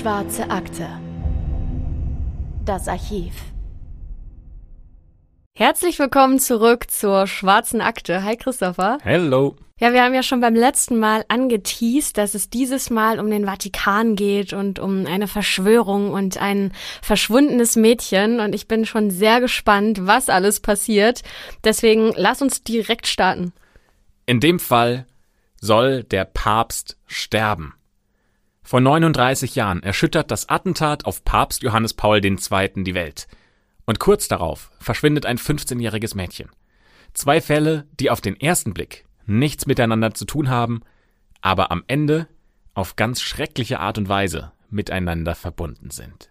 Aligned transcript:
Schwarze 0.00 0.48
Akte. 0.48 0.88
Das 2.64 2.88
Archiv. 2.88 3.34
Herzlich 5.54 5.98
willkommen 5.98 6.38
zurück 6.38 6.90
zur 6.90 7.26
Schwarzen 7.26 7.82
Akte. 7.82 8.24
Hi 8.24 8.34
Christopher. 8.34 8.96
Hello. 9.02 9.56
Ja, 9.78 9.92
wir 9.92 10.02
haben 10.02 10.14
ja 10.14 10.22
schon 10.22 10.40
beim 10.40 10.54
letzten 10.54 10.98
Mal 10.98 11.26
angeteased, 11.28 12.16
dass 12.16 12.34
es 12.34 12.48
dieses 12.48 12.88
Mal 12.88 13.20
um 13.20 13.28
den 13.30 13.44
Vatikan 13.44 14.16
geht 14.16 14.54
und 14.54 14.78
um 14.78 15.04
eine 15.04 15.28
Verschwörung 15.28 16.14
und 16.14 16.40
ein 16.40 16.72
verschwundenes 17.02 17.76
Mädchen. 17.76 18.40
Und 18.40 18.54
ich 18.54 18.68
bin 18.68 18.86
schon 18.86 19.10
sehr 19.10 19.42
gespannt, 19.42 20.06
was 20.06 20.30
alles 20.30 20.60
passiert. 20.60 21.20
Deswegen 21.62 22.14
lass 22.16 22.40
uns 22.40 22.64
direkt 22.64 23.06
starten. 23.06 23.52
In 24.24 24.40
dem 24.40 24.60
Fall 24.60 25.04
soll 25.60 26.04
der 26.04 26.24
Papst 26.24 26.96
sterben. 27.06 27.74
Vor 28.70 28.80
39 28.80 29.56
Jahren 29.56 29.82
erschüttert 29.82 30.30
das 30.30 30.48
Attentat 30.48 31.04
auf 31.04 31.24
Papst 31.24 31.64
Johannes 31.64 31.92
Paul 31.92 32.24
II. 32.24 32.36
die 32.84 32.94
Welt. 32.94 33.26
Und 33.84 33.98
kurz 33.98 34.28
darauf 34.28 34.70
verschwindet 34.78 35.26
ein 35.26 35.38
15-jähriges 35.38 36.14
Mädchen. 36.14 36.50
Zwei 37.12 37.40
Fälle, 37.40 37.88
die 37.98 38.10
auf 38.10 38.20
den 38.20 38.38
ersten 38.38 38.72
Blick 38.72 39.06
nichts 39.26 39.66
miteinander 39.66 40.14
zu 40.14 40.24
tun 40.24 40.50
haben, 40.50 40.82
aber 41.40 41.72
am 41.72 41.82
Ende 41.88 42.28
auf 42.72 42.94
ganz 42.94 43.20
schreckliche 43.20 43.80
Art 43.80 43.98
und 43.98 44.08
Weise 44.08 44.52
miteinander 44.68 45.34
verbunden 45.34 45.90
sind. 45.90 46.30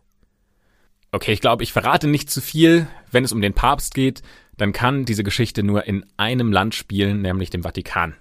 Okay, 1.12 1.34
ich 1.34 1.41
glaube, 1.41 1.63
ich 1.63 1.73
verrate 1.73 2.07
nicht 2.07 2.29
zu 2.29 2.40
viel. 2.40 2.87
Wenn 3.12 3.26
es 3.26 3.34
um 3.34 3.41
den 3.41 3.53
Papst 3.53 3.93
geht, 3.93 4.21
dann 4.55 4.71
kann 4.71 5.03
diese 5.03 5.23
Geschichte 5.23 5.62
nur 5.62 5.87
in 5.87 6.05
einem 6.15 6.53
Land 6.53 6.74
spielen, 6.74 7.21
nämlich 7.21 7.49
dem 7.49 7.63
Vatikan. 7.63 8.15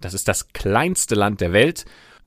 Das 0.00 0.14
ist 0.14 0.28
das 0.28 0.52
kleinste 0.52 1.16
Land 1.16 1.40
der 1.40 1.52
Welt 1.52 1.86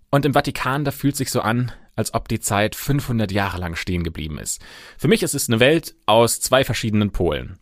und 0.10 0.26
im 0.26 0.34
Vatikan, 0.34 0.86
da 0.86 0.92
fühlt 0.92 1.16
sich 1.16 1.32
so 1.32 1.42
an, 1.42 1.72
als 1.96 2.14
ob 2.14 2.28
die 2.28 2.40
Zeit 2.40 2.76
500 2.76 3.32
Jahre 3.32 3.58
lang 3.58 3.76
stehen 3.76 4.04
geblieben 4.04 4.38
ist. 4.38 4.62
Für 4.98 5.08
mich 5.08 5.24
ist 5.24 5.34
es 5.34 5.50
eine 5.50 5.60
Welt 5.60 5.96
aus 6.06 6.40
zwei 6.40 6.64
verschiedenen 6.64 7.12
Polen. 7.12 7.58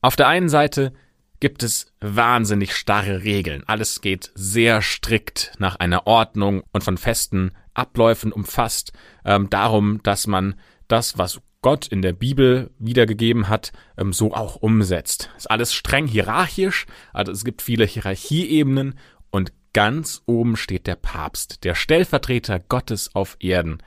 Auf 0.00 0.16
der 0.16 0.28
einen 0.28 0.48
Seite 0.48 0.92
gibt 1.40 1.62
es 1.62 1.92
wahnsinnig 2.00 2.74
starre 2.74 3.24
Regeln. 3.24 3.64
Alles 3.66 4.00
geht 4.00 4.30
sehr 4.34 4.80
strikt 4.80 5.52
nach 5.58 5.76
einer 5.76 6.06
Ordnung 6.06 6.62
und 6.72 6.84
von 6.84 6.96
festen 6.96 7.52
Abläufen 7.74 8.32
umfasst. 8.32 8.92
Ähm, 9.24 9.50
darum, 9.50 10.02
dass 10.02 10.26
man 10.26 10.54
das, 10.88 11.18
was 11.18 11.40
Gott 11.60 11.86
in 11.86 12.02
der 12.02 12.12
Bibel 12.12 12.70
wiedergegeben 12.78 13.48
hat, 13.48 13.72
ähm, 13.96 14.12
so 14.12 14.32
auch 14.32 14.56
umsetzt. 14.56 15.30
Ist 15.36 15.50
alles 15.50 15.74
streng 15.74 16.06
hierarchisch, 16.06 16.86
also 17.12 17.32
es 17.32 17.44
gibt 17.44 17.62
viele 17.62 17.84
Hierarchieebenen 17.84 18.98
und 19.30 19.52
ganz 19.74 20.22
oben 20.24 20.56
steht 20.56 20.86
der 20.86 20.96
Papst, 20.96 21.64
der 21.64 21.74
Stellvertreter 21.74 22.58
Gottes 22.60 23.14
auf 23.14 23.36
Erden. 23.40 23.82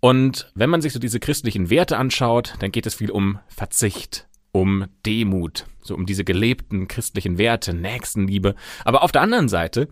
Und 0.00 0.50
wenn 0.54 0.68
man 0.68 0.82
sich 0.82 0.92
so 0.92 0.98
diese 0.98 1.20
christlichen 1.20 1.70
Werte 1.70 1.96
anschaut, 1.96 2.54
dann 2.58 2.72
geht 2.72 2.86
es 2.86 2.96
viel 2.96 3.10
um 3.10 3.38
Verzicht, 3.46 4.28
um 4.50 4.86
Demut, 5.06 5.66
so 5.80 5.94
um 5.94 6.04
diese 6.04 6.24
gelebten 6.24 6.88
christlichen 6.88 7.38
Werte, 7.38 7.72
Nächstenliebe. 7.72 8.54
Aber 8.84 9.02
auf 9.02 9.12
der 9.12 9.22
anderen 9.22 9.48
Seite 9.48 9.88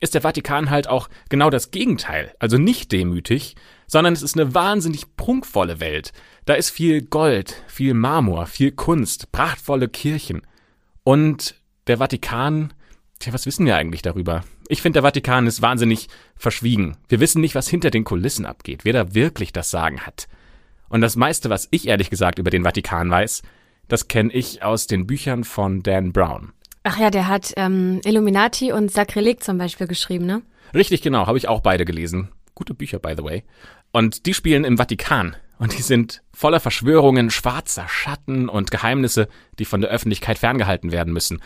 ist 0.00 0.14
der 0.14 0.22
Vatikan 0.22 0.68
halt 0.68 0.88
auch 0.88 1.08
genau 1.28 1.48
das 1.48 1.70
Gegenteil, 1.70 2.34
also 2.40 2.58
nicht 2.58 2.90
demütig, 2.90 3.54
sondern 3.86 4.12
es 4.14 4.22
ist 4.22 4.36
eine 4.36 4.52
wahnsinnig 4.52 5.16
prunkvolle 5.16 5.78
Welt. 5.78 6.12
Da 6.44 6.54
ist 6.54 6.70
viel 6.70 7.02
Gold, 7.02 7.62
viel 7.68 7.94
Marmor, 7.94 8.46
viel 8.46 8.72
Kunst, 8.72 9.30
prachtvolle 9.30 9.88
Kirchen. 9.88 10.42
Und 11.04 11.54
der 11.86 11.98
Vatikan 11.98 12.74
Tja, 13.22 13.32
was 13.32 13.46
wissen 13.46 13.66
wir 13.66 13.76
eigentlich 13.76 14.02
darüber? 14.02 14.42
Ich 14.66 14.82
finde, 14.82 14.96
der 14.96 15.04
Vatikan 15.04 15.46
ist 15.46 15.62
wahnsinnig 15.62 16.08
verschwiegen. 16.34 16.96
Wir 17.08 17.20
wissen 17.20 17.40
nicht, 17.40 17.54
was 17.54 17.68
hinter 17.68 17.92
den 17.92 18.02
Kulissen 18.02 18.44
abgeht, 18.44 18.84
wer 18.84 18.92
da 18.92 19.14
wirklich 19.14 19.52
das 19.52 19.70
Sagen 19.70 20.00
hat. 20.00 20.26
Und 20.88 21.02
das 21.02 21.14
meiste, 21.14 21.48
was 21.48 21.68
ich 21.70 21.86
ehrlich 21.86 22.10
gesagt 22.10 22.40
über 22.40 22.50
den 22.50 22.64
Vatikan 22.64 23.08
weiß, 23.08 23.42
das 23.86 24.08
kenne 24.08 24.32
ich 24.32 24.64
aus 24.64 24.88
den 24.88 25.06
Büchern 25.06 25.44
von 25.44 25.84
Dan 25.84 26.12
Brown. 26.12 26.50
Ach 26.82 26.98
ja, 26.98 27.12
der 27.12 27.28
hat 27.28 27.52
ähm, 27.54 28.00
Illuminati 28.04 28.72
und 28.72 28.90
Sakrileg 28.90 29.44
zum 29.44 29.56
Beispiel 29.56 29.86
geschrieben, 29.86 30.26
ne? 30.26 30.42
Richtig, 30.74 31.00
genau, 31.00 31.28
habe 31.28 31.38
ich 31.38 31.46
auch 31.46 31.60
beide 31.60 31.84
gelesen. 31.84 32.32
Gute 32.56 32.74
Bücher, 32.74 32.98
by 32.98 33.14
the 33.16 33.22
way. 33.22 33.44
Und 33.92 34.26
die 34.26 34.34
spielen 34.34 34.64
im 34.64 34.78
Vatikan. 34.78 35.36
Und 35.60 35.78
die 35.78 35.82
sind 35.82 36.24
voller 36.34 36.58
Verschwörungen, 36.58 37.30
schwarzer 37.30 37.86
Schatten 37.86 38.48
und 38.48 38.72
Geheimnisse, 38.72 39.28
die 39.60 39.64
von 39.64 39.80
der 39.80 39.90
Öffentlichkeit 39.90 40.38
ferngehalten 40.38 40.90
werden 40.90 41.12
müssen. 41.12 41.40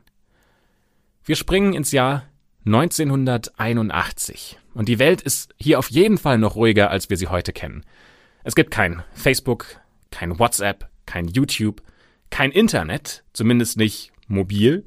Wir 1.25 1.35
springen 1.35 1.73
ins 1.73 1.91
Jahr 1.91 2.27
1981 2.67 4.59
und 4.75 4.87
die 4.89 4.99
Welt 4.99 5.23
ist 5.23 5.55
hier 5.57 5.79
auf 5.79 5.89
jeden 5.89 6.19
Fall 6.19 6.37
noch 6.37 6.55
ruhiger, 6.55 6.91
als 6.91 7.09
wir 7.09 7.17
sie 7.17 7.29
heute 7.29 7.51
kennen. 7.51 7.83
Es 8.43 8.53
gibt 8.53 8.69
kein 8.69 9.01
Facebook, 9.11 9.65
kein 10.11 10.37
WhatsApp, 10.37 10.87
kein 11.07 11.27
YouTube, 11.27 11.81
kein 12.29 12.51
Internet, 12.51 13.23
zumindest 13.33 13.77
nicht 13.77 14.11
mobil. 14.29 14.85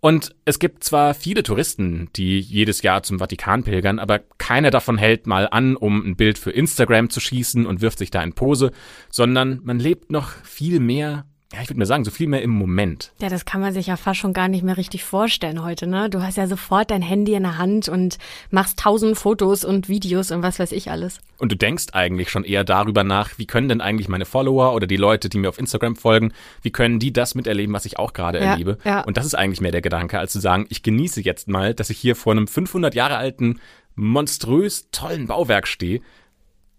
Und 0.00 0.34
es 0.46 0.58
gibt 0.58 0.82
zwar 0.82 1.12
viele 1.12 1.42
Touristen, 1.42 2.08
die 2.16 2.40
jedes 2.40 2.80
Jahr 2.80 3.02
zum 3.02 3.18
Vatikan 3.18 3.64
pilgern, 3.64 3.98
aber 3.98 4.20
keiner 4.38 4.70
davon 4.70 4.96
hält 4.96 5.26
mal 5.26 5.46
an, 5.50 5.76
um 5.76 6.02
ein 6.02 6.16
Bild 6.16 6.38
für 6.38 6.50
Instagram 6.50 7.10
zu 7.10 7.20
schießen 7.20 7.66
und 7.66 7.82
wirft 7.82 7.98
sich 7.98 8.10
da 8.10 8.22
in 8.22 8.32
Pose, 8.32 8.72
sondern 9.10 9.60
man 9.62 9.78
lebt 9.78 10.10
noch 10.10 10.30
viel 10.42 10.80
mehr 10.80 11.26
ja, 11.52 11.60
ich 11.62 11.68
würde 11.68 11.80
mal 11.80 11.86
sagen, 11.86 12.04
so 12.04 12.12
viel 12.12 12.28
mehr 12.28 12.42
im 12.42 12.50
Moment. 12.50 13.12
Ja, 13.20 13.28
das 13.28 13.44
kann 13.44 13.60
man 13.60 13.72
sich 13.72 13.88
ja 13.88 13.96
fast 13.96 14.20
schon 14.20 14.32
gar 14.32 14.46
nicht 14.46 14.62
mehr 14.62 14.76
richtig 14.76 15.02
vorstellen 15.02 15.64
heute, 15.64 15.88
ne? 15.88 16.08
Du 16.08 16.22
hast 16.22 16.36
ja 16.36 16.46
sofort 16.46 16.92
dein 16.92 17.02
Handy 17.02 17.34
in 17.34 17.42
der 17.42 17.58
Hand 17.58 17.88
und 17.88 18.18
machst 18.50 18.78
tausend 18.78 19.18
Fotos 19.18 19.64
und 19.64 19.88
Videos 19.88 20.30
und 20.30 20.44
was 20.44 20.60
weiß 20.60 20.70
ich 20.70 20.92
alles. 20.92 21.18
Und 21.38 21.50
du 21.50 21.56
denkst 21.56 21.86
eigentlich 21.92 22.30
schon 22.30 22.44
eher 22.44 22.62
darüber 22.62 23.02
nach, 23.02 23.36
wie 23.36 23.46
können 23.46 23.68
denn 23.68 23.80
eigentlich 23.80 24.08
meine 24.08 24.26
Follower 24.26 24.74
oder 24.74 24.86
die 24.86 24.96
Leute, 24.96 25.28
die 25.28 25.38
mir 25.38 25.48
auf 25.48 25.58
Instagram 25.58 25.96
folgen, 25.96 26.32
wie 26.62 26.70
können 26.70 27.00
die 27.00 27.12
das 27.12 27.34
miterleben, 27.34 27.74
was 27.74 27.84
ich 27.84 27.98
auch 27.98 28.12
gerade 28.12 28.38
ja, 28.38 28.52
erlebe? 28.52 28.78
Ja. 28.84 29.00
Und 29.00 29.16
das 29.16 29.26
ist 29.26 29.34
eigentlich 29.34 29.60
mehr 29.60 29.72
der 29.72 29.82
Gedanke, 29.82 30.20
als 30.20 30.32
zu 30.32 30.38
sagen, 30.38 30.66
ich 30.68 30.84
genieße 30.84 31.20
jetzt 31.20 31.48
mal, 31.48 31.74
dass 31.74 31.90
ich 31.90 31.98
hier 31.98 32.14
vor 32.14 32.32
einem 32.32 32.46
500 32.46 32.94
Jahre 32.94 33.16
alten, 33.16 33.58
monströs 33.96 34.88
tollen 34.92 35.26
Bauwerk 35.26 35.66
stehe, 35.66 36.00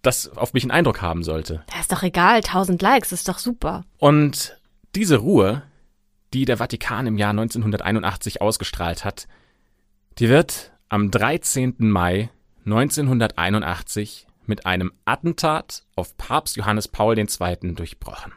das 0.02 0.30
auf 0.38 0.54
mich 0.54 0.64
einen 0.64 0.72
Eindruck 0.72 1.02
haben 1.02 1.24
sollte. 1.24 1.64
Ja, 1.74 1.82
ist 1.82 1.92
doch 1.92 2.04
egal, 2.04 2.42
tausend 2.42 2.82
Likes, 2.82 3.12
ist 3.12 3.28
doch 3.28 3.38
super. 3.38 3.84
Und 3.98 4.58
diese 4.96 5.18
Ruhe, 5.18 5.64
die 6.34 6.46
der 6.46 6.58
Vatikan 6.58 7.08
im 7.08 7.18
Jahr 7.18 7.32
1981 7.32 8.42
ausgestrahlt 8.42 9.06
hat, 9.06 9.28
die 10.18 10.30
wird 10.30 10.72
am 10.90 11.12
13. 11.12 11.76
Mai 11.80 12.30
1981 12.66 14.28
mit 14.46 14.66
einem 14.66 14.92
Attentat 15.06 15.84
auf 15.96 16.18
Papst 16.18 16.58
Johannes 16.58 16.88
Paul 16.88 17.18
II. 17.18 17.74
durchbrochen. 17.74 18.34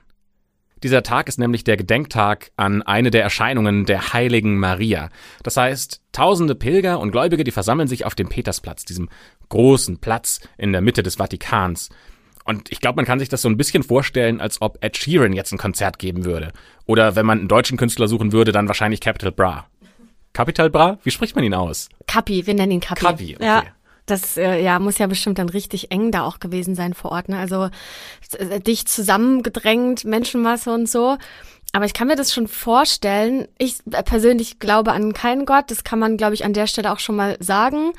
Dieser 0.83 1.03
Tag 1.03 1.29
ist 1.29 1.39
nämlich 1.39 1.65
der 1.65 1.79
Gedenktag 1.79 2.51
an 2.57 2.83
eine 2.83 3.11
der 3.11 3.23
Erscheinungen 3.23 3.87
der 3.87 4.13
heiligen 4.13 4.59
Maria. 4.59 5.09
Das 5.43 5.57
heißt, 5.57 6.03
tausende 6.13 6.55
Pilger 6.55 7.01
und 7.01 7.11
Gläubige, 7.11 7.43
die 7.43 7.53
versammeln 7.53 7.89
sich 7.89 8.05
auf 8.05 8.15
dem 8.15 8.29
Petersplatz, 8.29 8.85
diesem 8.85 9.09
großen 9.49 9.99
Platz 9.99 10.41
in 10.59 10.73
der 10.73 10.83
Mitte 10.83 11.03
des 11.03 11.17
Vatikans. 11.17 11.89
Und 12.45 12.71
ich 12.71 12.81
glaube, 12.81 12.97
man 12.97 13.05
kann 13.05 13.19
sich 13.19 13.29
das 13.29 13.43
so 13.43 13.49
ein 13.49 13.57
bisschen 13.57 13.83
vorstellen, 13.83 14.41
als 14.41 14.61
ob 14.61 14.79
Ed 14.83 14.97
Sheeran 14.97 15.33
jetzt 15.33 15.53
ein 15.53 15.59
Konzert 15.59 15.99
geben 15.99 16.25
würde. 16.25 16.53
Oder 16.87 17.17
wenn 17.17 17.27
man 17.27 17.39
einen 17.39 17.49
deutschen 17.49 17.79
Künstler 17.79 18.07
suchen 18.07 18.33
würde, 18.33 18.53
dann 18.53 18.69
wahrscheinlich 18.69 19.01
Capital 19.01 19.33
Bra. 19.33 19.67
Capital 20.35 20.69
Bra? 20.69 20.99
Wie 21.03 21.11
spricht 21.11 21.35
man 21.35 21.45
ihn 21.45 21.55
aus? 21.55 21.89
Kapi, 22.07 22.47
wir 22.47 22.55
nennen 22.55 22.73
ihn 22.73 22.81
Kapi. 22.81 23.01
Kapi, 23.01 23.37
okay. 23.37 23.45
Ja. 23.45 23.63
Das 24.07 24.37
äh, 24.37 24.63
ja, 24.63 24.79
muss 24.79 24.99
ja 24.99 25.07
bestimmt 25.07 25.39
dann 25.39 25.49
richtig 25.49 25.91
eng 25.91 26.11
da 26.11 26.25
auch 26.25 26.39
gewesen 26.39 26.75
sein 26.75 26.93
vor 26.93 27.13
Ort. 27.13 27.31
Ne? 27.31 27.39
Also 27.39 27.71
äh, 28.37 28.61
dicht 28.61 28.89
zusammengedrängt, 28.89 30.05
Menschenmasse 30.05 30.75
und 30.75 30.89
so. 30.89 31.17
Aber 31.73 31.87
ich 31.87 31.95
kann 31.95 32.09
mir 32.09 32.17
das 32.17 32.33
schon 32.33 32.47
vorstellen. 32.47 33.49
Ich 33.59 33.79
persönlich 34.05 34.59
glaube 34.59 34.93
an 34.93 35.15
keinen 35.15 35.47
Gott. 35.47 35.71
Das 35.71 35.83
kann 35.83 35.99
man, 35.99 36.17
glaube 36.19 36.35
ich, 36.35 36.45
an 36.45 36.53
der 36.53 36.67
Stelle 36.67 36.93
auch 36.93 36.99
schon 36.99 37.17
mal 37.17 37.37
sagen. 37.41 37.93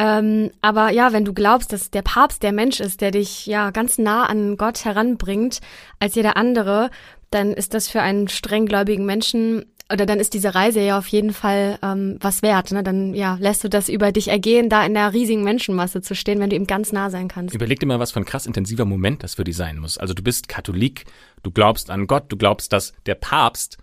Ähm, 0.00 0.50
aber 0.62 0.90
ja, 0.90 1.12
wenn 1.12 1.26
du 1.26 1.34
glaubst, 1.34 1.74
dass 1.74 1.90
der 1.90 2.00
Papst 2.00 2.42
der 2.42 2.52
Mensch 2.52 2.80
ist, 2.80 3.02
der 3.02 3.10
dich 3.10 3.44
ja 3.44 3.70
ganz 3.70 3.98
nah 3.98 4.24
an 4.24 4.56
Gott 4.56 4.86
heranbringt 4.86 5.60
als 5.98 6.14
jeder 6.14 6.38
andere, 6.38 6.88
dann 7.30 7.52
ist 7.52 7.74
das 7.74 7.88
für 7.88 8.00
einen 8.00 8.26
strenggläubigen 8.28 9.04
Menschen 9.04 9.66
oder 9.92 10.06
dann 10.06 10.18
ist 10.18 10.32
diese 10.32 10.54
Reise 10.54 10.80
ja 10.80 10.96
auf 10.96 11.08
jeden 11.08 11.34
Fall 11.34 11.78
ähm, 11.82 12.16
was 12.20 12.40
wert. 12.40 12.70
Ne? 12.70 12.82
Dann 12.82 13.12
ja, 13.12 13.36
lässt 13.40 13.62
du 13.62 13.68
das 13.68 13.90
über 13.90 14.10
dich 14.10 14.28
ergehen, 14.28 14.70
da 14.70 14.86
in 14.86 14.94
der 14.94 15.12
riesigen 15.12 15.44
Menschenmasse 15.44 16.00
zu 16.00 16.14
stehen, 16.14 16.40
wenn 16.40 16.48
du 16.48 16.56
ihm 16.56 16.66
ganz 16.66 16.92
nah 16.92 17.10
sein 17.10 17.28
kannst. 17.28 17.54
Überleg 17.54 17.78
dir 17.78 17.86
mal, 17.86 17.98
was 17.98 18.12
für 18.12 18.20
ein 18.20 18.24
krass 18.24 18.46
intensiver 18.46 18.86
Moment 18.86 19.22
das 19.22 19.34
für 19.34 19.44
dich 19.44 19.56
sein 19.56 19.78
muss. 19.78 19.98
Also 19.98 20.14
du 20.14 20.22
bist 20.22 20.48
Katholik, 20.48 21.04
du 21.42 21.50
glaubst 21.50 21.90
an 21.90 22.06
Gott, 22.06 22.24
du 22.28 22.38
glaubst, 22.38 22.72
dass 22.72 22.94
der 23.04 23.16
Papst 23.16 23.76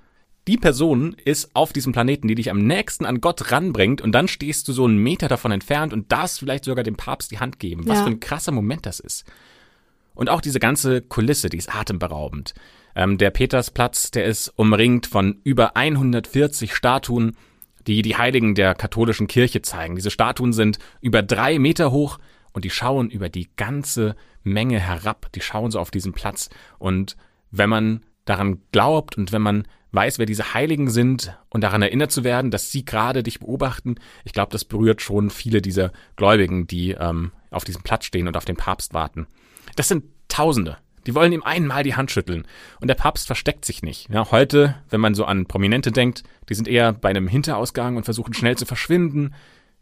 die 0.47 0.57
Person 0.57 1.15
ist 1.25 1.55
auf 1.55 1.73
diesem 1.73 1.91
Planeten, 1.91 2.27
die 2.27 2.35
dich 2.35 2.49
am 2.49 2.59
nächsten 2.59 3.05
an 3.05 3.19
Gott 3.21 3.51
ranbringt 3.51 4.01
und 4.01 4.13
dann 4.13 4.27
stehst 4.27 4.67
du 4.67 4.73
so 4.73 4.85
einen 4.85 4.97
Meter 4.97 5.27
davon 5.27 5.51
entfernt 5.51 5.93
und 5.93 6.11
darfst 6.11 6.39
vielleicht 6.39 6.63
sogar 6.65 6.83
dem 6.83 6.95
Papst 6.95 7.31
die 7.31 7.39
Hand 7.39 7.59
geben. 7.59 7.87
Was 7.87 7.99
ja. 7.99 8.03
für 8.03 8.11
ein 8.11 8.19
krasser 8.19 8.51
Moment 8.51 8.85
das 8.85 8.99
ist. 8.99 9.25
Und 10.15 10.29
auch 10.29 10.41
diese 10.41 10.59
ganze 10.59 11.01
Kulisse, 11.01 11.49
die 11.49 11.57
ist 11.57 11.75
atemberaubend. 11.75 12.53
Ähm, 12.95 13.17
der 13.17 13.29
Petersplatz, 13.29 14.09
der 14.09 14.25
ist 14.25 14.51
umringt 14.55 15.05
von 15.05 15.39
über 15.43 15.75
140 15.75 16.73
Statuen, 16.73 17.35
die 17.85 18.01
die 18.01 18.17
Heiligen 18.17 18.55
der 18.55 18.73
katholischen 18.73 19.27
Kirche 19.27 19.61
zeigen. 19.61 19.95
Diese 19.95 20.11
Statuen 20.11 20.53
sind 20.53 20.79
über 21.01 21.21
drei 21.21 21.59
Meter 21.59 21.91
hoch 21.91 22.19
und 22.53 22.65
die 22.65 22.69
schauen 22.69 23.09
über 23.09 23.29
die 23.29 23.49
ganze 23.57 24.15
Menge 24.43 24.79
herab. 24.79 25.31
Die 25.33 25.41
schauen 25.41 25.71
so 25.71 25.79
auf 25.79 25.91
diesen 25.91 26.13
Platz. 26.13 26.49
Und 26.79 27.15
wenn 27.51 27.69
man 27.69 28.03
daran 28.25 28.61
glaubt 28.71 29.17
und 29.17 29.31
wenn 29.31 29.41
man 29.41 29.67
weiß, 29.91 30.19
wer 30.19 30.25
diese 30.25 30.53
Heiligen 30.53 30.89
sind 30.89 31.37
und 31.49 31.61
daran 31.61 31.81
erinnert 31.81 32.11
zu 32.11 32.23
werden, 32.23 32.51
dass 32.51 32.71
sie 32.71 32.85
gerade 32.85 33.23
dich 33.23 33.39
beobachten, 33.39 33.95
ich 34.25 34.33
glaube, 34.33 34.51
das 34.51 34.65
berührt 34.65 35.01
schon 35.01 35.29
viele 35.29 35.61
dieser 35.61 35.91
Gläubigen, 36.15 36.67
die 36.67 36.91
ähm, 36.91 37.31
auf 37.51 37.63
diesem 37.63 37.83
Platz 37.83 38.05
stehen 38.05 38.27
und 38.27 38.37
auf 38.37 38.45
den 38.45 38.57
Papst 38.57 38.93
warten. 38.93 39.27
Das 39.75 39.87
sind 39.87 40.03
Tausende. 40.27 40.77
Die 41.05 41.15
wollen 41.15 41.31
ihm 41.31 41.41
einmal 41.41 41.83
die 41.83 41.95
Hand 41.95 42.11
schütteln. 42.11 42.45
Und 42.81 42.89
der 42.89 42.95
Papst 42.95 43.27
versteckt 43.27 43.63
sich 43.63 43.81
nicht. 43.81 44.09
Ja, 44.09 44.29
heute, 44.29 44.75
wenn 44.89 44.99
man 44.99 45.15
so 45.15 45.23
an 45.23 45.45
Prominente 45.45 45.91
denkt, 45.91 46.23
die 46.49 46.53
sind 46.53 46.67
eher 46.67 46.91
bei 46.91 47.09
einem 47.09 47.29
Hinterausgang 47.29 47.95
und 47.95 48.03
versuchen 48.03 48.33
schnell 48.33 48.57
zu 48.57 48.65
verschwinden. 48.65 49.33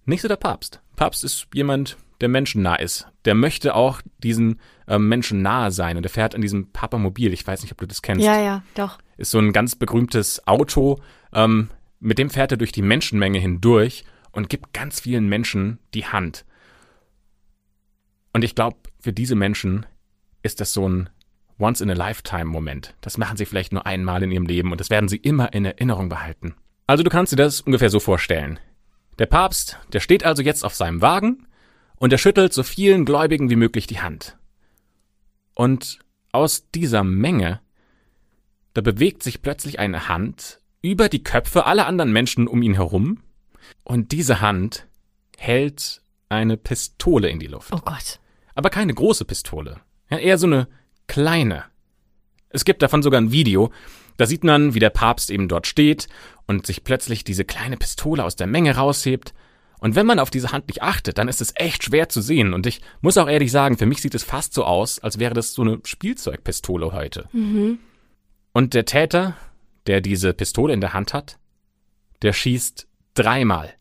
Nicht 0.06 0.22
so 0.22 0.28
der 0.28 0.36
Papst. 0.36 0.81
Papst 0.96 1.24
ist 1.24 1.48
jemand, 1.54 1.98
der 2.22 2.30
menschennah 2.30 2.75
ist. 2.75 3.07
Der 3.25 3.36
möchte 3.36 3.75
auch 3.75 4.01
diesen 4.19 4.60
ähm, 4.88 5.10
Menschen 5.10 5.42
nahe 5.42 5.72
sein. 5.72 5.98
Und 5.98 6.06
er 6.06 6.10
fährt 6.10 6.36
an 6.36 6.42
diesem 6.42 6.72
Papamobil. 6.72 7.33
Ich 7.33 7.45
weiß 7.45 7.62
nicht, 7.62 7.72
ob 7.72 7.80
du 7.80 7.88
das 7.88 8.01
kennst. 8.01 8.24
Ja, 8.24 8.39
ja, 8.39 8.63
doch. 8.75 9.00
Ist 9.18 9.31
so 9.31 9.39
ein 9.39 9.51
ganz 9.51 9.75
berühmtes 9.75 10.48
Auto. 10.48 11.01
Ähm, 11.33 11.69
mit 12.00 12.19
dem 12.19 12.30
fährt 12.30 12.51
er 12.51 12.57
durch 12.57 12.72
die 12.72 12.81
Menschenmenge 12.81 13.39
hindurch 13.39 14.06
und 14.31 14.50
gibt 14.50 14.74
ganz 14.74 15.00
vielen 15.00 15.27
Menschen 15.27 15.80
die 15.94 16.06
Hand. 16.06 16.45
Und 18.33 18.44
ich 18.44 18.54
glaube, 18.54 18.77
für 19.00 19.13
diese 19.13 19.36
Menschen 19.36 19.86
ist 20.44 20.62
das 20.62 20.74
so 20.74 20.88
ein 20.88 21.10
Once-in-a-Lifetime-Moment. 21.57 22.95
Das 23.01 23.18
machen 23.18 23.38
sie 23.38 23.45
vielleicht 23.45 23.71
nur 23.71 23.86
einmal 23.86 24.21
in 24.24 24.31
ihrem 24.31 24.45
Leben 24.45 24.71
und 24.71 24.81
das 24.81 24.89
werden 24.89 25.07
sie 25.07 25.18
immer 25.18 25.54
in 25.54 25.66
Erinnerung 25.66 26.10
behalten. 26.10 26.54
Also 26.86 27.04
du 27.04 27.10
kannst 27.10 27.31
dir 27.31 27.38
das 27.38 27.62
ungefähr 27.62 27.89
so 27.89 28.00
vorstellen. 28.00 28.60
Der 29.18 29.25
Papst, 29.25 29.80
der 29.94 30.01
steht 30.01 30.25
also 30.25 30.44
jetzt 30.44 30.66
auf 30.66 30.75
seinem 30.75 31.01
Wagen 31.01 31.48
und 31.97 32.12
er 32.12 32.18
schüttelt 32.18 32.53
so 32.53 32.63
vielen 32.63 33.06
Gläubigen 33.06 33.50
wie 33.50 33.56
möglich 33.56 33.88
die 33.88 34.01
Hand. 34.01 34.38
Und 35.53 36.00
aus 36.31 36.69
dieser 36.74 37.03
Menge, 37.03 37.62
da 38.74 38.81
bewegt 38.81 39.24
sich 39.24 39.42
plötzlich 39.42 39.80
eine 39.80 40.07
Hand 40.07 40.59
über 40.81 41.09
die 41.09 41.24
Köpfe 41.24 41.65
aller 41.65 41.88
anderen 41.88 42.12
Menschen 42.12 42.47
um 42.47 42.62
ihn 42.62 42.75
herum 42.75 43.21
und 43.83 44.12
diese 44.12 44.42
Hand 44.42 44.88
hält 45.38 46.01
eine 46.30 46.57
Pistole 46.57 47.30
in 47.30 47.39
die 47.39 47.47
Luft. 47.47 47.71
Oh 47.74 47.80
Gott. 47.83 48.19
Aber 48.53 48.69
keine 48.69 48.94
große 48.94 49.25
Pistole. 49.25 49.80
Ja, 50.09 50.18
eher 50.18 50.38
so 50.38 50.47
eine 50.47 50.68
kleine. 51.07 51.65
Es 52.50 52.65
gibt 52.65 52.81
davon 52.81 53.03
sogar 53.03 53.19
ein 53.19 53.31
Video, 53.31 53.71
da 54.18 54.25
sieht 54.25 54.44
man, 54.44 54.74
wie 54.74 54.80
der 54.80 54.89
Papst 54.89 55.30
eben 55.30 55.47
dort 55.47 55.68
steht 55.68 56.07
und 56.47 56.65
sich 56.65 56.83
plötzlich 56.83 57.24
diese 57.24 57.44
kleine 57.44 57.77
Pistole 57.77 58.24
aus 58.24 58.36
der 58.36 58.47
Menge 58.47 58.75
raushebt. 58.75 59.33
Und 59.85 59.93
wenn 59.93 60.07
man 60.07 60.17
auf 60.17 60.31
diese 60.31 60.51
Hand 60.51 60.67
nicht 60.67 60.81
achtet, 60.81 61.19
dann 61.19 61.27
ist 61.27 61.41
es 61.41 61.53
echt 61.55 61.83
schwer 61.83 62.09
zu 62.09 62.19
sehen. 62.19 62.55
Und 62.55 62.65
ich 62.65 62.81
muss 63.01 63.19
auch 63.19 63.29
ehrlich 63.29 63.51
sagen, 63.51 63.77
für 63.77 63.85
mich 63.85 64.01
sieht 64.01 64.15
es 64.15 64.23
fast 64.23 64.55
so 64.55 64.63
aus, 64.63 64.97
als 64.97 65.19
wäre 65.19 65.35
das 65.35 65.53
so 65.53 65.61
eine 65.61 65.79
Spielzeugpistole 65.83 66.91
heute. 66.91 67.29
Mhm. 67.33 67.77
Und 68.51 68.73
der 68.73 68.85
Täter, 68.85 69.37
der 69.85 70.01
diese 70.01 70.33
Pistole 70.33 70.73
in 70.73 70.81
der 70.81 70.93
Hand 70.93 71.13
hat, 71.13 71.37
der 72.23 72.33
schießt 72.33 72.87
dreimal. 73.13 73.75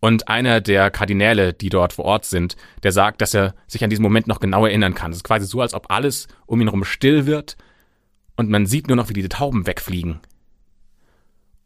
Und 0.00 0.28
einer 0.28 0.62
der 0.62 0.90
Kardinäle, 0.90 1.52
die 1.52 1.68
dort 1.68 1.92
vor 1.92 2.06
Ort 2.06 2.24
sind, 2.24 2.56
der 2.82 2.92
sagt, 2.92 3.20
dass 3.20 3.34
er 3.34 3.54
sich 3.66 3.84
an 3.84 3.90
diesen 3.90 4.02
Moment 4.02 4.26
noch 4.26 4.40
genau 4.40 4.64
erinnern 4.64 4.94
kann. 4.94 5.10
Es 5.10 5.18
ist 5.18 5.24
quasi 5.24 5.44
so, 5.44 5.60
als 5.60 5.74
ob 5.74 5.90
alles 5.90 6.28
um 6.46 6.62
ihn 6.62 6.68
herum 6.68 6.84
still 6.84 7.26
wird 7.26 7.58
und 8.36 8.48
man 8.48 8.64
sieht 8.64 8.88
nur 8.88 8.96
noch, 8.96 9.10
wie 9.10 9.14
diese 9.14 9.28
Tauben 9.28 9.66
wegfliegen. 9.66 10.20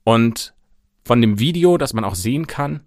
Und 0.02 0.54
von 1.04 1.20
dem 1.20 1.38
Video, 1.38 1.78
das 1.78 1.94
man 1.94 2.02
auch 2.02 2.16
sehen 2.16 2.48
kann, 2.48 2.80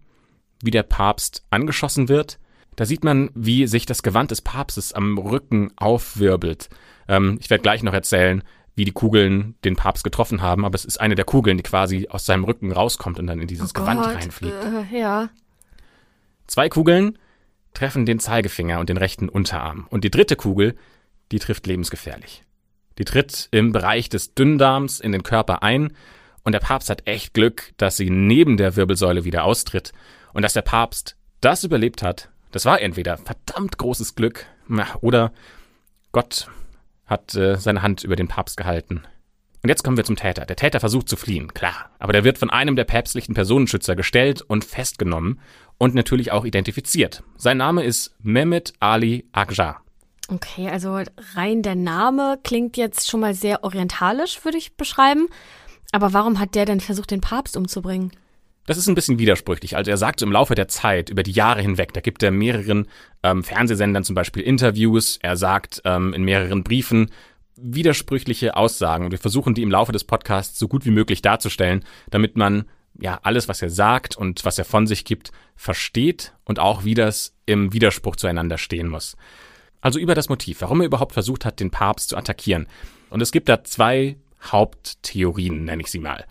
wie 0.62 0.72
der 0.72 0.84
Papst 0.84 1.44
angeschossen 1.50 2.10
wird, 2.10 2.40
da 2.76 2.86
sieht 2.86 3.04
man, 3.04 3.32
wie 3.34 3.68
sich 3.68 3.86
das 3.86 4.04
Gewand 4.04 4.32
des 4.32 4.42
Papstes 4.42 4.94
am 4.94 5.18
Rücken 5.18 5.72
aufwirbelt. 5.78 6.70
Ähm, 7.08 7.38
ich 7.42 7.50
werde 7.50 7.64
gleich 7.64 7.84
noch 7.84 7.94
erzählen, 7.94 8.44
wie 8.76 8.86
die 8.86 8.92
Kugeln 8.92 9.56
den 9.66 9.76
Papst 9.76 10.04
getroffen 10.04 10.44
haben, 10.44 10.64
aber 10.64 10.76
es 10.76 10.86
ist 10.86 11.02
eine 11.02 11.16
der 11.16 11.26
Kugeln, 11.26 11.58
die 11.58 11.64
quasi 11.64 12.08
aus 12.10 12.26
seinem 12.26 12.44
Rücken 12.44 12.72
rauskommt 12.72 13.18
und 13.18 13.26
dann 13.26 13.42
in 13.42 13.48
dieses 13.48 13.72
oh 13.72 13.82
Gewand 13.82 14.02
Gott, 14.02 14.16
reinfliegt. 14.16 14.54
Äh, 14.64 15.00
ja. 15.00 15.30
Zwei 16.46 16.70
Kugeln 16.70 17.18
treffen 17.74 18.06
den 18.06 18.20
Zeigefinger 18.20 18.80
und 18.80 18.90
den 18.90 18.98
rechten 18.98 19.30
Unterarm. 19.30 19.88
Und 19.90 20.04
die 20.04 20.12
dritte 20.12 20.36
Kugel, 20.36 20.76
die 21.32 21.40
trifft 21.40 21.66
lebensgefährlich. 21.66 22.44
Die 23.00 23.06
tritt 23.06 23.48
im 23.50 23.72
Bereich 23.72 24.10
des 24.10 24.36
Dünndarms 24.36 25.00
in 25.00 25.12
den 25.12 25.24
Körper 25.24 25.64
ein 25.64 25.94
und 26.44 26.52
der 26.52 26.60
Papst 26.60 26.92
hat 26.92 27.08
echt 27.08 27.34
Glück, 27.34 27.74
dass 27.78 27.98
sie 27.98 28.12
neben 28.12 28.58
der 28.58 28.76
Wirbelsäule 28.76 29.26
wieder 29.26 29.44
austritt 29.44 29.92
und 30.34 30.42
dass 30.42 30.54
der 30.54 30.62
Papst 30.62 31.16
das 31.42 31.64
überlebt 31.64 32.04
hat. 32.04 32.30
Das 32.52 32.66
war 32.66 32.82
entweder 32.82 33.18
verdammt 33.18 33.78
großes 33.78 34.16
Glück 34.16 34.46
oder 35.02 35.32
Gott 36.12 36.50
hat 37.06 37.36
äh, 37.36 37.56
seine 37.58 37.82
Hand 37.82 38.04
über 38.04 38.16
den 38.16 38.28
Papst 38.28 38.58
gehalten. 38.58 39.04
Und 39.64 39.70
jetzt 39.70 39.84
kommen 39.84 39.98
wir 39.98 40.04
zum 40.04 40.16
Täter. 40.16 40.46
Der 40.46 40.56
Täter 40.56 40.80
versucht 40.80 41.10
zu 41.10 41.16
fliehen, 41.16 41.54
klar. 41.54 41.90
Aber 42.00 42.14
der 42.14 42.24
wird 42.24 42.38
von 42.38 42.50
einem 42.50 42.76
der 42.76 42.84
päpstlichen 42.84 43.34
Personenschützer 43.34 43.96
gestellt 43.96 44.42
und 44.42 44.64
festgenommen 44.64 45.40
und 45.78 45.96
natürlich 45.96 46.32
auch 46.32 46.46
identifiziert. 46.46 47.24
Sein 47.38 47.58
Name 47.58 47.84
ist 47.84 48.16
Mehmet 48.20 48.74
Ali 48.80 49.28
Akjar. 49.32 49.82
Okay, 50.30 50.70
also 50.70 51.00
rein 51.36 51.64
der 51.64 51.76
Name 51.76 52.40
klingt 52.44 52.78
jetzt 52.78 53.10
schon 53.10 53.22
mal 53.22 53.34
sehr 53.34 53.64
orientalisch, 53.64 54.44
würde 54.44 54.58
ich 54.58 54.76
beschreiben. 54.76 55.28
Aber 55.92 56.14
warum 56.14 56.40
hat 56.40 56.56
der 56.56 56.66
denn 56.66 56.82
versucht, 56.82 57.12
den 57.12 57.22
Papst 57.22 57.56
umzubringen? 57.56 58.12
Das 58.68 58.78
ist 58.78 58.88
ein 58.88 58.96
bisschen 58.96 59.18
widersprüchlich. 59.18 59.78
Also 59.78 59.90
er 59.90 59.98
sagt 59.98 60.22
im 60.22 60.32
Laufe 60.32 60.54
der 60.54 60.68
Zeit, 60.68 61.10
über 61.10 61.24
die 61.24 61.32
Jahre 61.32 61.62
hinweg, 61.62 61.94
da 61.94 62.02
gibt 62.02 62.22
er 62.22 62.32
mehreren 62.32 62.88
ähm, 63.24 63.42
Fernsehsendern 63.42 64.04
zum 64.04 64.14
Beispiel 64.14 64.44
Interviews, 64.44 65.18
er 65.22 65.38
sagt 65.38 65.82
ähm, 65.86 66.14
in 66.14 66.24
mehreren 66.24 66.64
Briefen 66.64 67.10
widersprüchliche 67.56 68.58
Aussagen 68.58 69.06
und 69.06 69.12
wir 69.12 69.20
versuchen 69.20 69.54
die 69.54 69.64
im 69.64 69.72
Laufe 69.72 69.94
des 69.94 70.04
Podcasts 70.04 70.60
so 70.60 70.68
gut 70.68 70.86
wie 70.86 70.92
möglich 70.92 71.22
darzustellen, 71.22 71.86
damit 72.10 72.36
man 72.36 72.66
ja 73.00 73.20
alles, 73.24 73.48
was 73.48 73.62
er 73.62 73.70
sagt 73.70 74.18
und 74.18 74.44
was 74.44 74.58
er 74.58 74.66
von 74.66 74.86
sich 74.86 75.06
gibt, 75.06 75.32
versteht 75.56 76.34
und 76.44 76.60
auch 76.60 76.84
wie 76.84 76.94
das 76.94 77.34
im 77.46 77.72
Widerspruch 77.72 78.18
zueinander 78.18 78.58
stehen 78.58 78.90
muss. 78.90 79.16
Also 79.80 79.98
über 79.98 80.14
das 80.14 80.28
Motiv, 80.28 80.60
warum 80.60 80.82
er 80.82 80.88
überhaupt 80.88 81.14
versucht 81.14 81.46
hat, 81.46 81.62
den 81.62 81.72
Papst 81.72 82.10
zu 82.10 82.18
attackieren. 82.18 82.68
Und 83.10 83.22
es 83.22 83.32
gibt 83.32 83.48
da 83.48 83.64
zwei 83.64 84.18
Haupttheorien, 84.44 85.64
nenne 85.64 85.84
ich 85.84 85.90
sie 85.90 86.00
mal. 86.00 86.26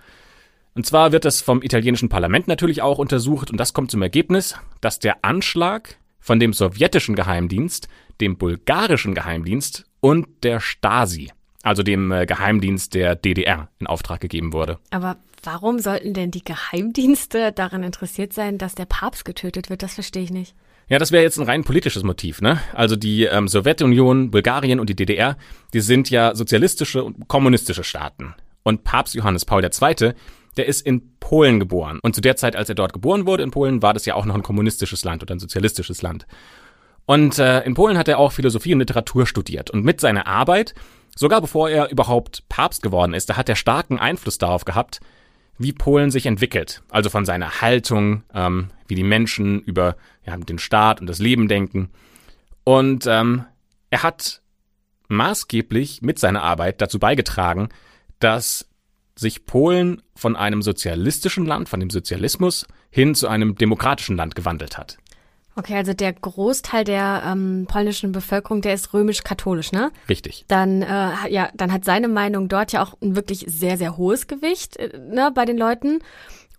Und 0.77 0.85
zwar 0.85 1.11
wird 1.11 1.25
das 1.25 1.41
vom 1.41 1.63
italienischen 1.63 2.11
Parlament 2.11 2.49
natürlich 2.49 2.83
auch 2.83 2.99
untersucht 2.99 3.51
und 3.51 3.59
das 3.59 3.73
kommt 3.73 3.91
zum 3.91 4.03
Ergebnis, 4.03 4.57
dass 4.83 4.99
der 4.99 5.25
Anschlag 5.25 5.97
von 6.21 6.39
dem 6.39 6.53
sowjetischen 6.53 7.15
Geheimdienst, 7.15 7.89
dem 8.21 8.37
bulgarischen 8.37 9.15
Geheimdienst 9.15 9.87
und 10.01 10.27
der 10.43 10.61
Stasi, 10.61 11.33
also 11.63 11.83
dem 11.83 12.13
äh, 12.13 12.27
Geheimdienst 12.27 12.93
der 12.93 13.17
DDR, 13.17 13.71
in 13.79 13.87
Auftrag 13.87 14.21
gegeben 14.21 14.53
wurde. 14.53 14.79
Aber 14.91 15.17
warum 15.43 15.79
sollten 15.79 16.13
denn 16.13 16.31
die 16.31 16.45
Geheimdienste 16.45 17.53
daran 17.53 17.83
interessiert 17.83 18.35
sein, 18.35 18.59
dass 18.59 18.75
der 18.75 18.85
Papst 18.85 19.25
getötet 19.25 19.71
wird? 19.71 19.83
Das 19.83 19.95
verstehe 19.95 20.25
ich 20.25 20.31
nicht. 20.31 20.55
Ja, 20.89 20.99
das 20.99 21.11
wäre 21.11 21.23
jetzt 21.23 21.39
ein 21.39 21.47
rein 21.47 21.65
politisches 21.65 22.03
Motiv, 22.03 22.43
ne? 22.43 22.61
Also 22.75 22.97
die 22.97 23.25
ähm, 23.25 23.49
Sowjetunion, 23.49 24.31
Bulgarien 24.31 24.79
und 24.79 24.91
die 24.91 24.95
DDR, 24.95 25.39
die 25.73 25.81
sind 25.81 26.11
ja 26.11 26.35
sozialistische 26.35 27.03
und 27.03 27.29
kommunistische 27.29 27.83
Staaten. 27.83 28.35
Und 28.63 28.85
Papst 28.85 29.15
Johannes 29.15 29.47
Paul 29.47 29.65
II., 29.65 30.13
der 30.57 30.67
ist 30.67 30.87
in 30.87 31.19
Polen 31.19 31.61
geboren. 31.61 31.99
Und 32.03 32.15
zu 32.15 32.21
der 32.21 32.37
Zeit, 32.37 32.57
als 32.57 32.69
er 32.69 32.75
dort 32.75 32.93
geboren 32.93 33.27
wurde 33.27 33.43
in 33.43 33.51
Polen, 33.51 33.83
war 33.83 33.95
das 33.95 34.07
ja 34.07 34.15
auch 34.15 34.25
noch 34.25 34.35
ein 34.35 34.43
kommunistisches 34.43 35.05
Land 35.05 35.23
oder 35.23 35.35
ein 35.35 35.39
sozialistisches 35.39 36.03
Land. 36.03 36.27
Und 37.05 37.39
äh, 37.39 37.63
in 37.63 37.75
Polen 37.75 37.99
hat 37.99 38.09
er 38.09 38.19
auch 38.19 38.33
Philosophie 38.33 38.73
und 38.73 38.81
Literatur 38.81 39.27
studiert. 39.27 39.71
Und 39.71 39.85
mit 39.85 40.01
seiner 40.01 40.27
Arbeit, 40.27 40.75
sogar 41.15 41.41
bevor 41.41 41.71
er 41.71 41.91
überhaupt 41.91 42.49
Papst 42.49 42.83
geworden 42.83 43.15
ist, 43.15 43.31
da 43.31 43.37
hat 43.37 43.49
er 43.49 43.57
starken 43.57 43.99
Einfluss 43.99 44.39
darauf 44.39 44.65
gehabt, 44.65 45.01
wie 45.59 45.73
Polen 45.73 46.11
sich 46.11 46.27
entwickelt. 46.27 46.83
Also 46.91 47.09
von 47.09 47.25
seiner 47.25 47.61
Haltung, 47.61 48.25
ähm, 48.35 48.69
wie 48.89 48.95
die 48.95 49.05
Menschen 49.05 49.61
über 49.61 49.97
ja, 50.27 50.37
den 50.37 50.59
Staat 50.59 51.01
und 51.01 51.07
das 51.07 51.19
Leben 51.19 51.49
denken. 51.49 51.91
Und 52.65 53.07
ähm, 53.07 53.45
er 53.91 54.03
hat 54.03 54.43
maßgeblich 55.09 56.03
mit 56.03 56.19
seiner 56.19 56.43
Arbeit 56.43 56.81
dazu 56.81 56.99
beigetragen, 56.99 57.69
dass 58.19 58.69
sich 59.19 59.47
Polen 59.47 60.03
von 60.15 60.37
einem 60.37 60.63
sozialistischen 60.63 61.47
Land, 61.47 61.69
von 61.69 61.81
dem 61.81 61.91
Sozialismus, 61.91 62.67
hin 62.91 63.15
zu 63.15 63.29
einem 63.29 63.57
demokratischen 63.57 64.17
Land 64.17 64.35
gewandelt 64.35 64.79
hat. 64.79 64.99
Okay, 65.59 65.75
also 65.75 65.95
der 65.95 66.13
Großteil 66.13 66.85
der 66.85 67.23
ähm, 67.27 67.67
polnischen 67.67 68.13
Bevölkerung, 68.13 68.61
der 68.61 68.75
ist 68.75 68.93
römisch-katholisch, 68.93 69.73
ne? 69.73 69.91
Richtig. 70.07 70.45
Dann, 70.49 70.83
äh, 70.83 71.31
ja, 71.31 71.49
dann 71.55 71.73
hat 71.73 71.87
seine 71.87 72.09
Meinung 72.09 72.49
dort 72.49 72.73
ja 72.73 72.83
auch 72.83 72.95
ein 73.01 73.17
wirklich 73.17 73.47
sehr, 73.49 73.79
sehr 73.79 73.97
hohes 73.97 74.27
Gewicht 74.27 74.77
äh, 74.77 74.99
ne, 74.99 75.33
bei 75.35 75.47
den 75.47 75.57
Leuten. 75.57 76.01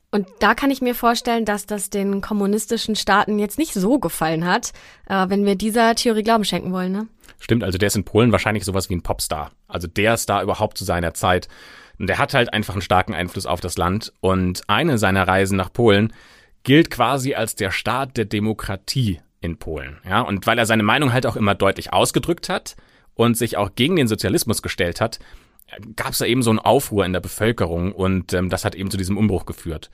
Und 0.10 0.28
da 0.40 0.56
kann 0.56 0.72
ich 0.72 0.82
mir 0.82 0.96
vorstellen, 0.96 1.46
dass 1.46 1.68
das 1.68 1.92
den 1.92 2.22
kommunistischen 2.22 2.96
Staaten 2.96 3.38
jetzt 3.38 3.60
nicht 3.60 3.74
so 3.74 4.00
gefallen 4.00 4.46
hat, 4.46 4.74
äh, 5.08 5.30
wenn 5.30 5.46
wir 5.46 5.56
dieser 5.56 5.94
Theorie 5.94 6.24
Glauben 6.24 6.46
schenken 6.46 6.74
wollen, 6.74 6.92
ne? 6.92 7.08
Stimmt, 7.40 7.64
also 7.64 7.78
der 7.78 7.88
ist 7.88 7.96
in 7.96 8.04
Polen 8.04 8.32
wahrscheinlich 8.32 8.66
sowas 8.66 8.90
wie 8.90 8.96
ein 8.96 9.04
Popstar. 9.04 9.52
Also 9.68 9.88
der 9.88 10.18
Star 10.18 10.42
überhaupt 10.42 10.76
zu 10.76 10.86
seiner 10.86 11.14
Zeit. 11.14 11.48
Und 12.00 12.08
der 12.08 12.18
hat 12.18 12.34
halt 12.34 12.54
einfach 12.54 12.74
einen 12.74 12.82
starken 12.82 13.14
Einfluss 13.14 13.46
auf 13.46 13.62
das 13.62 13.78
Land. 13.78 14.14
Und 14.20 14.64
eine 14.68 14.98
seiner 14.98 15.28
Reisen 15.28 15.58
nach 15.58 15.74
Polen 15.74 16.14
gilt 16.64 16.90
quasi 16.92 17.34
als 17.34 17.56
der 17.56 17.72
Start 17.72 18.18
der 18.18 18.26
Demokratie 18.26 19.20
in 19.42 19.58
Polen. 19.58 19.98
Ja, 20.08 20.22
und 20.22 20.46
weil 20.48 20.58
er 20.58 20.66
seine 20.66 20.84
Meinung 20.84 21.14
halt 21.14 21.26
auch 21.26 21.36
immer 21.36 21.56
deutlich 21.56 21.94
ausgedrückt 21.94 22.50
hat 22.50 22.76
und 23.14 23.38
sich 23.38 23.58
auch 23.58 23.72
gegen 23.76 23.96
den 23.96 24.08
Sozialismus 24.08 24.62
gestellt 24.62 25.02
hat, 25.02 25.20
gab 25.96 26.12
es 26.12 26.20
da 26.20 26.26
eben 26.26 26.44
so 26.44 26.50
einen 26.50 26.60
Aufruhr 26.60 27.06
in 27.06 27.14
der 27.14 27.20
Bevölkerung 27.20 27.92
und 27.92 28.34
ähm, 28.34 28.50
das 28.50 28.64
hat 28.64 28.76
eben 28.76 28.92
zu 28.92 28.98
diesem 28.98 29.18
Umbruch 29.18 29.46
geführt. 29.46 29.90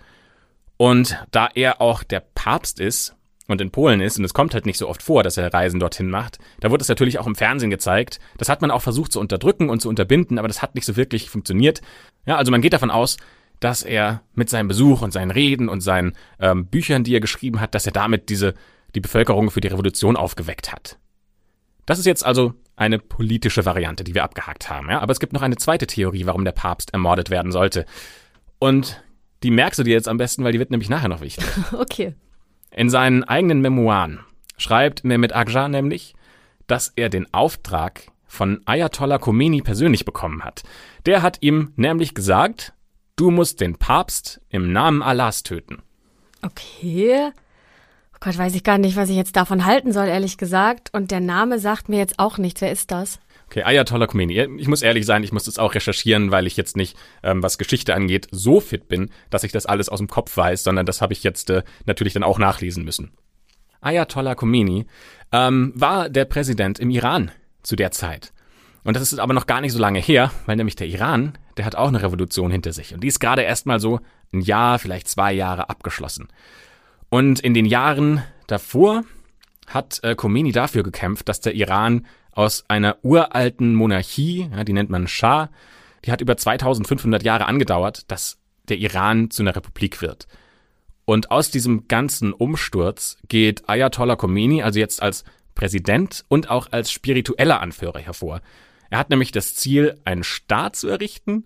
Und 0.77 1.17
da 1.31 1.49
er 1.53 1.81
auch 1.81 2.03
der 2.03 2.21
Papst 2.21 2.79
ist, 2.79 3.15
und 3.47 3.61
in 3.61 3.71
Polen 3.71 4.01
ist, 4.01 4.17
und 4.17 4.23
es 4.23 4.33
kommt 4.33 4.53
halt 4.53 4.65
nicht 4.65 4.77
so 4.77 4.87
oft 4.87 5.03
vor, 5.03 5.23
dass 5.23 5.37
er 5.37 5.53
Reisen 5.53 5.79
dorthin 5.79 6.09
macht, 6.09 6.37
da 6.59 6.71
wurde 6.71 6.81
es 6.81 6.89
natürlich 6.89 7.19
auch 7.19 7.27
im 7.27 7.35
Fernsehen 7.35 7.69
gezeigt. 7.69 8.19
Das 8.37 8.49
hat 8.49 8.61
man 8.61 8.71
auch 8.71 8.81
versucht 8.81 9.11
zu 9.11 9.19
unterdrücken 9.19 9.69
und 9.69 9.81
zu 9.81 9.89
unterbinden, 9.89 10.39
aber 10.39 10.47
das 10.47 10.61
hat 10.61 10.75
nicht 10.75 10.85
so 10.85 10.95
wirklich 10.95 11.29
funktioniert. 11.29 11.81
Ja, 12.25 12.37
also 12.37 12.51
man 12.51 12.61
geht 12.61 12.73
davon 12.73 12.91
aus, 12.91 13.17
dass 13.59 13.83
er 13.83 14.21
mit 14.33 14.49
seinem 14.49 14.67
Besuch 14.67 15.01
und 15.01 15.11
seinen 15.11 15.31
Reden 15.31 15.69
und 15.69 15.81
seinen 15.81 16.13
ähm, 16.39 16.67
Büchern, 16.67 17.03
die 17.03 17.15
er 17.15 17.21
geschrieben 17.21 17.61
hat, 17.61 17.75
dass 17.75 17.85
er 17.85 17.93
damit 17.93 18.29
diese 18.29 18.53
die 18.95 18.99
Bevölkerung 18.99 19.49
für 19.51 19.61
die 19.61 19.69
Revolution 19.69 20.15
aufgeweckt 20.15 20.71
hat. 20.71 20.97
Das 21.85 21.99
ist 21.99 22.05
jetzt 22.05 22.25
also 22.25 22.53
eine 22.75 22.99
politische 22.99 23.65
Variante, 23.65 24.03
die 24.03 24.13
wir 24.13 24.23
abgehakt 24.23 24.69
haben. 24.69 24.89
Ja? 24.89 24.99
Aber 24.99 25.11
es 25.11 25.19
gibt 25.19 25.33
noch 25.33 25.41
eine 25.41 25.57
zweite 25.57 25.87
Theorie, 25.87 26.25
warum 26.25 26.45
der 26.45 26.51
Papst 26.51 26.93
ermordet 26.93 27.29
werden 27.29 27.51
sollte. 27.51 27.85
Und 28.59 29.03
die 29.43 29.51
merkst 29.51 29.79
du 29.79 29.83
dir 29.83 29.93
jetzt 29.93 30.07
am 30.07 30.17
besten, 30.17 30.43
weil 30.43 30.53
die 30.53 30.59
wird 30.59 30.71
nämlich 30.71 30.89
nachher 30.89 31.09
noch 31.09 31.21
wichtig. 31.21 31.45
Okay. 31.73 32.15
In 32.75 32.89
seinen 32.89 33.23
eigenen 33.23 33.61
Memoiren 33.61 34.19
schreibt 34.57 35.03
Mehmet 35.03 35.35
Agjar 35.35 35.67
nämlich, 35.67 36.15
dass 36.67 36.91
er 36.95 37.09
den 37.09 37.31
Auftrag 37.33 38.11
von 38.25 38.61
Ayatollah 38.65 39.19
Khomeini 39.19 39.61
persönlich 39.61 40.05
bekommen 40.05 40.43
hat. 40.43 40.63
Der 41.05 41.21
hat 41.21 41.37
ihm 41.41 41.71
nämlich 41.75 42.15
gesagt, 42.15 42.73
du 43.15 43.29
musst 43.29 43.61
den 43.61 43.75
Papst 43.75 44.41
im 44.49 44.71
Namen 44.71 45.03
Allahs 45.03 45.43
töten. 45.43 45.83
Okay. 46.41 47.29
Oh 48.13 48.17
Gott, 48.19 48.37
weiß 48.37 48.55
ich 48.55 48.63
gar 48.63 48.79
nicht, 48.79 48.95
was 48.95 49.09
ich 49.09 49.17
jetzt 49.17 49.35
davon 49.35 49.65
halten 49.65 49.91
soll, 49.91 50.07
ehrlich 50.07 50.37
gesagt. 50.37 50.89
Und 50.93 51.11
der 51.11 51.19
Name 51.19 51.59
sagt 51.59 51.89
mir 51.89 51.99
jetzt 51.99 52.17
auch 52.17 52.37
nichts. 52.39 52.61
Wer 52.61 52.71
ist 52.71 52.89
das? 52.89 53.19
Okay, 53.53 53.61
Ayatollah 53.61 54.07
Khomeini. 54.07 54.33
Ich 54.57 54.67
muss 54.67 54.81
ehrlich 54.81 55.05
sein, 55.05 55.23
ich 55.23 55.31
muss 55.31 55.43
das 55.43 55.59
auch 55.59 55.75
recherchieren, 55.75 56.31
weil 56.31 56.47
ich 56.47 56.57
jetzt 56.57 56.75
nicht, 56.75 56.97
ähm, 57.21 57.43
was 57.43 57.59
Geschichte 57.59 57.93
angeht, 57.93 58.27
so 58.31 58.59
fit 58.59 58.87
bin, 58.87 59.11
dass 59.29 59.43
ich 59.43 59.51
das 59.51 59.67
alles 59.67 59.89
aus 59.89 59.99
dem 59.99 60.07
Kopf 60.07 60.35
weiß, 60.35 60.63
sondern 60.63 60.87
das 60.87 61.03
habe 61.03 61.13
ich 61.13 61.21
jetzt 61.21 61.51
äh, 61.51 61.61
natürlich 61.85 62.13
dann 62.13 62.23
auch 62.23 62.39
nachlesen 62.39 62.83
müssen. 62.83 63.11
Ayatollah 63.79 64.33
Khomeini 64.33 64.87
ähm, 65.31 65.71
war 65.75 66.09
der 66.09 66.25
Präsident 66.25 66.79
im 66.79 66.89
Iran 66.89 67.29
zu 67.61 67.75
der 67.75 67.91
Zeit. 67.91 68.33
Und 68.83 68.95
das 68.95 69.13
ist 69.13 69.19
aber 69.19 69.35
noch 69.35 69.45
gar 69.45 69.61
nicht 69.61 69.73
so 69.73 69.79
lange 69.79 69.99
her, 69.99 70.31
weil 70.47 70.55
nämlich 70.55 70.75
der 70.75 70.87
Iran, 70.87 71.37
der 71.55 71.65
hat 71.65 71.75
auch 71.75 71.89
eine 71.89 72.01
Revolution 72.01 72.49
hinter 72.49 72.73
sich. 72.73 72.95
Und 72.95 73.01
die 73.03 73.07
ist 73.07 73.19
gerade 73.19 73.43
erst 73.43 73.67
mal 73.67 73.79
so 73.79 73.99
ein 74.33 74.41
Jahr, 74.41 74.79
vielleicht 74.79 75.07
zwei 75.07 75.31
Jahre 75.31 75.69
abgeschlossen. 75.69 76.27
Und 77.09 77.39
in 77.39 77.53
den 77.53 77.67
Jahren 77.67 78.23
davor 78.47 79.03
hat 79.67 79.99
äh, 80.01 80.15
Khomeini 80.15 80.51
dafür 80.51 80.81
gekämpft, 80.81 81.29
dass 81.29 81.39
der 81.39 81.53
Iran 81.53 82.07
aus 82.35 82.65
einer 82.67 82.97
uralten 83.03 83.75
Monarchie, 83.75 84.49
ja, 84.51 84.63
die 84.63 84.73
nennt 84.73 84.89
man 84.89 85.07
Schah, 85.07 85.49
die 86.05 86.11
hat 86.11 86.21
über 86.21 86.35
2500 86.35 87.23
Jahre 87.23 87.45
angedauert, 87.45 88.09
dass 88.11 88.37
der 88.67 88.77
Iran 88.77 89.29
zu 89.29 89.43
einer 89.43 89.55
Republik 89.55 90.01
wird. 90.01 90.27
Und 91.05 91.31
aus 91.31 91.51
diesem 91.51 91.87
ganzen 91.87 92.33
Umsturz 92.33 93.17
geht 93.27 93.67
Ayatollah 93.67 94.15
Khomeini 94.15 94.63
also 94.63 94.79
jetzt 94.79 95.01
als 95.01 95.23
Präsident 95.53 96.23
und 96.29 96.49
auch 96.49 96.71
als 96.71 96.91
spiritueller 96.91 97.61
Anführer 97.61 97.99
hervor. 97.99 98.41
Er 98.89 98.99
hat 98.99 99.09
nämlich 99.09 99.31
das 99.31 99.55
Ziel, 99.55 99.99
einen 100.05 100.23
Staat 100.23 100.75
zu 100.75 100.87
errichten, 100.87 101.45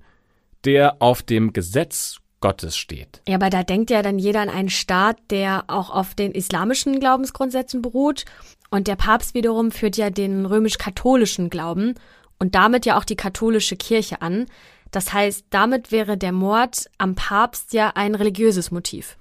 der 0.64 1.02
auf 1.02 1.22
dem 1.22 1.54
Gesetz 1.54 2.20
Gottes 2.40 2.78
steht. 2.78 3.22
Ja, 3.28 3.36
aber 3.36 3.50
da 3.50 3.64
denkt 3.64 3.90
ja 3.90 4.02
dann 4.02 4.20
jeder 4.20 4.42
an 4.42 4.50
einen 4.50 4.70
Staat, 4.70 5.18
der 5.30 5.66
auch 5.68 5.90
auf 5.90 6.14
den 6.14 6.32
islamischen 6.32 7.00
Glaubensgrundsätzen 7.00 7.82
beruht 7.82 8.26
und 8.70 8.88
der 8.88 8.96
Papst 8.96 9.34
wiederum 9.34 9.72
führt 9.72 9.98
ja 9.98 10.10
den 10.10 10.46
römisch-katholischen 10.46 11.50
Glauben 11.50 11.96
und 12.40 12.56
damit 12.56 12.86
ja 12.86 12.98
auch 12.98 13.06
die 13.06 13.16
katholische 13.16 13.76
Kirche 13.76 14.22
an. 14.22 14.46
Das 14.92 15.14
heißt, 15.14 15.46
damit 15.50 15.92
wäre 15.92 16.18
der 16.18 16.32
Mord 16.32 16.86
am 16.98 17.16
Papst 17.16 17.74
ja 17.74 17.92
ein 17.96 18.16
religiöses 18.16 18.72
Motiv. 18.72 19.18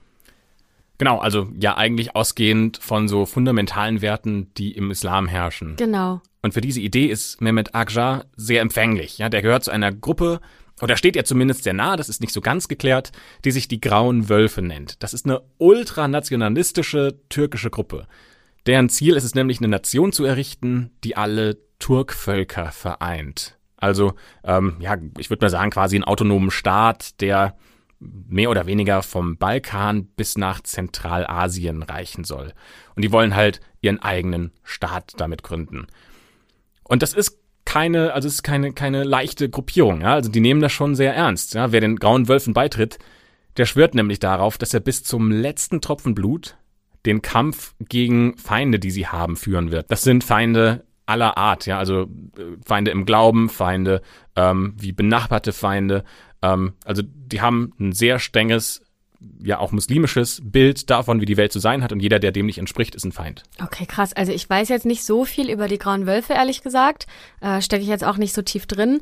Genau, 0.98 1.18
also 1.18 1.48
ja 1.58 1.76
eigentlich 1.76 2.16
ausgehend 2.16 2.78
von 2.78 3.08
so 3.08 3.26
fundamentalen 3.26 4.00
Werten, 4.00 4.52
die 4.54 4.72
im 4.72 4.90
Islam 4.90 5.26
herrschen. 5.26 5.76
Genau. 5.76 6.22
Und 6.42 6.54
für 6.54 6.60
diese 6.60 6.80
Idee 6.80 7.06
ist 7.06 7.40
Mehmet 7.40 7.74
Akjar 7.74 8.24
sehr 8.36 8.62
empfänglich. 8.62 9.18
Ja, 9.18 9.28
der 9.28 9.42
gehört 9.42 9.64
zu 9.64 9.70
einer 9.70 9.92
Gruppe, 9.92 10.40
oder 10.80 10.96
steht 10.96 11.16
er 11.16 11.24
zumindest 11.24 11.64
sehr 11.64 11.72
nah, 11.72 11.96
das 11.96 12.08
ist 12.08 12.20
nicht 12.20 12.32
so 12.32 12.40
ganz 12.40 12.68
geklärt, 12.68 13.12
die 13.44 13.50
sich 13.50 13.68
die 13.68 13.80
Grauen 13.80 14.28
Wölfe 14.28 14.62
nennt. 14.62 15.02
Das 15.02 15.14
ist 15.14 15.24
eine 15.24 15.42
ultranationalistische 15.58 17.18
türkische 17.28 17.70
Gruppe. 17.70 18.06
Deren 18.66 18.88
Ziel 18.88 19.14
ist 19.14 19.24
es 19.24 19.34
nämlich, 19.34 19.58
eine 19.58 19.68
Nation 19.68 20.12
zu 20.12 20.24
errichten, 20.24 20.90
die 21.04 21.16
alle 21.16 21.58
Turkvölker 21.78 22.72
vereint. 22.72 23.56
Also, 23.76 24.14
ähm, 24.44 24.76
ja, 24.80 24.96
ich 25.18 25.30
würde 25.30 25.44
mal 25.44 25.50
sagen, 25.50 25.70
quasi 25.70 25.96
einen 25.96 26.04
autonomen 26.04 26.50
Staat, 26.50 27.20
der 27.20 27.56
mehr 27.98 28.50
oder 28.50 28.66
weniger 28.66 29.02
vom 29.02 29.38
Balkan 29.38 30.06
bis 30.06 30.36
nach 30.36 30.60
Zentralasien 30.60 31.82
reichen 31.82 32.24
soll. 32.24 32.52
Und 32.94 33.02
die 33.02 33.12
wollen 33.12 33.34
halt 33.34 33.60
ihren 33.80 34.00
eigenen 34.00 34.52
Staat 34.62 35.14
damit 35.16 35.42
gründen. 35.42 35.86
Und 36.84 37.02
das 37.02 37.14
ist 37.14 37.38
keine, 37.76 38.14
also 38.14 38.26
es 38.26 38.36
ist 38.36 38.42
keine, 38.42 38.72
keine 38.72 39.04
leichte 39.04 39.50
Gruppierung, 39.50 40.00
ja. 40.00 40.14
Also 40.14 40.30
die 40.30 40.40
nehmen 40.40 40.62
das 40.62 40.72
schon 40.72 40.94
sehr 40.94 41.14
ernst, 41.14 41.52
ja. 41.52 41.72
Wer 41.72 41.82
den 41.82 41.96
Grauen 41.96 42.26
Wölfen 42.26 42.54
beitritt, 42.54 42.98
der 43.58 43.66
schwört 43.66 43.94
nämlich 43.94 44.18
darauf, 44.18 44.56
dass 44.56 44.72
er 44.72 44.80
bis 44.80 45.04
zum 45.04 45.30
letzten 45.30 45.82
Tropfen 45.82 46.14
Blut 46.14 46.56
den 47.04 47.20
Kampf 47.20 47.74
gegen 47.78 48.38
Feinde, 48.38 48.78
die 48.78 48.90
sie 48.90 49.08
haben, 49.08 49.36
führen 49.36 49.72
wird. 49.72 49.90
Das 49.90 50.02
sind 50.02 50.24
Feinde 50.24 50.86
aller 51.04 51.36
Art, 51.36 51.66
ja, 51.66 51.78
also 51.78 52.04
äh, 52.38 52.56
Feinde 52.64 52.92
im 52.92 53.04
Glauben, 53.04 53.50
Feinde 53.50 54.00
ähm, 54.36 54.74
wie 54.78 54.92
benachbarte 54.92 55.52
Feinde. 55.52 56.02
Ähm, 56.40 56.72
also 56.82 57.02
die 57.04 57.42
haben 57.42 57.74
ein 57.78 57.92
sehr 57.92 58.18
strenges, 58.18 58.80
ja 59.42 59.58
auch 59.58 59.72
muslimisches 59.72 60.40
Bild 60.44 60.90
davon, 60.90 61.20
wie 61.20 61.26
die 61.26 61.36
Welt 61.36 61.52
zu 61.52 61.58
sein 61.58 61.82
hat 61.82 61.92
und 61.92 62.00
jeder, 62.00 62.18
der 62.18 62.32
dem 62.32 62.46
nicht 62.46 62.58
entspricht, 62.58 62.94
ist 62.94 63.04
ein 63.04 63.12
Feind. 63.12 63.44
Okay, 63.62 63.86
krass. 63.86 64.12
Also 64.12 64.32
ich 64.32 64.48
weiß 64.48 64.68
jetzt 64.68 64.86
nicht 64.86 65.04
so 65.04 65.24
viel 65.24 65.50
über 65.50 65.68
die 65.68 65.78
Grauen 65.78 66.06
Wölfe, 66.06 66.34
ehrlich 66.34 66.62
gesagt. 66.62 67.06
Äh, 67.40 67.60
Stecke 67.62 67.82
ich 67.82 67.88
jetzt 67.88 68.04
auch 68.04 68.16
nicht 68.16 68.34
so 68.34 68.42
tief 68.42 68.66
drin. 68.66 69.00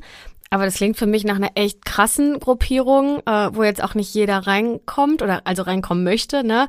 Aber 0.49 0.65
das 0.65 0.75
klingt 0.75 0.97
für 0.97 1.07
mich 1.07 1.23
nach 1.23 1.35
einer 1.35 1.51
echt 1.55 1.83
krassen 1.85 2.39
Gruppierung, 2.39 3.19
äh, 3.25 3.49
wo 3.53 3.63
jetzt 3.63 3.83
auch 3.83 3.95
nicht 3.95 4.13
jeder 4.13 4.39
reinkommt 4.39 5.21
oder 5.21 5.41
also 5.45 5.63
reinkommen 5.63 6.03
möchte, 6.03 6.43
ne? 6.43 6.67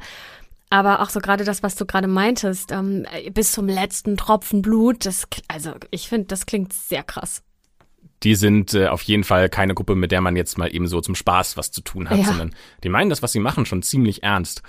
Aber 0.69 1.01
auch 1.01 1.11
so 1.11 1.21
gerade 1.21 1.45
das, 1.45 1.63
was 1.63 1.77
du 1.77 1.87
gerade 1.87 2.09
meintest, 2.09 2.73
ähm, 2.73 3.07
bis 3.33 3.53
zum 3.53 3.69
letzten 3.69 4.17
Tropfen 4.17 4.63
Blut, 4.63 5.07
das, 5.07 5.29
also 5.47 5.75
ich 5.91 6.09
finde, 6.09 6.27
das 6.27 6.47
klingt 6.47 6.73
sehr 6.73 7.05
krass. 7.05 7.43
Die 8.23 8.35
sind 8.35 8.75
äh, 8.75 8.89
auf 8.89 9.03
jeden 9.03 9.25
Fall 9.25 9.49
keine 9.49 9.75
Gruppe, 9.75 9.95
mit 9.95 10.11
der 10.13 10.21
man 10.21 10.37
jetzt 10.37 10.57
mal 10.59 10.75
eben 10.75 10.87
so 10.89 11.01
zum 11.01 11.15
Spaß 11.15 11.57
was 11.57 11.71
zu 11.71 11.83
tun 11.83 12.09
hat, 12.09 12.19
Ja. 12.19 12.25
sondern 12.25 12.55
die 12.83 12.89
meinen 12.89 13.11
das, 13.11 13.23
was 13.23 13.33
sie 13.33 13.41
machen, 13.41 13.67
schon 13.67 13.83
ziemlich 13.83 14.23
ernst. 14.23 14.63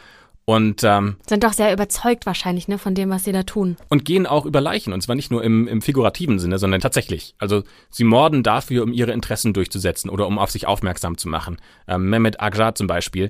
Und, 0.50 0.82
ähm, 0.86 1.18
Sind 1.28 1.44
doch 1.44 1.52
sehr 1.52 1.74
überzeugt 1.74 2.26
wahrscheinlich, 2.26 2.70
ne, 2.70 2.78
von 2.78 2.96
dem, 2.96 3.10
was 3.10 3.26
sie 3.26 3.34
da 3.34 3.44
tun. 3.44 3.76
und 3.90 4.06
gehen 4.06 4.26
auch 4.26 4.46
über 4.46 4.62
Leichen. 4.62 4.94
Und 4.94 5.02
zwar 5.02 5.16
nicht 5.16 5.30
nur 5.30 5.44
im, 5.44 5.68
im 5.68 5.82
figurativen 5.82 6.40
Sinne, 6.40 6.58
sondern 6.58 6.80
tatsächlich. 6.80 7.36
Also 7.38 7.64
sie 7.90 8.06
morden 8.06 8.44
dafür, 8.44 8.84
um 8.84 8.94
ihre 8.94 9.12
Interessen 9.12 9.52
durchzusetzen 9.54 10.10
oder 10.10 10.26
um 10.26 10.40
auf 10.40 10.50
sich 10.52 10.66
aufmerksam 10.66 11.18
zu 11.18 11.28
machen. 11.28 11.58
Ähm, 11.88 12.10
Mehmet 12.10 12.40
Agjar 12.42 12.76
zum 12.76 12.88
Beispiel, 12.88 13.30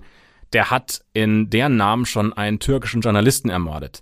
der 0.53 0.69
hat 0.69 1.01
in 1.13 1.49
deren 1.49 1.75
Namen 1.75 2.05
schon 2.05 2.33
einen 2.33 2.59
türkischen 2.59 3.01
Journalisten 3.01 3.49
ermordet. 3.49 3.99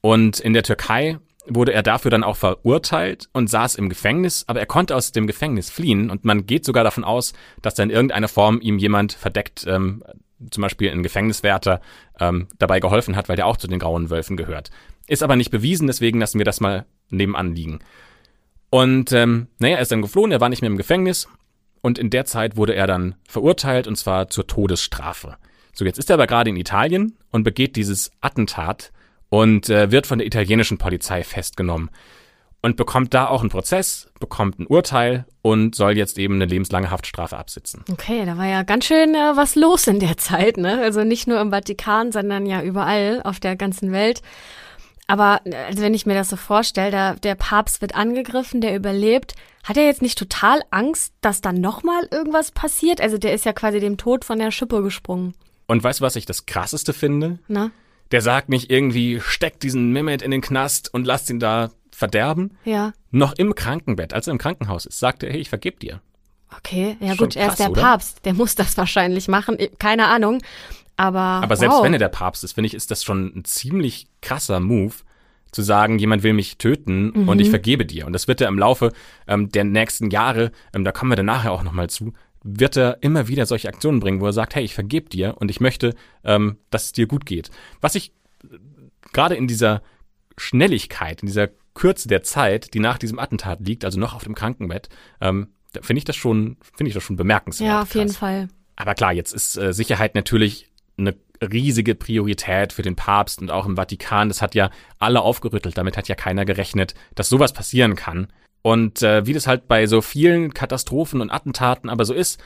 Und 0.00 0.40
in 0.40 0.54
der 0.54 0.62
Türkei 0.62 1.18
wurde 1.46 1.72
er 1.72 1.82
dafür 1.82 2.10
dann 2.10 2.24
auch 2.24 2.36
verurteilt 2.36 3.28
und 3.32 3.50
saß 3.50 3.74
im 3.74 3.88
Gefängnis, 3.88 4.44
aber 4.46 4.60
er 4.60 4.66
konnte 4.66 4.96
aus 4.96 5.12
dem 5.12 5.26
Gefängnis 5.26 5.70
fliehen 5.70 6.10
und 6.10 6.24
man 6.24 6.46
geht 6.46 6.64
sogar 6.64 6.84
davon 6.84 7.04
aus, 7.04 7.34
dass 7.62 7.74
da 7.74 7.82
in 7.82 7.90
irgendeiner 7.90 8.28
Form 8.28 8.60
ihm 8.60 8.78
jemand 8.78 9.12
verdeckt, 9.12 9.66
ähm, 9.68 10.02
zum 10.50 10.62
Beispiel 10.62 10.90
ein 10.90 11.02
Gefängniswärter, 11.02 11.80
ähm, 12.18 12.48
dabei 12.58 12.80
geholfen 12.80 13.16
hat, 13.16 13.28
weil 13.28 13.36
der 13.36 13.46
auch 13.46 13.56
zu 13.56 13.68
den 13.68 13.78
grauen 13.78 14.10
Wölfen 14.10 14.36
gehört. 14.36 14.70
Ist 15.06 15.22
aber 15.22 15.36
nicht 15.36 15.50
bewiesen, 15.50 15.86
deswegen 15.86 16.20
lassen 16.20 16.38
wir 16.38 16.44
das 16.44 16.60
mal 16.60 16.86
nebenan 17.10 17.54
liegen. 17.54 17.80
Und 18.70 19.12
ähm, 19.12 19.48
naja, 19.58 19.76
er 19.76 19.82
ist 19.82 19.92
dann 19.92 20.02
geflohen, 20.02 20.32
er 20.32 20.40
war 20.40 20.48
nicht 20.48 20.62
mehr 20.62 20.70
im 20.70 20.76
Gefängnis 20.76 21.28
und 21.82 21.98
in 21.98 22.10
der 22.10 22.24
Zeit 22.24 22.56
wurde 22.56 22.74
er 22.74 22.86
dann 22.86 23.14
verurteilt 23.28 23.86
und 23.86 23.96
zwar 23.96 24.28
zur 24.28 24.46
Todesstrafe. 24.46 25.36
So, 25.74 25.84
jetzt 25.84 25.98
ist 25.98 26.08
er 26.08 26.14
aber 26.14 26.26
gerade 26.26 26.50
in 26.50 26.56
Italien 26.56 27.16
und 27.30 27.44
begeht 27.44 27.76
dieses 27.76 28.10
Attentat 28.20 28.92
und 29.34 29.68
äh, 29.68 29.90
wird 29.90 30.06
von 30.06 30.18
der 30.18 30.28
italienischen 30.28 30.78
Polizei 30.78 31.24
festgenommen 31.24 31.90
und 32.62 32.76
bekommt 32.76 33.14
da 33.14 33.26
auch 33.26 33.40
einen 33.40 33.50
Prozess, 33.50 34.08
bekommt 34.20 34.60
ein 34.60 34.66
Urteil 34.68 35.26
und 35.42 35.74
soll 35.74 35.96
jetzt 35.96 36.18
eben 36.18 36.36
eine 36.36 36.44
lebenslange 36.44 36.92
Haftstrafe 36.92 37.36
absitzen. 37.36 37.84
Okay, 37.90 38.24
da 38.24 38.38
war 38.38 38.46
ja 38.46 38.62
ganz 38.62 38.84
schön 38.84 39.12
äh, 39.16 39.32
was 39.34 39.56
los 39.56 39.88
in 39.88 39.98
der 39.98 40.16
Zeit, 40.18 40.56
ne? 40.56 40.80
Also 40.80 41.02
nicht 41.02 41.26
nur 41.26 41.40
im 41.40 41.50
Vatikan, 41.50 42.12
sondern 42.12 42.46
ja 42.46 42.62
überall 42.62 43.22
auf 43.24 43.40
der 43.40 43.56
ganzen 43.56 43.90
Welt. 43.90 44.22
Aber 45.08 45.40
also 45.66 45.82
wenn 45.82 45.94
ich 45.94 46.06
mir 46.06 46.14
das 46.14 46.30
so 46.30 46.36
vorstelle, 46.36 46.92
der, 46.92 47.14
der 47.16 47.34
Papst 47.34 47.80
wird 47.80 47.96
angegriffen, 47.96 48.60
der 48.60 48.76
überlebt. 48.76 49.34
Hat 49.64 49.76
er 49.76 49.84
jetzt 49.84 50.02
nicht 50.02 50.16
total 50.16 50.60
Angst, 50.70 51.12
dass 51.22 51.40
dann 51.40 51.60
nochmal 51.60 52.06
irgendwas 52.12 52.52
passiert? 52.52 53.00
Also 53.00 53.18
der 53.18 53.34
ist 53.34 53.46
ja 53.46 53.52
quasi 53.52 53.80
dem 53.80 53.96
Tod 53.96 54.24
von 54.24 54.38
der 54.38 54.52
Schippe 54.52 54.80
gesprungen. 54.82 55.34
Und 55.66 55.82
weißt 55.82 56.00
du, 56.00 56.04
was 56.04 56.16
ich 56.16 56.24
das 56.24 56.46
Krasseste 56.46 56.92
finde? 56.92 57.40
Na? 57.48 57.72
Der 58.10 58.20
sagt 58.20 58.48
nicht 58.48 58.70
irgendwie, 58.70 59.20
steckt 59.20 59.62
diesen 59.62 59.92
Mehmet 59.92 60.22
in 60.22 60.30
den 60.30 60.40
Knast 60.40 60.92
und 60.92 61.06
lasst 61.06 61.30
ihn 61.30 61.40
da 61.40 61.70
verderben. 61.90 62.56
Ja. 62.64 62.92
Noch 63.10 63.32
im 63.34 63.54
Krankenbett, 63.54 64.12
als 64.12 64.26
er 64.26 64.32
im 64.32 64.38
Krankenhaus 64.38 64.86
ist, 64.86 64.98
sagt 64.98 65.22
er, 65.22 65.30
hey, 65.32 65.40
ich 65.40 65.48
vergeb 65.48 65.80
dir. 65.80 66.00
Okay, 66.58 66.96
ja 67.00 67.08
Schon 67.08 67.16
gut, 67.18 67.36
er 67.36 67.46
krass, 67.46 67.54
ist 67.54 67.60
der 67.60 67.70
oder? 67.70 67.82
Papst, 67.82 68.24
der 68.24 68.34
muss 68.34 68.54
das 68.54 68.76
wahrscheinlich 68.76 69.28
machen, 69.28 69.56
keine 69.78 70.06
Ahnung. 70.06 70.40
Aber, 70.96 71.18
Aber 71.18 71.56
selbst 71.56 71.76
wow. 71.76 71.84
wenn 71.84 71.92
er 71.92 71.98
der 71.98 72.08
Papst 72.08 72.44
ist, 72.44 72.52
finde 72.52 72.66
ich, 72.68 72.74
ist 72.74 72.90
das 72.90 73.02
schon 73.02 73.32
ein 73.34 73.44
ziemlich 73.44 74.06
krasser 74.22 74.60
Move, 74.60 74.94
zu 75.50 75.62
sagen, 75.62 75.98
jemand 76.00 76.24
will 76.24 76.32
mich 76.32 76.58
töten 76.58 77.10
und 77.10 77.36
Mhm. 77.36 77.40
ich 77.40 77.48
vergebe 77.50 77.86
dir. 77.86 78.06
Und 78.06 78.12
das 78.12 78.26
wird 78.26 78.40
er 78.40 78.48
im 78.48 78.58
Laufe 78.58 78.92
ähm, 79.28 79.50
der 79.50 79.62
nächsten 79.62 80.10
Jahre, 80.10 80.50
ähm, 80.72 80.82
da 80.84 80.90
kommen 80.90 81.12
wir 81.12 81.16
dann 81.16 81.26
nachher 81.26 81.52
auch 81.52 81.62
nochmal 81.62 81.88
zu, 81.88 82.12
wird 82.44 82.76
er 82.76 83.02
immer 83.02 83.26
wieder 83.26 83.46
solche 83.46 83.68
Aktionen 83.68 84.00
bringen, 84.00 84.20
wo 84.20 84.26
er 84.26 84.32
sagt, 84.32 84.54
hey, 84.54 84.62
ich 84.62 84.74
vergebe 84.74 85.08
dir 85.08 85.36
und 85.38 85.50
ich 85.50 85.60
möchte, 85.60 85.94
ähm, 86.22 86.58
dass 86.70 86.84
es 86.84 86.92
dir 86.92 87.06
gut 87.06 87.26
geht. 87.26 87.50
Was 87.80 87.94
ich 87.94 88.12
äh, 88.44 88.58
gerade 89.12 89.34
in 89.34 89.48
dieser 89.48 89.82
Schnelligkeit, 90.36 91.22
in 91.22 91.26
dieser 91.26 91.48
Kürze 91.72 92.06
der 92.06 92.22
Zeit, 92.22 92.74
die 92.74 92.80
nach 92.80 92.98
diesem 92.98 93.18
Attentat 93.18 93.60
liegt, 93.60 93.84
also 93.84 93.98
noch 93.98 94.14
auf 94.14 94.24
dem 94.24 94.34
Krankenbett, 94.34 94.90
ähm, 95.20 95.48
finde 95.80 95.98
ich 95.98 96.04
das 96.04 96.16
schon, 96.16 96.58
finde 96.76 96.88
ich 96.88 96.94
das 96.94 97.02
schon 97.02 97.16
bemerkenswert. 97.16 97.68
Ja, 97.68 97.82
auf 97.82 97.94
jeden 97.94 98.08
krass. 98.08 98.18
Fall. 98.18 98.48
Aber 98.76 98.94
klar, 98.94 99.12
jetzt 99.12 99.32
ist 99.32 99.56
äh, 99.56 99.72
Sicherheit 99.72 100.14
natürlich 100.14 100.70
eine 100.96 101.16
riesige 101.42 101.94
Priorität 101.94 102.72
für 102.72 102.82
den 102.82 102.96
Papst 102.96 103.40
und 103.40 103.50
auch 103.50 103.66
im 103.66 103.76
Vatikan. 103.76 104.28
Das 104.28 104.42
hat 104.42 104.54
ja 104.54 104.70
alle 104.98 105.22
aufgerüttelt. 105.22 105.76
Damit 105.78 105.96
hat 105.96 106.08
ja 106.08 106.14
keiner 106.14 106.44
gerechnet, 106.44 106.94
dass 107.14 107.28
sowas 107.28 107.52
passieren 107.52 107.96
kann. 107.96 108.28
Und 108.64 109.02
äh, 109.02 109.26
wie 109.26 109.34
das 109.34 109.46
halt 109.46 109.68
bei 109.68 109.86
so 109.86 110.00
vielen 110.00 110.54
Katastrophen 110.54 111.20
und 111.20 111.30
Attentaten 111.30 111.90
aber 111.90 112.06
so 112.06 112.14
ist, 112.14 112.42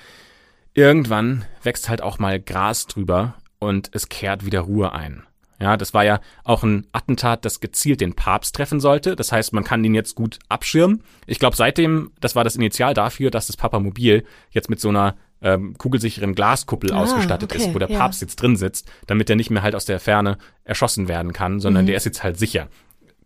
irgendwann 0.75 1.45
wächst 1.63 1.89
halt 1.89 2.03
auch 2.03 2.19
mal 2.19 2.41
Gras 2.41 2.89
drüber 2.89 3.37
und 3.61 3.91
es 3.93 4.09
kehrt 4.09 4.45
wieder 4.45 4.63
Ruhe 4.63 4.93
ein. 4.93 5.23
Ja, 5.61 5.77
das 5.77 5.95
war 5.95 6.05
ja 6.05 6.19
auch 6.43 6.65
ein 6.65 6.89
Attentat, 6.91 7.45
das 7.45 7.61
gezielt 7.61 8.01
den 8.01 8.15
Papst 8.15 8.57
treffen 8.57 8.81
sollte. 8.81 9.15
Das 9.15 9.31
heißt, 9.31 9.53
man 9.53 9.63
kann 9.63 9.85
ihn 9.85 9.95
jetzt 9.95 10.17
gut 10.17 10.41
abschirmen. 10.49 11.05
Ich 11.29 11.39
glaube, 11.39 11.55
seitdem, 11.55 12.11
das 12.21 12.35
war 12.35 12.43
das 12.43 12.57
Initial 12.57 12.95
dafür, 12.95 13.31
dass 13.31 13.47
das 13.47 13.57
Papamobil 13.57 14.25
jetzt 14.51 14.71
mit 14.71 14.81
so 14.81 14.89
einer 14.89 15.15
ähm, 15.41 15.79
kugelsicheren 15.79 16.35
Glaskuppel 16.35 16.93
Ah, 16.93 17.03
ausgestattet 17.03 17.53
okay, 17.53 17.62
ist, 17.62 17.75
wo 17.75 17.79
der 17.79 17.90
ja. 17.90 17.97
Papst 17.97 18.23
jetzt 18.23 18.42
drin 18.42 18.57
sitzt, 18.57 18.90
damit 19.07 19.31
er 19.31 19.37
nicht 19.37 19.51
mehr 19.51 19.62
halt 19.62 19.77
aus 19.77 19.85
der 19.85 20.01
Ferne 20.01 20.37
erschossen 20.64 21.07
werden 21.07 21.33
kann, 21.33 21.61
sondern 21.61 21.87
der 21.87 21.97
ist 21.97 22.07
jetzt 22.07 22.25
halt 22.25 22.37
sicher. 22.40 22.66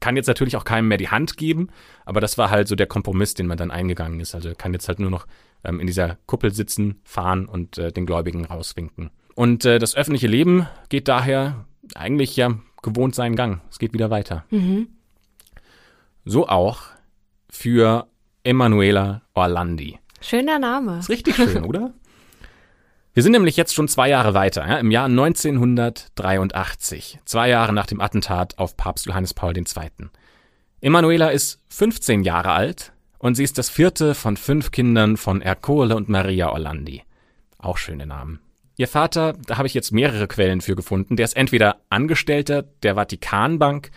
Kann 0.02 0.16
jetzt 0.16 0.26
natürlich 0.26 0.56
auch 0.56 0.64
keinem 0.64 0.88
mehr 0.88 0.98
die 0.98 1.10
Hand 1.10 1.36
geben, 1.36 1.68
aber 2.04 2.20
das 2.20 2.36
war 2.36 2.50
halt 2.50 2.66
so 2.66 2.74
der 2.74 2.88
Kompromiss, 2.88 3.34
den 3.34 3.46
man 3.46 3.56
dann 3.56 3.70
eingegangen 3.70 4.18
ist. 4.18 4.34
Also 4.34 4.52
kann 4.58 4.72
jetzt 4.72 4.88
halt 4.88 4.98
nur 4.98 5.10
noch 5.10 5.28
ähm, 5.62 5.78
in 5.78 5.86
dieser 5.86 6.18
Kuppel 6.26 6.52
sitzen, 6.52 7.00
fahren 7.04 7.46
und 7.46 7.78
äh, 7.78 7.92
den 7.92 8.04
Gläubigen 8.04 8.44
rauswinken. 8.44 9.10
Und 9.36 9.64
äh, 9.64 9.78
das 9.78 9.94
öffentliche 9.94 10.26
Leben 10.26 10.66
geht 10.88 11.06
daher 11.06 11.66
eigentlich 11.94 12.34
ja 12.34 12.58
gewohnt 12.82 13.14
seinen 13.14 13.36
Gang. 13.36 13.60
Es 13.70 13.78
geht 13.78 13.92
wieder 13.92 14.10
weiter. 14.10 14.44
Mhm. 14.50 14.88
So 16.24 16.48
auch 16.48 16.82
für 17.48 18.08
Emanuela 18.42 19.22
Orlandi. 19.34 20.00
Schöner 20.20 20.58
Name. 20.58 20.98
Ist 20.98 21.10
richtig 21.10 21.36
schön, 21.36 21.64
oder? 21.64 21.94
Wir 23.14 23.22
sind 23.22 23.32
nämlich 23.32 23.58
jetzt 23.58 23.74
schon 23.74 23.88
zwei 23.88 24.08
Jahre 24.08 24.32
weiter, 24.32 24.66
ja, 24.66 24.78
im 24.78 24.90
Jahr 24.90 25.04
1983, 25.04 27.18
zwei 27.26 27.50
Jahre 27.50 27.74
nach 27.74 27.84
dem 27.84 28.00
Attentat 28.00 28.56
auf 28.56 28.78
Papst 28.78 29.04
Johannes 29.04 29.34
Paul 29.34 29.54
II. 29.54 29.64
Emanuela 30.80 31.28
ist 31.28 31.60
15 31.68 32.22
Jahre 32.22 32.52
alt 32.52 32.94
und 33.18 33.34
sie 33.34 33.44
ist 33.44 33.58
das 33.58 33.68
vierte 33.68 34.14
von 34.14 34.38
fünf 34.38 34.70
Kindern 34.70 35.18
von 35.18 35.42
Ercole 35.42 35.94
und 35.94 36.08
Maria 36.08 36.52
Orlandi. 36.52 37.02
Auch 37.58 37.76
schöne 37.76 38.06
Namen. 38.06 38.40
Ihr 38.78 38.88
Vater, 38.88 39.34
da 39.46 39.58
habe 39.58 39.68
ich 39.68 39.74
jetzt 39.74 39.92
mehrere 39.92 40.26
Quellen 40.26 40.62
für 40.62 40.74
gefunden, 40.74 41.16
der 41.16 41.24
ist 41.24 41.36
entweder 41.36 41.82
Angestellter 41.90 42.62
der 42.82 42.94
Vatikanbank 42.94 43.90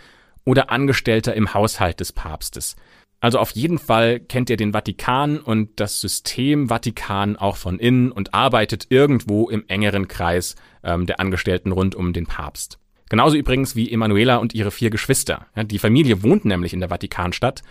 oder 0.43 0.71
Angestellter 0.71 1.35
im 1.35 1.53
Haushalt 1.53 2.01
des 2.01 2.11
Papstes. 2.11 2.75
Also 3.19 3.39
auf 3.39 3.51
jeden 3.51 3.79
Fall 3.79 4.19
kennt 4.19 4.49
er 4.49 4.57
den 4.57 4.73
Vatikan 4.73 5.39
und 5.39 5.79
das 5.79 5.99
System 6.01 6.69
Vatikan 6.69 7.35
auch 7.37 7.55
von 7.55 7.79
innen 7.79 8.11
und 8.11 8.33
arbeitet 8.33 8.87
irgendwo 8.89 9.49
im 9.49 9.63
engeren 9.67 10.07
Kreis 10.07 10.55
ähm, 10.83 11.05
der 11.05 11.19
Angestellten 11.19 11.71
rund 11.71 11.95
um 11.95 12.13
den 12.13 12.27
Papst. 12.27 12.77
Genauso 13.09 13.35
übrigens 13.35 13.75
wie 13.75 13.91
Emanuela 13.91 14.37
und 14.37 14.53
ihre 14.53 14.71
vier 14.71 14.89
Geschwister. 14.89 15.47
Ja, 15.55 15.63
die 15.63 15.79
Familie 15.79 16.23
wohnt 16.23 16.45
nämlich 16.45 16.73
in 16.73 16.79
der 16.79 16.89
Vatikanstadt 16.89 17.61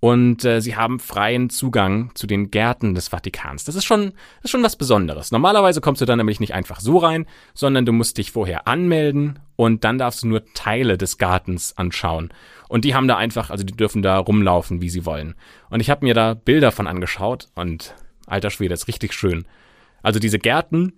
und 0.00 0.44
äh, 0.44 0.60
sie 0.60 0.76
haben 0.76 1.00
freien 1.00 1.48
Zugang 1.50 2.10
zu 2.14 2.26
den 2.26 2.50
Gärten 2.50 2.94
des 2.94 3.08
Vatikans. 3.08 3.64
Das 3.64 3.74
ist 3.74 3.84
schon, 3.84 4.12
das 4.36 4.44
ist 4.44 4.50
schon 4.50 4.62
was 4.62 4.76
Besonderes. 4.76 5.32
Normalerweise 5.32 5.80
kommst 5.80 6.02
du 6.02 6.06
da 6.06 6.14
nämlich 6.14 6.40
nicht 6.40 6.54
einfach 6.54 6.80
so 6.80 6.98
rein, 6.98 7.26
sondern 7.54 7.86
du 7.86 7.92
musst 7.92 8.18
dich 8.18 8.30
vorher 8.30 8.68
anmelden 8.68 9.38
und 9.56 9.84
dann 9.84 9.98
darfst 9.98 10.22
du 10.22 10.28
nur 10.28 10.44
Teile 10.52 10.98
des 10.98 11.18
Gartens 11.18 11.76
anschauen. 11.76 12.32
Und 12.68 12.84
die 12.84 12.94
haben 12.94 13.08
da 13.08 13.16
einfach, 13.16 13.50
also 13.50 13.64
die 13.64 13.76
dürfen 13.76 14.02
da 14.02 14.18
rumlaufen, 14.18 14.80
wie 14.80 14.90
sie 14.90 15.06
wollen. 15.06 15.34
Und 15.70 15.80
ich 15.80 15.90
habe 15.90 16.04
mir 16.04 16.14
da 16.14 16.34
Bilder 16.34 16.72
von 16.72 16.86
angeschaut 16.86 17.48
und 17.54 17.94
alter 18.26 18.50
Schwede, 18.50 18.74
ist 18.74 18.88
richtig 18.88 19.12
schön. 19.12 19.46
Also 20.02 20.18
diese 20.18 20.38
Gärten, 20.38 20.92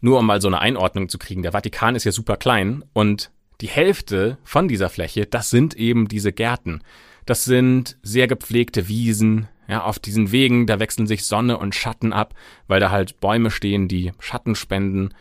nur 0.00 0.18
um 0.18 0.26
mal 0.26 0.40
so 0.40 0.48
eine 0.48 0.60
Einordnung 0.60 1.08
zu 1.08 1.18
kriegen, 1.18 1.42
der 1.42 1.52
Vatikan 1.52 1.96
ist 1.96 2.04
ja 2.04 2.12
super 2.12 2.36
klein 2.36 2.84
und 2.92 3.30
die 3.60 3.68
Hälfte 3.68 4.38
von 4.44 4.68
dieser 4.68 4.90
Fläche, 4.90 5.26
das 5.26 5.50
sind 5.50 5.74
eben 5.74 6.08
diese 6.08 6.32
Gärten. 6.32 6.82
Das 7.26 7.44
sind 7.44 7.96
sehr 8.02 8.26
gepflegte 8.26 8.88
Wiesen, 8.88 9.48
ja, 9.66 9.82
auf 9.82 9.98
diesen 9.98 10.30
Wegen, 10.30 10.66
da 10.66 10.78
wechseln 10.78 11.06
sich 11.06 11.24
Sonne 11.24 11.56
und 11.56 11.74
Schatten 11.74 12.12
ab, 12.12 12.34
weil 12.68 12.80
da 12.80 12.90
halt 12.90 13.20
Bäume 13.20 13.50
stehen, 13.50 13.88
die 13.88 14.12
Schatten 14.18 14.54
spenden. 14.54 15.14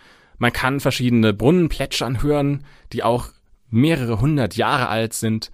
Man 0.44 0.52
kann 0.52 0.82
verschiedene 0.82 1.32
Brunnen 1.32 1.70
plätschern 1.70 2.22
hören, 2.22 2.66
die 2.92 3.02
auch 3.02 3.30
mehrere 3.70 4.20
hundert 4.20 4.58
Jahre 4.58 4.90
alt 4.90 5.14
sind. 5.14 5.52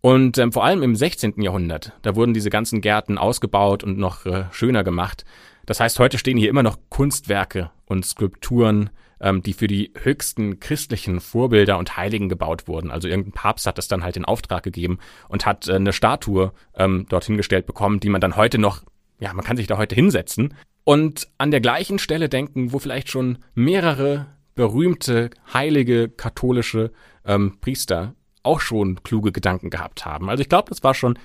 Und 0.00 0.38
ähm, 0.38 0.50
vor 0.50 0.64
allem 0.64 0.82
im 0.82 0.96
16. 0.96 1.40
Jahrhundert, 1.40 1.92
da 2.02 2.16
wurden 2.16 2.34
diese 2.34 2.50
ganzen 2.50 2.80
Gärten 2.80 3.16
ausgebaut 3.16 3.84
und 3.84 3.96
noch 3.96 4.26
äh, 4.26 4.46
schöner 4.50 4.82
gemacht. 4.82 5.24
Das 5.66 5.78
heißt, 5.78 6.00
heute 6.00 6.18
stehen 6.18 6.36
hier 6.36 6.48
immer 6.48 6.64
noch 6.64 6.78
Kunstwerke 6.88 7.70
und 7.86 8.04
Skulpturen, 8.04 8.90
ähm, 9.20 9.40
die 9.40 9.52
für 9.52 9.68
die 9.68 9.92
höchsten 10.02 10.58
christlichen 10.58 11.20
Vorbilder 11.20 11.78
und 11.78 11.96
Heiligen 11.96 12.28
gebaut 12.28 12.66
wurden. 12.66 12.90
Also 12.90 13.06
irgendein 13.06 13.34
Papst 13.34 13.68
hat 13.68 13.78
das 13.78 13.86
dann 13.86 14.02
halt 14.02 14.16
in 14.16 14.24
Auftrag 14.24 14.64
gegeben 14.64 14.98
und 15.28 15.46
hat 15.46 15.68
äh, 15.68 15.74
eine 15.74 15.92
Statue 15.92 16.52
ähm, 16.74 17.06
dorthin 17.08 17.36
gestellt 17.36 17.66
bekommen, 17.66 18.00
die 18.00 18.08
man 18.08 18.20
dann 18.20 18.34
heute 18.34 18.58
noch, 18.58 18.82
ja, 19.20 19.32
man 19.32 19.44
kann 19.44 19.56
sich 19.56 19.68
da 19.68 19.78
heute 19.78 19.94
hinsetzen 19.94 20.54
und 20.84 21.28
an 21.38 21.50
der 21.50 21.60
gleichen 21.60 21.98
Stelle 21.98 22.28
denken, 22.28 22.72
wo 22.72 22.78
vielleicht 22.78 23.10
schon 23.10 23.38
mehrere 23.54 24.26
berühmte, 24.54 25.30
heilige, 25.52 26.08
katholische 26.08 26.92
ähm, 27.24 27.58
Priester 27.60 28.14
auch 28.42 28.60
schon 28.60 29.02
kluge 29.02 29.32
Gedanken 29.32 29.70
gehabt 29.70 30.04
haben. 30.04 30.28
Also 30.28 30.42
ich 30.42 30.48
glaube, 30.48 30.68
das 30.68 30.82
war 30.82 30.94
schon 30.94 31.18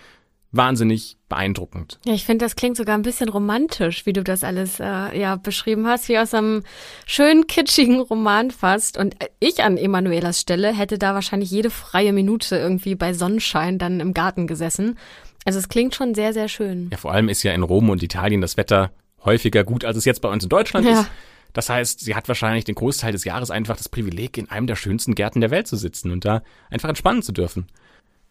wahnsinnig 0.52 1.18
beeindruckend. 1.28 2.00
Ja, 2.06 2.14
ich 2.14 2.26
finde, 2.26 2.46
das 2.46 2.56
klingt 2.56 2.76
sogar 2.76 2.96
ein 2.96 3.04
bisschen 3.04 3.30
romantisch, 3.30 4.06
wie 4.06 4.14
du 4.14 4.24
das 4.24 4.44
alles 4.44 4.80
äh, 4.80 5.20
ja 5.20 5.36
beschrieben 5.36 5.86
hast, 5.86 6.10
wie 6.10 6.18
aus 6.18 6.34
einem 6.34 6.64
schönen 7.06 7.46
kitschigen 7.46 8.00
Roman 8.00 8.50
fast. 8.50 8.98
Und 8.98 9.16
ich 9.40 9.64
an 9.64 9.78
Emanuelas 9.78 10.40
Stelle 10.40 10.74
hätte 10.74 10.98
da 10.98 11.14
wahrscheinlich 11.14 11.52
jede 11.52 11.70
freie 11.70 12.14
Minute 12.14 12.58
irgendwie 12.58 12.96
bei 12.96 13.14
Sonnenschein 13.14 13.78
dann 13.78 14.00
im 14.00 14.14
Garten 14.14 14.48
gesessen. 14.48 14.98
Also 15.46 15.60
es 15.60 15.70
klingt 15.70 15.94
schon 15.94 16.16
sehr, 16.16 16.34
sehr 16.34 16.48
schön. 16.48 16.90
Ja, 16.92 16.98
vor 16.98 17.12
allem 17.12 17.30
ist 17.30 17.44
ja 17.44 17.54
in 17.54 17.64
Rom 17.64 17.90
und 17.90 18.02
Italien 18.02 18.42
das 18.42 18.58
Wetter 18.58 18.92
häufiger 19.26 19.64
gut, 19.64 19.86
als 19.86 19.98
es 19.98 20.06
jetzt 20.06 20.22
bei 20.22 20.30
uns 20.30 20.44
in 20.44 20.50
Deutschland 20.50 20.86
Ja. 20.86 21.02
ist. 21.02 21.12
Das 21.54 21.70
heißt, 21.70 22.00
sie 22.00 22.16
hat 22.16 22.28
wahrscheinlich 22.28 22.66
den 22.66 22.76
Großteil 22.76 23.12
des 23.12 23.24
Jahres 23.26 23.50
einfach 23.50 23.76
das 23.76 23.90
Privileg, 23.90 24.38
in 24.38 24.50
einem 24.50 24.68
der 24.68 24.76
schönsten 24.76 25.16
Gärten 25.16 25.42
der 25.42 25.50
Welt 25.50 25.68
zu 25.68 25.76
sitzen 25.78 26.12
und 26.12 26.24
da 26.24 26.44
einfach 26.70 26.90
entspannen 26.90 27.24
zu 27.24 27.32
dürfen. 27.32 27.68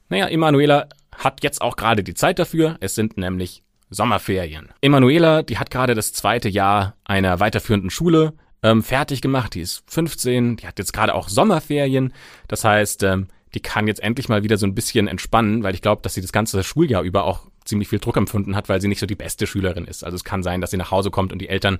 Naja, 0.09 0.29
Emanuela 0.29 0.88
hat 1.16 1.42
jetzt 1.42 1.61
auch 1.61 1.77
gerade 1.77 2.05
die 2.05 2.14
Zeit 2.14 2.38
dafür. 2.38 2.77
Es 2.81 2.94
sind 2.94 3.16
nämlich 3.16 3.62
Sommerferien. 3.90 4.68
Emanuela, 4.81 5.42
die 5.42 5.59
hat 5.59 5.70
gerade 5.70 5.94
das 5.94 6.12
zweite 6.12 6.48
Jahr 6.48 6.94
einer 7.05 7.40
weiterführenden 7.40 7.90
Schule 7.90 8.35
ähm, 8.62 8.83
fertig 8.83 9.20
gemacht. 9.20 9.55
Die 9.55 9.61
ist 9.62 9.83
15, 9.90 10.57
die 10.57 10.66
hat 10.66 10.79
jetzt 10.79 10.92
gerade 10.92 11.14
auch 11.14 11.29
Sommerferien. 11.29 12.12
Das 12.46 12.64
heißt, 12.64 13.03
ähm, 13.03 13.27
die 13.55 13.61
kann 13.61 13.87
jetzt 13.88 14.01
endlich 14.03 14.29
mal 14.29 14.42
wieder 14.44 14.59
so 14.59 14.66
ein 14.66 14.74
bisschen 14.74 15.09
entspannen, 15.09 15.62
weil 15.62 15.74
ich 15.74 15.83
glaube, 15.83 16.03
dass 16.03 16.14
sie 16.14 16.20
das 16.20 16.33
ganze 16.33 16.62
Schuljahr 16.62 17.03
über 17.03 17.24
auch 17.24 17.46
ziemlich 17.68 17.88
viel 17.88 17.98
Druck 17.98 18.16
empfunden 18.16 18.57
hat, 18.57 18.68
weil 18.68 18.81
sie 18.81 18.88
nicht 18.88 19.00
so 19.00 19.07
die 19.07 19.14
beste 19.14 19.46
Schülerin 19.46 19.85
ist. 19.85 20.04
Also 20.04 20.16
es 20.16 20.24
kann 20.24 20.42
sein, 20.42 20.61
dass 20.61 20.70
sie 20.70 20.76
nach 20.76 20.90
Hause 20.90 21.11
kommt 21.11 21.33
und 21.33 21.38
die 21.38 21.48
Eltern 21.48 21.78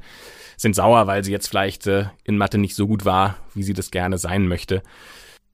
sind 0.57 0.75
sauer, 0.75 1.07
weil 1.07 1.25
sie 1.25 1.33
jetzt 1.33 1.49
vielleicht 1.49 1.87
äh, 1.87 2.07
in 2.25 2.39
Mathe 2.39 2.59
nicht 2.59 2.75
so 2.75 2.87
gut 2.87 3.05
war, 3.05 3.37
wie 3.55 3.63
sie 3.63 3.75
das 3.75 3.91
gerne 3.91 4.19
sein 4.19 4.47
möchte. 4.47 4.83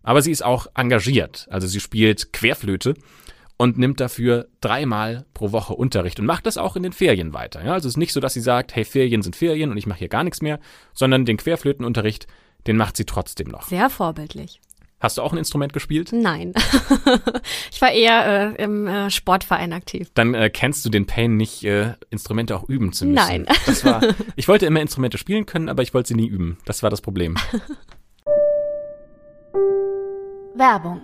Aber 0.02 0.20
sie 0.20 0.32
ist 0.32 0.44
auch 0.44 0.66
engagiert. 0.74 1.46
Also 1.50 1.66
sie 1.66 1.80
spielt 1.80 2.32
Querflöte 2.32 2.94
und 3.56 3.78
nimmt 3.78 4.00
dafür 4.00 4.48
dreimal 4.60 5.24
pro 5.32 5.52
Woche 5.52 5.74
Unterricht 5.74 6.18
und 6.20 6.26
macht 6.26 6.46
das 6.46 6.58
auch 6.58 6.76
in 6.76 6.82
den 6.82 6.92
Ferien 6.92 7.32
weiter. 7.32 7.64
Ja, 7.64 7.72
also 7.72 7.88
es 7.88 7.94
ist 7.94 7.98
nicht 7.98 8.12
so, 8.12 8.20
dass 8.20 8.34
sie 8.34 8.40
sagt, 8.40 8.74
hey, 8.74 8.84
Ferien 8.84 9.22
sind 9.22 9.36
Ferien 9.36 9.70
und 9.70 9.76
ich 9.76 9.86
mache 9.86 10.00
hier 10.00 10.08
gar 10.08 10.24
nichts 10.24 10.42
mehr, 10.42 10.60
sondern 10.92 11.24
den 11.24 11.36
Querflötenunterricht, 11.36 12.26
den 12.66 12.76
macht 12.76 12.96
sie 12.96 13.04
trotzdem 13.04 13.48
noch. 13.48 13.68
Sehr 13.68 13.90
vorbildlich. 13.90 14.60
Hast 15.04 15.18
du 15.18 15.22
auch 15.22 15.32
ein 15.32 15.38
Instrument 15.38 15.74
gespielt? 15.74 16.12
Nein. 16.14 16.54
ich 17.70 17.82
war 17.82 17.92
eher 17.92 18.54
äh, 18.56 18.62
im 18.62 18.86
äh, 18.86 19.10
Sportverein 19.10 19.74
aktiv. 19.74 20.10
Dann 20.14 20.32
äh, 20.32 20.48
kennst 20.48 20.82
du 20.86 20.88
den 20.88 21.04
Pain 21.04 21.36
nicht, 21.36 21.62
äh, 21.62 21.92
Instrumente 22.08 22.56
auch 22.56 22.66
üben 22.70 22.94
zu 22.94 23.04
müssen. 23.04 23.14
Nein. 23.14 23.46
Das 23.66 23.84
war, 23.84 24.00
ich 24.34 24.48
wollte 24.48 24.64
immer 24.64 24.80
Instrumente 24.80 25.18
spielen 25.18 25.44
können, 25.44 25.68
aber 25.68 25.82
ich 25.82 25.92
wollte 25.92 26.08
sie 26.08 26.14
nie 26.14 26.26
üben. 26.26 26.56
Das 26.64 26.82
war 26.82 26.88
das 26.88 27.02
Problem. 27.02 27.36
Werbung 30.54 31.02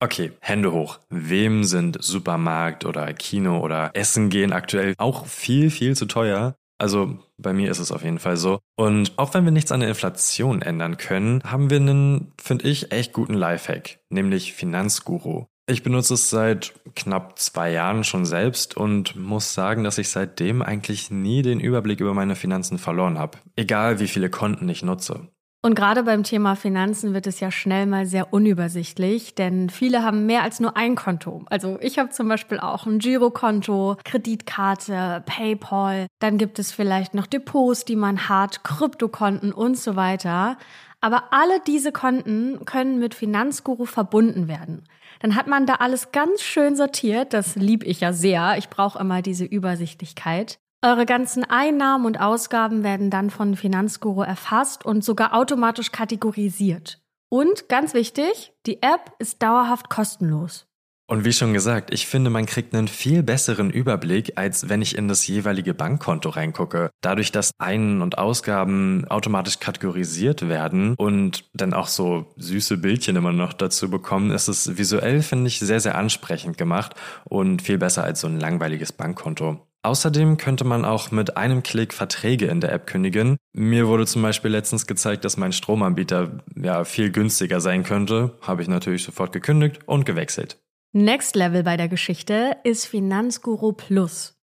Okay, 0.00 0.32
Hände 0.40 0.72
hoch. 0.72 0.98
Wem 1.10 1.62
sind 1.62 2.02
Supermarkt 2.02 2.84
oder 2.84 3.12
Kino 3.12 3.60
oder 3.60 3.92
Essen 3.94 4.28
gehen 4.28 4.52
aktuell 4.52 4.94
auch 4.98 5.26
viel, 5.26 5.70
viel 5.70 5.94
zu 5.94 6.06
teuer? 6.06 6.56
Also 6.78 7.18
bei 7.36 7.52
mir 7.52 7.70
ist 7.70 7.80
es 7.80 7.92
auf 7.92 8.04
jeden 8.04 8.20
Fall 8.20 8.36
so. 8.36 8.60
Und 8.76 9.12
auch 9.18 9.34
wenn 9.34 9.44
wir 9.44 9.50
nichts 9.50 9.72
an 9.72 9.80
der 9.80 9.88
Inflation 9.88 10.62
ändern 10.62 10.96
können, 10.96 11.42
haben 11.44 11.70
wir 11.70 11.78
einen, 11.78 12.32
finde 12.40 12.68
ich, 12.68 12.92
echt 12.92 13.12
guten 13.12 13.34
Lifehack, 13.34 13.98
nämlich 14.10 14.54
Finanzguru. 14.54 15.46
Ich 15.70 15.82
benutze 15.82 16.14
es 16.14 16.30
seit 16.30 16.72
knapp 16.94 17.38
zwei 17.38 17.70
Jahren 17.70 18.02
schon 18.02 18.24
selbst 18.24 18.74
und 18.74 19.16
muss 19.16 19.52
sagen, 19.52 19.84
dass 19.84 19.98
ich 19.98 20.08
seitdem 20.08 20.62
eigentlich 20.62 21.10
nie 21.10 21.42
den 21.42 21.60
Überblick 21.60 22.00
über 22.00 22.14
meine 22.14 22.36
Finanzen 22.36 22.78
verloren 22.78 23.18
habe. 23.18 23.36
Egal 23.54 24.00
wie 24.00 24.08
viele 24.08 24.30
Konten 24.30 24.66
ich 24.70 24.82
nutze. 24.82 25.28
Und 25.60 25.74
gerade 25.74 26.04
beim 26.04 26.22
Thema 26.22 26.54
Finanzen 26.54 27.14
wird 27.14 27.26
es 27.26 27.40
ja 27.40 27.50
schnell 27.50 27.86
mal 27.86 28.06
sehr 28.06 28.32
unübersichtlich, 28.32 29.34
denn 29.34 29.70
viele 29.70 30.04
haben 30.04 30.24
mehr 30.24 30.44
als 30.44 30.60
nur 30.60 30.76
ein 30.76 30.94
Konto. 30.94 31.44
Also 31.50 31.78
ich 31.80 31.98
habe 31.98 32.10
zum 32.10 32.28
Beispiel 32.28 32.60
auch 32.60 32.86
ein 32.86 33.00
Girokonto, 33.00 33.96
Kreditkarte, 34.04 35.24
PayPal, 35.26 36.06
dann 36.20 36.38
gibt 36.38 36.60
es 36.60 36.70
vielleicht 36.70 37.14
noch 37.14 37.26
Depots, 37.26 37.84
die 37.84 37.96
man 37.96 38.28
hat, 38.28 38.62
Kryptokonten 38.62 39.52
und 39.52 39.76
so 39.76 39.96
weiter. 39.96 40.58
Aber 41.00 41.32
alle 41.32 41.60
diese 41.66 41.90
Konten 41.90 42.64
können 42.64 43.00
mit 43.00 43.14
Finanzguru 43.14 43.84
verbunden 43.84 44.46
werden. 44.46 44.84
Dann 45.20 45.34
hat 45.34 45.48
man 45.48 45.66
da 45.66 45.74
alles 45.74 46.12
ganz 46.12 46.40
schön 46.40 46.76
sortiert. 46.76 47.32
Das 47.32 47.56
lieb 47.56 47.84
ich 47.84 48.00
ja 48.00 48.12
sehr. 48.12 48.56
Ich 48.58 48.68
brauche 48.68 48.98
immer 48.98 49.22
diese 49.22 49.44
Übersichtlichkeit. 49.44 50.60
Eure 50.80 51.06
ganzen 51.06 51.42
Einnahmen 51.42 52.06
und 52.06 52.20
Ausgaben 52.20 52.84
werden 52.84 53.10
dann 53.10 53.30
von 53.30 53.56
Finanzguru 53.56 54.22
erfasst 54.22 54.84
und 54.84 55.02
sogar 55.02 55.34
automatisch 55.34 55.90
kategorisiert. 55.90 57.00
Und 57.28 57.68
ganz 57.68 57.94
wichtig, 57.94 58.52
die 58.64 58.80
App 58.80 59.12
ist 59.18 59.42
dauerhaft 59.42 59.90
kostenlos. 59.90 60.68
Und 61.10 61.24
wie 61.24 61.32
schon 61.32 61.52
gesagt, 61.52 61.92
ich 61.92 62.06
finde, 62.06 62.30
man 62.30 62.46
kriegt 62.46 62.74
einen 62.74 62.86
viel 62.86 63.22
besseren 63.24 63.70
Überblick, 63.70 64.34
als 64.36 64.68
wenn 64.68 64.82
ich 64.82 64.96
in 64.96 65.08
das 65.08 65.26
jeweilige 65.26 65.74
Bankkonto 65.74 66.28
reingucke. 66.28 66.90
Dadurch, 67.00 67.32
dass 67.32 67.50
Ein- 67.58 68.02
und 68.02 68.18
Ausgaben 68.18 69.04
automatisch 69.08 69.58
kategorisiert 69.58 70.48
werden 70.48 70.94
und 70.96 71.48
dann 71.54 71.72
auch 71.72 71.88
so 71.88 72.26
süße 72.36 72.76
Bildchen 72.76 73.16
immer 73.16 73.32
noch 73.32 73.54
dazu 73.54 73.90
bekommen, 73.90 74.30
ist 74.30 74.48
es 74.48 74.76
visuell, 74.76 75.22
finde 75.22 75.48
ich, 75.48 75.58
sehr, 75.58 75.80
sehr 75.80 75.96
ansprechend 75.96 76.56
gemacht 76.58 76.94
und 77.24 77.62
viel 77.62 77.78
besser 77.78 78.04
als 78.04 78.20
so 78.20 78.28
ein 78.28 78.38
langweiliges 78.38 78.92
Bankkonto. 78.92 79.67
Außerdem 79.82 80.36
könnte 80.36 80.64
man 80.64 80.84
auch 80.84 81.10
mit 81.10 81.36
einem 81.36 81.62
Klick 81.62 81.94
Verträge 81.94 82.46
in 82.46 82.60
der 82.60 82.72
App 82.72 82.86
kündigen. 82.86 83.36
Mir 83.52 83.86
wurde 83.86 84.06
zum 84.06 84.22
Beispiel 84.22 84.50
letztens 84.50 84.86
gezeigt, 84.86 85.24
dass 85.24 85.36
mein 85.36 85.52
Stromanbieter 85.52 86.44
ja 86.56 86.84
viel 86.84 87.10
günstiger 87.10 87.60
sein 87.60 87.84
könnte. 87.84 88.36
Habe 88.42 88.62
ich 88.62 88.68
natürlich 88.68 89.04
sofort 89.04 89.32
gekündigt 89.32 89.80
und 89.86 90.04
gewechselt. 90.04 90.58
Next 90.92 91.36
Level 91.36 91.62
bei 91.62 91.76
der 91.76 91.88
Geschichte 91.88 92.56
ist 92.64 92.86
Finanzguru 92.86 93.72
Plus. 93.72 94.37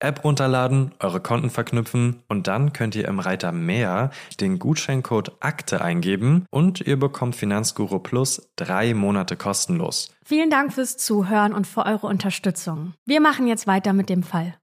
App 0.00 0.24
runterladen, 0.24 0.92
eure 0.98 1.20
Konten 1.20 1.50
verknüpfen 1.50 2.22
und 2.28 2.46
dann 2.46 2.72
könnt 2.72 2.96
ihr 2.96 3.06
im 3.06 3.20
Reiter 3.20 3.52
Mehr 3.52 4.10
den 4.40 4.58
Gutscheincode 4.58 5.32
Akte 5.40 5.82
eingeben 5.82 6.46
und 6.50 6.80
ihr 6.80 6.98
bekommt 6.98 7.36
Finanzguru 7.36 7.98
Plus 7.98 8.50
drei 8.56 8.94
Monate 8.94 9.36
kostenlos. 9.36 10.12
Vielen 10.24 10.50
Dank 10.50 10.72
fürs 10.72 10.96
Zuhören 10.96 11.52
und 11.52 11.66
für 11.66 11.86
eure 11.86 12.06
Unterstützung. 12.06 12.94
Wir 13.06 13.20
machen 13.20 13.46
jetzt 13.46 13.66
weiter 13.66 13.92
mit 13.92 14.08
dem 14.08 14.22
Fall. 14.22 14.56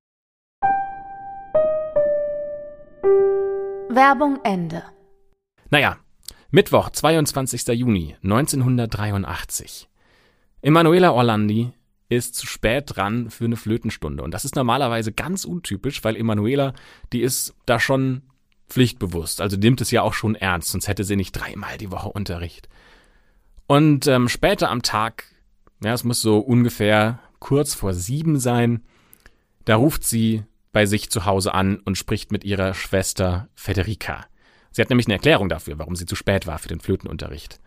Werbung 3.89 4.39
Ende. 4.43 4.83
Naja, 5.69 5.97
Mittwoch, 6.49 6.89
22. 6.89 7.67
Juni 7.69 8.15
1983. 8.23 9.89
Emanuela 10.61 11.13
Orlandi 11.13 11.71
ist 12.09 12.35
zu 12.35 12.47
spät 12.47 12.95
dran 12.95 13.29
für 13.29 13.45
eine 13.45 13.57
Flötenstunde. 13.57 14.23
Und 14.23 14.31
das 14.31 14.45
ist 14.45 14.55
normalerweise 14.55 15.11
ganz 15.11 15.43
untypisch, 15.45 16.03
weil 16.03 16.15
Emanuela, 16.15 16.73
die 17.11 17.21
ist 17.21 17.53
da 17.65 17.79
schon 17.79 18.23
pflichtbewusst. 18.69 19.41
Also 19.41 19.57
nimmt 19.57 19.81
es 19.81 19.91
ja 19.91 20.01
auch 20.01 20.13
schon 20.13 20.35
ernst, 20.35 20.69
sonst 20.69 20.87
hätte 20.87 21.03
sie 21.03 21.15
nicht 21.15 21.33
dreimal 21.33 21.77
die 21.77 21.91
Woche 21.91 22.09
Unterricht. 22.09 22.69
Und 23.67 24.07
ähm, 24.07 24.29
später 24.29 24.69
am 24.69 24.81
Tag, 24.81 25.25
ja, 25.83 25.93
es 25.93 26.03
muss 26.03 26.21
so 26.21 26.39
ungefähr 26.39 27.19
kurz 27.39 27.73
vor 27.73 27.93
sieben 27.93 28.39
sein, 28.39 28.83
da 29.65 29.75
ruft 29.75 30.05
sie 30.05 30.43
bei 30.71 30.85
sich 30.85 31.09
zu 31.09 31.25
Hause 31.25 31.53
an 31.53 31.79
und 31.79 31.97
spricht 31.97 32.31
mit 32.31 32.45
ihrer 32.45 32.73
Schwester 32.73 33.49
Federica. 33.55 34.25
Sie 34.71 34.81
hat 34.81 34.89
nämlich 34.89 35.07
eine 35.07 35.15
Erklärung 35.15 35.49
dafür, 35.49 35.77
warum 35.77 35.95
sie 35.95 36.05
zu 36.05 36.15
spät 36.15 36.47
war 36.47 36.59
für 36.59 36.69
den 36.69 36.79
Flötenunterricht. 36.79 37.59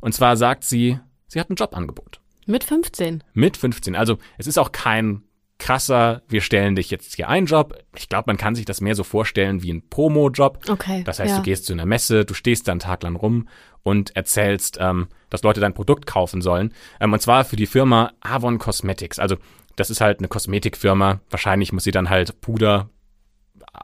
Und 0.00 0.14
zwar 0.14 0.36
sagt 0.36 0.64
sie, 0.64 0.98
sie 1.26 1.40
hat 1.40 1.50
ein 1.50 1.56
Jobangebot. 1.56 2.21
Mit 2.46 2.64
15. 2.64 3.22
Mit 3.34 3.56
15. 3.56 3.96
Also 3.96 4.18
es 4.38 4.46
ist 4.46 4.58
auch 4.58 4.72
kein 4.72 5.22
krasser, 5.58 6.22
wir 6.28 6.40
stellen 6.40 6.74
dich 6.74 6.90
jetzt 6.90 7.14
hier 7.14 7.28
einen 7.28 7.46
Job. 7.46 7.78
Ich 7.96 8.08
glaube, 8.08 8.24
man 8.26 8.36
kann 8.36 8.56
sich 8.56 8.64
das 8.64 8.80
mehr 8.80 8.96
so 8.96 9.04
vorstellen 9.04 9.62
wie 9.62 9.72
ein 9.72 9.88
Promo-Job. 9.88 10.58
Okay. 10.68 11.04
Das 11.04 11.20
heißt, 11.20 11.30
ja. 11.30 11.36
du 11.36 11.42
gehst 11.42 11.66
zu 11.66 11.72
einer 11.72 11.86
Messe, 11.86 12.24
du 12.24 12.34
stehst 12.34 12.66
da 12.66 12.72
einen 12.72 12.80
Tag 12.80 13.04
lang 13.04 13.14
rum 13.14 13.48
und 13.84 14.16
erzählst, 14.16 14.78
ähm, 14.80 15.06
dass 15.30 15.44
Leute 15.44 15.60
dein 15.60 15.72
Produkt 15.72 16.06
kaufen 16.06 16.42
sollen. 16.42 16.74
Ähm, 16.98 17.12
und 17.12 17.22
zwar 17.22 17.44
für 17.44 17.54
die 17.54 17.66
Firma 17.66 18.12
Avon 18.20 18.58
Cosmetics. 18.58 19.20
Also 19.20 19.36
das 19.76 19.88
ist 19.88 20.00
halt 20.00 20.18
eine 20.18 20.28
Kosmetikfirma. 20.28 21.20
Wahrscheinlich 21.30 21.72
muss 21.72 21.84
sie 21.84 21.92
dann 21.92 22.10
halt 22.10 22.40
Puder, 22.40 22.90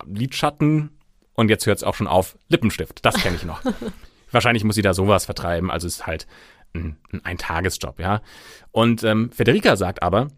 Lidschatten 0.04 0.90
und 1.34 1.48
jetzt 1.48 1.66
hört 1.66 1.78
es 1.78 1.84
auch 1.84 1.94
schon 1.94 2.08
auf, 2.08 2.36
Lippenstift. 2.48 3.04
Das 3.04 3.14
kenne 3.14 3.36
ich 3.36 3.44
noch. 3.44 3.62
Wahrscheinlich 4.32 4.64
muss 4.64 4.74
sie 4.74 4.82
da 4.82 4.94
sowas 4.94 5.26
vertreiben. 5.26 5.70
Also 5.70 5.86
es 5.86 6.00
ist 6.00 6.06
halt 6.06 6.26
ein, 6.74 6.96
ein 7.24 7.38
Tagesjob, 7.38 8.00
ja. 8.00 8.22
Und 8.72 9.04
ähm, 9.04 9.30
Federica 9.32 9.76
sagt 9.76 10.02
aber, 10.02 10.28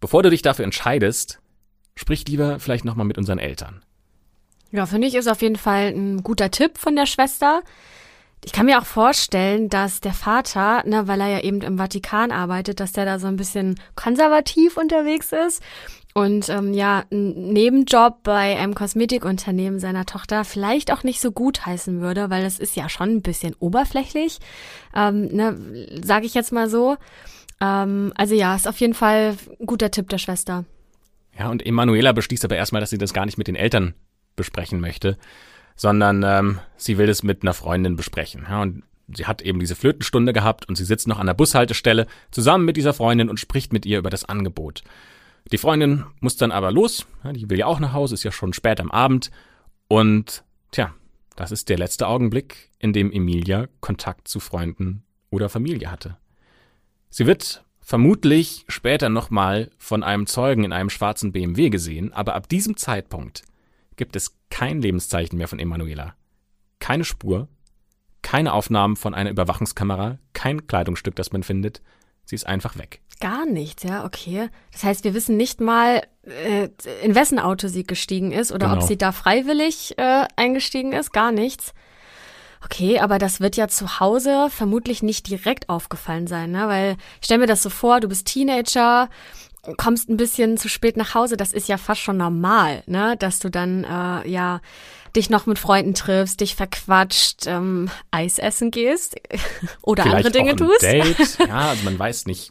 bevor 0.00 0.22
du 0.22 0.30
dich 0.30 0.42
dafür 0.42 0.64
entscheidest, 0.64 1.40
sprich 1.94 2.26
lieber 2.26 2.58
vielleicht 2.58 2.84
nochmal 2.84 3.06
mit 3.06 3.18
unseren 3.18 3.38
Eltern. 3.38 3.82
Ja, 4.70 4.86
finde 4.86 5.06
ich, 5.06 5.14
ist 5.14 5.28
auf 5.28 5.42
jeden 5.42 5.56
Fall 5.56 5.88
ein 5.88 6.22
guter 6.22 6.50
Tipp 6.50 6.78
von 6.78 6.96
der 6.96 7.06
Schwester. 7.06 7.62
Ich 8.44 8.52
kann 8.52 8.66
mir 8.66 8.80
auch 8.80 8.86
vorstellen, 8.86 9.68
dass 9.68 10.00
der 10.00 10.14
Vater, 10.14 10.82
ne, 10.84 11.06
weil 11.06 11.20
er 11.20 11.28
ja 11.28 11.40
eben 11.40 11.60
im 11.60 11.78
Vatikan 11.78 12.32
arbeitet, 12.32 12.80
dass 12.80 12.92
der 12.92 13.04
da 13.04 13.18
so 13.20 13.28
ein 13.28 13.36
bisschen 13.36 13.78
konservativ 13.94 14.76
unterwegs 14.76 15.30
ist 15.32 15.62
und 16.14 16.48
ähm, 16.50 16.74
ja, 16.74 17.04
ein 17.10 17.52
Nebenjob 17.52 18.22
bei 18.22 18.58
einem 18.58 18.74
Kosmetikunternehmen 18.74 19.80
seiner 19.80 20.04
Tochter 20.04 20.44
vielleicht 20.44 20.92
auch 20.92 21.04
nicht 21.04 21.20
so 21.20 21.32
gut 21.32 21.64
heißen 21.64 22.00
würde, 22.00 22.28
weil 22.28 22.42
das 22.42 22.58
ist 22.58 22.76
ja 22.76 22.88
schon 22.88 23.08
ein 23.10 23.22
bisschen 23.22 23.54
oberflächlich, 23.58 24.38
ähm, 24.94 25.28
ne, 25.28 25.56
sage 26.02 26.26
ich 26.26 26.34
jetzt 26.34 26.52
mal 26.52 26.68
so. 26.68 26.96
Ähm, 27.60 28.12
also 28.16 28.34
ja, 28.34 28.54
ist 28.54 28.68
auf 28.68 28.78
jeden 28.78 28.94
Fall 28.94 29.36
ein 29.58 29.66
guter 29.66 29.90
Tipp 29.90 30.08
der 30.10 30.18
Schwester. 30.18 30.64
Ja, 31.38 31.48
und 31.48 31.64
Emanuela 31.64 32.12
beschließt 32.12 32.44
aber 32.44 32.56
erstmal, 32.56 32.80
dass 32.80 32.90
sie 32.90 32.98
das 32.98 33.14
gar 33.14 33.24
nicht 33.24 33.38
mit 33.38 33.48
den 33.48 33.56
Eltern 33.56 33.94
besprechen 34.36 34.80
möchte, 34.80 35.16
sondern 35.76 36.22
ähm, 36.22 36.58
sie 36.76 36.98
will 36.98 37.08
es 37.08 37.22
mit 37.22 37.42
einer 37.42 37.54
Freundin 37.54 37.96
besprechen. 37.96 38.46
Ja, 38.50 38.60
und 38.60 38.82
sie 39.14 39.24
hat 39.26 39.40
eben 39.40 39.60
diese 39.60 39.76
Flötenstunde 39.76 40.34
gehabt 40.34 40.68
und 40.68 40.76
sie 40.76 40.84
sitzt 40.84 41.08
noch 41.08 41.18
an 41.18 41.26
der 41.26 41.34
Bushaltestelle 41.34 42.06
zusammen 42.30 42.66
mit 42.66 42.76
dieser 42.76 42.92
Freundin 42.92 43.30
und 43.30 43.40
spricht 43.40 43.72
mit 43.72 43.86
ihr 43.86 43.98
über 43.98 44.10
das 44.10 44.26
Angebot. 44.26 44.82
Die 45.50 45.58
Freundin 45.58 46.04
muss 46.20 46.36
dann 46.36 46.52
aber 46.52 46.70
los, 46.70 47.06
die 47.24 47.50
will 47.50 47.58
ja 47.58 47.66
auch 47.66 47.80
nach 47.80 47.92
Hause, 47.92 48.14
ist 48.14 48.22
ja 48.22 48.32
schon 48.32 48.52
spät 48.52 48.80
am 48.80 48.90
Abend 48.90 49.30
und 49.88 50.44
tja, 50.70 50.94
das 51.36 51.52
ist 51.52 51.68
der 51.68 51.78
letzte 51.78 52.06
Augenblick, 52.06 52.70
in 52.78 52.92
dem 52.92 53.12
Emilia 53.12 53.68
Kontakt 53.80 54.28
zu 54.28 54.40
Freunden 54.40 55.04
oder 55.30 55.48
Familie 55.48 55.90
hatte. 55.90 56.16
Sie 57.10 57.26
wird 57.26 57.64
vermutlich 57.80 58.64
später 58.68 59.08
nochmal 59.08 59.70
von 59.76 60.02
einem 60.02 60.26
Zeugen 60.26 60.64
in 60.64 60.72
einem 60.72 60.90
schwarzen 60.90 61.32
BMW 61.32 61.68
gesehen, 61.68 62.12
aber 62.12 62.34
ab 62.34 62.48
diesem 62.48 62.76
Zeitpunkt 62.76 63.42
gibt 63.96 64.16
es 64.16 64.38
kein 64.50 64.80
Lebenszeichen 64.80 65.36
mehr 65.36 65.48
von 65.48 65.58
Emanuela. 65.58 66.14
Keine 66.78 67.04
Spur, 67.04 67.48
keine 68.22 68.52
Aufnahmen 68.52 68.96
von 68.96 69.14
einer 69.14 69.30
Überwachungskamera, 69.30 70.18
kein 70.32 70.66
Kleidungsstück, 70.66 71.16
das 71.16 71.32
man 71.32 71.42
findet. 71.42 71.82
Sie 72.24 72.34
ist 72.34 72.46
einfach 72.46 72.78
weg. 72.78 73.00
Gar 73.20 73.46
nichts, 73.46 73.84
ja, 73.84 74.04
okay. 74.04 74.48
Das 74.72 74.84
heißt, 74.84 75.04
wir 75.04 75.14
wissen 75.14 75.36
nicht 75.36 75.60
mal, 75.60 76.02
äh, 76.24 76.68
in 77.02 77.14
wessen 77.14 77.38
Auto 77.38 77.68
sie 77.68 77.84
gestiegen 77.84 78.32
ist 78.32 78.50
oder 78.52 78.66
genau. 78.68 78.80
ob 78.80 78.86
sie 78.86 78.96
da 78.96 79.12
freiwillig 79.12 79.96
äh, 79.98 80.26
eingestiegen 80.36 80.92
ist, 80.92 81.12
gar 81.12 81.30
nichts. 81.30 81.72
Okay, 82.64 83.00
aber 83.00 83.18
das 83.18 83.40
wird 83.40 83.56
ja 83.56 83.68
zu 83.68 84.00
Hause 84.00 84.48
vermutlich 84.50 85.02
nicht 85.02 85.28
direkt 85.28 85.68
aufgefallen 85.68 86.26
sein, 86.26 86.52
ne? 86.52 86.68
Weil 86.68 86.96
ich 87.20 87.26
stell 87.26 87.38
mir 87.38 87.46
das 87.46 87.62
so 87.62 87.70
vor, 87.70 88.00
du 88.00 88.08
bist 88.08 88.26
Teenager, 88.26 89.08
kommst 89.76 90.08
ein 90.08 90.16
bisschen 90.16 90.56
zu 90.56 90.68
spät 90.68 90.96
nach 90.96 91.14
Hause, 91.14 91.36
das 91.36 91.52
ist 91.52 91.68
ja 91.68 91.76
fast 91.76 92.00
schon 92.00 92.16
normal, 92.16 92.82
ne? 92.86 93.16
Dass 93.18 93.38
du 93.38 93.48
dann 93.48 93.84
äh, 93.84 94.28
ja 94.28 94.60
dich 95.14 95.30
noch 95.30 95.46
mit 95.46 95.58
Freunden 95.58 95.94
triffst, 95.94 96.40
dich 96.40 96.56
verquatscht, 96.56 97.46
ähm, 97.46 97.90
Eis 98.10 98.38
essen 98.38 98.70
gehst 98.70 99.16
oder 99.82 100.04
Vielleicht 100.04 100.26
andere 100.26 100.32
Dinge 100.32 100.50
auch 100.50 100.54
ein 100.54 100.68
tust. 100.68 100.82
Date. 100.82 101.38
Ja, 101.48 101.68
also 101.70 101.84
man 101.84 101.98
weiß 101.98 102.26
nicht. 102.26 102.50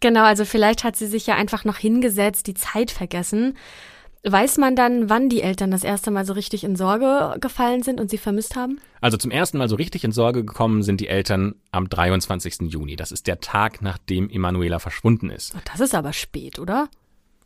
Genau, 0.00 0.24
also 0.24 0.44
vielleicht 0.44 0.84
hat 0.84 0.96
sie 0.96 1.06
sich 1.06 1.26
ja 1.26 1.36
einfach 1.36 1.64
noch 1.64 1.78
hingesetzt, 1.78 2.46
die 2.48 2.54
Zeit 2.54 2.90
vergessen. 2.90 3.56
Weiß 4.24 4.58
man 4.58 4.76
dann, 4.76 5.10
wann 5.10 5.28
die 5.28 5.42
Eltern 5.42 5.72
das 5.72 5.82
erste 5.82 6.12
Mal 6.12 6.24
so 6.24 6.32
richtig 6.32 6.62
in 6.62 6.76
Sorge 6.76 7.36
gefallen 7.40 7.82
sind 7.82 8.00
und 8.00 8.08
sie 8.08 8.18
vermisst 8.18 8.54
haben? 8.54 8.78
Also 9.00 9.16
zum 9.16 9.32
ersten 9.32 9.58
Mal 9.58 9.68
so 9.68 9.74
richtig 9.74 10.04
in 10.04 10.12
Sorge 10.12 10.44
gekommen 10.44 10.84
sind 10.84 11.00
die 11.00 11.08
Eltern 11.08 11.56
am 11.72 11.88
23. 11.88 12.72
Juni. 12.72 12.94
Das 12.94 13.10
ist 13.10 13.26
der 13.26 13.40
Tag, 13.40 13.82
nachdem 13.82 14.30
Emanuela 14.30 14.78
verschwunden 14.78 15.28
ist. 15.28 15.54
Das 15.64 15.80
ist 15.80 15.94
aber 15.94 16.12
spät, 16.12 16.60
oder? 16.60 16.88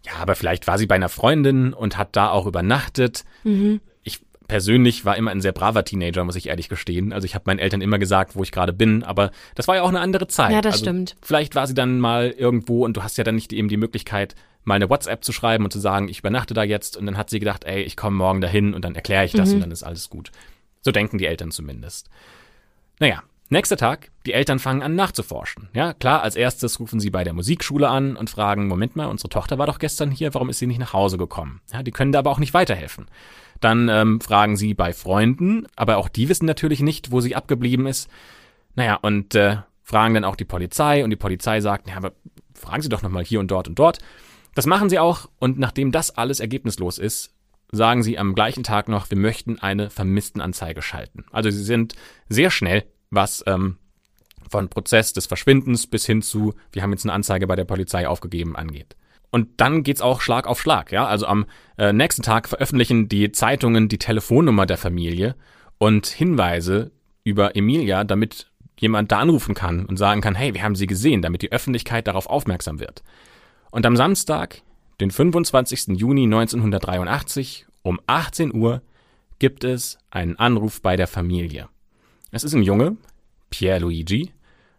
Ja, 0.04 0.12
aber 0.20 0.34
vielleicht 0.34 0.66
war 0.66 0.76
sie 0.76 0.86
bei 0.86 0.96
einer 0.96 1.08
Freundin 1.08 1.72
und 1.72 1.96
hat 1.96 2.14
da 2.14 2.30
auch 2.30 2.46
übernachtet. 2.46 3.24
Mhm 3.44 3.80
persönlich 4.46 5.04
war 5.04 5.16
immer 5.16 5.30
ein 5.30 5.40
sehr 5.40 5.52
braver 5.52 5.84
Teenager, 5.84 6.24
muss 6.24 6.36
ich 6.36 6.48
ehrlich 6.48 6.68
gestehen. 6.68 7.12
Also 7.12 7.24
ich 7.24 7.34
habe 7.34 7.44
meinen 7.46 7.58
Eltern 7.58 7.80
immer 7.80 7.98
gesagt, 7.98 8.36
wo 8.36 8.42
ich 8.42 8.52
gerade 8.52 8.72
bin, 8.72 9.02
aber 9.02 9.30
das 9.54 9.68
war 9.68 9.76
ja 9.76 9.82
auch 9.82 9.88
eine 9.88 10.00
andere 10.00 10.28
Zeit. 10.28 10.52
Ja, 10.52 10.60
das 10.60 10.74
also 10.74 10.84
stimmt. 10.84 11.16
Vielleicht 11.22 11.54
war 11.54 11.66
sie 11.66 11.74
dann 11.74 12.00
mal 12.00 12.30
irgendwo 12.30 12.84
und 12.84 12.96
du 12.96 13.02
hast 13.02 13.18
ja 13.18 13.24
dann 13.24 13.34
nicht 13.34 13.52
eben 13.52 13.68
die 13.68 13.76
Möglichkeit, 13.76 14.34
mal 14.66 14.74
eine 14.74 14.90
WhatsApp 14.90 15.24
zu 15.24 15.32
schreiben 15.32 15.64
und 15.64 15.72
zu 15.72 15.78
sagen, 15.78 16.08
ich 16.08 16.18
übernachte 16.18 16.52
da 16.52 16.62
jetzt 16.62 16.96
und 16.96 17.06
dann 17.06 17.16
hat 17.16 17.30
sie 17.30 17.38
gedacht, 17.38 17.64
ey, 17.64 17.82
ich 17.82 17.96
komme 17.96 18.16
morgen 18.16 18.40
dahin 18.40 18.74
und 18.74 18.84
dann 18.84 18.94
erkläre 18.94 19.24
ich 19.24 19.32
das 19.32 19.48
Mhm. 19.50 19.54
und 19.54 19.60
dann 19.62 19.70
ist 19.70 19.82
alles 19.82 20.10
gut. 20.10 20.30
So 20.82 20.92
denken 20.92 21.18
die 21.18 21.26
Eltern 21.26 21.50
zumindest. 21.50 22.10
Naja, 22.98 23.22
nächster 23.48 23.76
Tag, 23.76 24.10
die 24.26 24.32
Eltern 24.32 24.58
fangen 24.58 24.82
an 24.82 24.94
nachzuforschen. 24.96 25.68
Ja, 25.72 25.94
klar, 25.94 26.22
als 26.22 26.36
erstes 26.36 26.80
rufen 26.80 27.00
sie 27.00 27.10
bei 27.10 27.24
der 27.24 27.32
Musikschule 27.32 27.88
an 27.88 28.16
und 28.16 28.28
fragen, 28.30 28.68
Moment 28.68 28.96
mal, 28.96 29.06
unsere 29.06 29.28
Tochter 29.28 29.58
war 29.58 29.66
doch 29.66 29.78
gestern 29.78 30.10
hier, 30.10 30.34
warum 30.34 30.48
ist 30.50 30.58
sie 30.58 30.66
nicht 30.66 30.80
nach 30.80 30.92
Hause 30.92 31.16
gekommen? 31.18 31.60
Ja, 31.72 31.82
die 31.82 31.92
können 31.92 32.12
da 32.12 32.18
aber 32.18 32.30
auch 32.30 32.38
nicht 32.38 32.54
weiterhelfen. 32.54 33.06
Dann 33.60 33.88
ähm, 33.88 34.20
fragen 34.20 34.56
sie 34.56 34.74
bei 34.74 34.92
Freunden, 34.92 35.66
aber 35.76 35.96
auch 35.96 36.08
die 36.08 36.28
wissen 36.28 36.44
natürlich 36.46 36.80
nicht, 36.80 37.10
wo 37.10 37.20
sie 37.20 37.34
abgeblieben 37.36 37.86
ist. 37.86 38.10
Naja, 38.74 38.96
und 38.96 39.34
äh, 39.34 39.58
fragen 39.82 40.14
dann 40.14 40.24
auch 40.24 40.36
die 40.36 40.44
Polizei 40.44 41.04
und 41.04 41.10
die 41.10 41.16
Polizei 41.16 41.60
sagt, 41.60 41.88
ja, 41.88 41.96
aber 41.96 42.12
fragen 42.54 42.82
Sie 42.82 42.88
doch 42.88 43.02
nochmal 43.02 43.24
hier 43.24 43.38
und 43.40 43.50
dort 43.50 43.68
und 43.68 43.78
dort. 43.78 43.98
Das 44.56 44.64
machen 44.64 44.88
sie 44.88 44.98
auch 44.98 45.28
und 45.38 45.58
nachdem 45.58 45.92
das 45.92 46.16
alles 46.16 46.40
ergebnislos 46.40 46.96
ist, 46.96 47.34
sagen 47.72 48.02
sie 48.02 48.18
am 48.18 48.34
gleichen 48.34 48.62
Tag 48.62 48.88
noch, 48.88 49.10
wir 49.10 49.18
möchten 49.18 49.58
eine 49.58 49.90
Vermisstenanzeige 49.90 50.80
schalten. 50.80 51.26
Also 51.30 51.50
sie 51.50 51.62
sind 51.62 51.94
sehr 52.30 52.50
schnell, 52.50 52.84
was 53.10 53.44
ähm, 53.46 53.76
von 54.48 54.70
Prozess 54.70 55.12
des 55.12 55.26
Verschwindens 55.26 55.86
bis 55.86 56.06
hin 56.06 56.22
zu, 56.22 56.54
wir 56.72 56.82
haben 56.82 56.92
jetzt 56.92 57.04
eine 57.04 57.12
Anzeige 57.12 57.46
bei 57.46 57.54
der 57.54 57.66
Polizei 57.66 58.08
aufgegeben, 58.08 58.56
angeht. 58.56 58.96
Und 59.30 59.60
dann 59.60 59.82
geht's 59.82 60.00
auch 60.00 60.22
Schlag 60.22 60.46
auf 60.46 60.58
Schlag, 60.58 60.90
ja. 60.90 61.06
Also 61.06 61.26
am 61.26 61.44
äh, 61.76 61.92
nächsten 61.92 62.22
Tag 62.22 62.48
veröffentlichen 62.48 63.10
die 63.10 63.32
Zeitungen 63.32 63.90
die 63.90 63.98
Telefonnummer 63.98 64.64
der 64.64 64.78
Familie 64.78 65.36
und 65.76 66.06
Hinweise 66.06 66.92
über 67.24 67.56
Emilia, 67.56 68.04
damit 68.04 68.50
jemand 68.80 69.12
da 69.12 69.18
anrufen 69.18 69.54
kann 69.54 69.84
und 69.84 69.98
sagen 69.98 70.22
kann, 70.22 70.34
hey, 70.34 70.54
wir 70.54 70.62
haben 70.62 70.76
sie 70.76 70.86
gesehen, 70.86 71.20
damit 71.20 71.42
die 71.42 71.52
Öffentlichkeit 71.52 72.06
darauf 72.06 72.26
aufmerksam 72.26 72.80
wird. 72.80 73.02
Und 73.76 73.84
am 73.84 73.94
Samstag, 73.94 74.62
den 75.02 75.10
25. 75.10 75.98
Juni 75.98 76.22
1983 76.22 77.66
um 77.82 78.00
18 78.06 78.54
Uhr 78.54 78.80
gibt 79.38 79.64
es 79.64 79.98
einen 80.08 80.38
Anruf 80.38 80.80
bei 80.80 80.96
der 80.96 81.06
Familie. 81.06 81.68
Es 82.30 82.42
ist 82.42 82.54
ein 82.54 82.62
Junge, 82.62 82.96
Pierre 83.50 83.80
Luigi, 83.80 84.32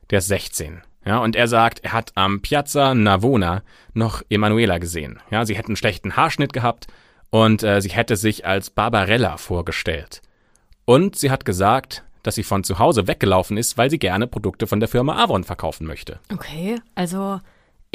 der 0.09 0.17
ist 0.17 0.29
16. 0.29 0.81
Ja, 1.05 1.19
und 1.19 1.35
er 1.35 1.47
sagt, 1.47 1.81
er 1.83 1.93
hat 1.93 2.13
am 2.15 2.41
Piazza 2.41 2.95
Navona 2.95 3.61
noch 3.93 4.23
Emanuela 4.31 4.79
gesehen. 4.79 5.19
Ja, 5.29 5.45
sie 5.45 5.55
hätten 5.55 5.73
einen 5.73 5.75
schlechten 5.75 6.17
Haarschnitt 6.17 6.51
gehabt 6.51 6.87
und 7.29 7.61
äh, 7.61 7.81
sie 7.81 7.91
hätte 7.91 8.15
sich 8.15 8.47
als 8.47 8.71
Barbarella 8.71 9.37
vorgestellt. 9.37 10.23
Und 10.85 11.15
sie 11.15 11.29
hat 11.29 11.45
gesagt, 11.45 12.03
dass 12.23 12.33
sie 12.33 12.41
von 12.41 12.63
zu 12.63 12.79
Hause 12.79 13.07
weggelaufen 13.07 13.57
ist, 13.57 13.77
weil 13.77 13.91
sie 13.91 13.99
gerne 13.99 14.25
Produkte 14.25 14.65
von 14.65 14.79
der 14.79 14.89
Firma 14.89 15.23
Avon 15.23 15.43
verkaufen 15.43 15.85
möchte. 15.85 16.19
Okay, 16.33 16.79
also 16.95 17.39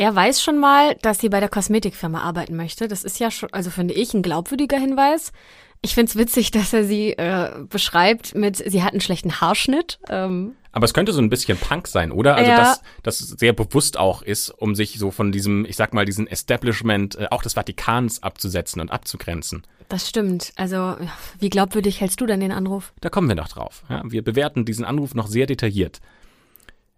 er 0.02 0.16
weiß 0.16 0.42
schon 0.42 0.58
mal, 0.58 0.96
dass 1.02 1.20
sie 1.20 1.28
bei 1.28 1.38
der 1.38 1.48
Kosmetikfirma 1.48 2.20
arbeiten 2.22 2.56
möchte. 2.56 2.88
Das 2.88 3.04
ist 3.04 3.20
ja 3.20 3.30
schon, 3.30 3.52
also 3.52 3.70
finde 3.70 3.94
ich, 3.94 4.12
ein 4.14 4.22
glaubwürdiger 4.22 4.76
Hinweis. 4.76 5.32
Ich 5.80 5.94
finde 5.94 6.10
es 6.10 6.16
witzig, 6.16 6.50
dass 6.50 6.72
er 6.72 6.82
sie 6.82 7.12
äh, 7.12 7.50
beschreibt 7.68 8.34
mit, 8.34 8.56
sie 8.56 8.82
hat 8.82 8.90
einen 8.92 9.00
schlechten 9.00 9.40
Haarschnitt. 9.40 10.00
Ähm, 10.08 10.56
Aber 10.72 10.86
es 10.86 10.92
könnte 10.94 11.12
so 11.12 11.20
ein 11.22 11.30
bisschen 11.30 11.56
Punk 11.56 11.86
sein, 11.86 12.10
oder? 12.10 12.34
Also, 12.34 12.50
Ja. 12.50 12.56
dass 12.58 12.82
das 13.04 13.18
sehr 13.20 13.52
bewusst 13.52 13.96
auch 13.96 14.22
ist, 14.22 14.50
um 14.50 14.74
sich 14.74 14.98
so 14.98 15.12
von 15.12 15.30
diesem, 15.30 15.64
ich 15.66 15.76
sag 15.76 15.94
mal, 15.94 16.04
diesen 16.04 16.26
Establishment 16.26 17.14
äh, 17.14 17.28
auch 17.30 17.42
des 17.42 17.54
Vatikans 17.54 18.24
abzusetzen 18.24 18.80
und 18.80 18.90
abzugrenzen. 18.90 19.62
das 19.88 20.08
stimmt. 20.08 20.52
Also, 20.56 20.96
wie 21.38 21.48
glaubwürdig 21.50 22.00
hältst 22.00 22.20
du 22.20 22.26
denn 22.26 22.40
den 22.40 22.50
Anruf? 22.52 22.92
Da 23.00 23.08
kommen 23.08 23.28
wir 23.28 23.36
noch 23.36 23.48
drauf. 23.48 23.84
Ja, 23.88 24.02
wir 24.04 24.22
bewerten 24.24 24.64
diesen 24.64 24.84
Anruf 24.84 25.14
noch 25.14 25.28
sehr 25.28 25.46
detailliert. 25.46 26.00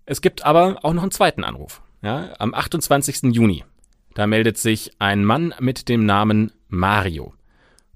Es 0.07 0.23
gibt 0.23 0.45
aber 0.45 0.79
auch 0.83 0.93
noch 0.95 1.03
einen 1.03 1.11
zweiten 1.11 1.45
Anruf. 1.45 1.83
Ja, 2.05 2.35
am 2.39 2.53
28. 2.53 3.35
Juni. 3.35 3.65
Da 4.13 4.27
meldet 4.27 4.59
sich 4.59 4.93
ein 4.99 5.25
Mann 5.25 5.55
mit 5.59 5.89
dem 5.89 6.05
Namen 6.05 6.53
Mario. 6.69 7.33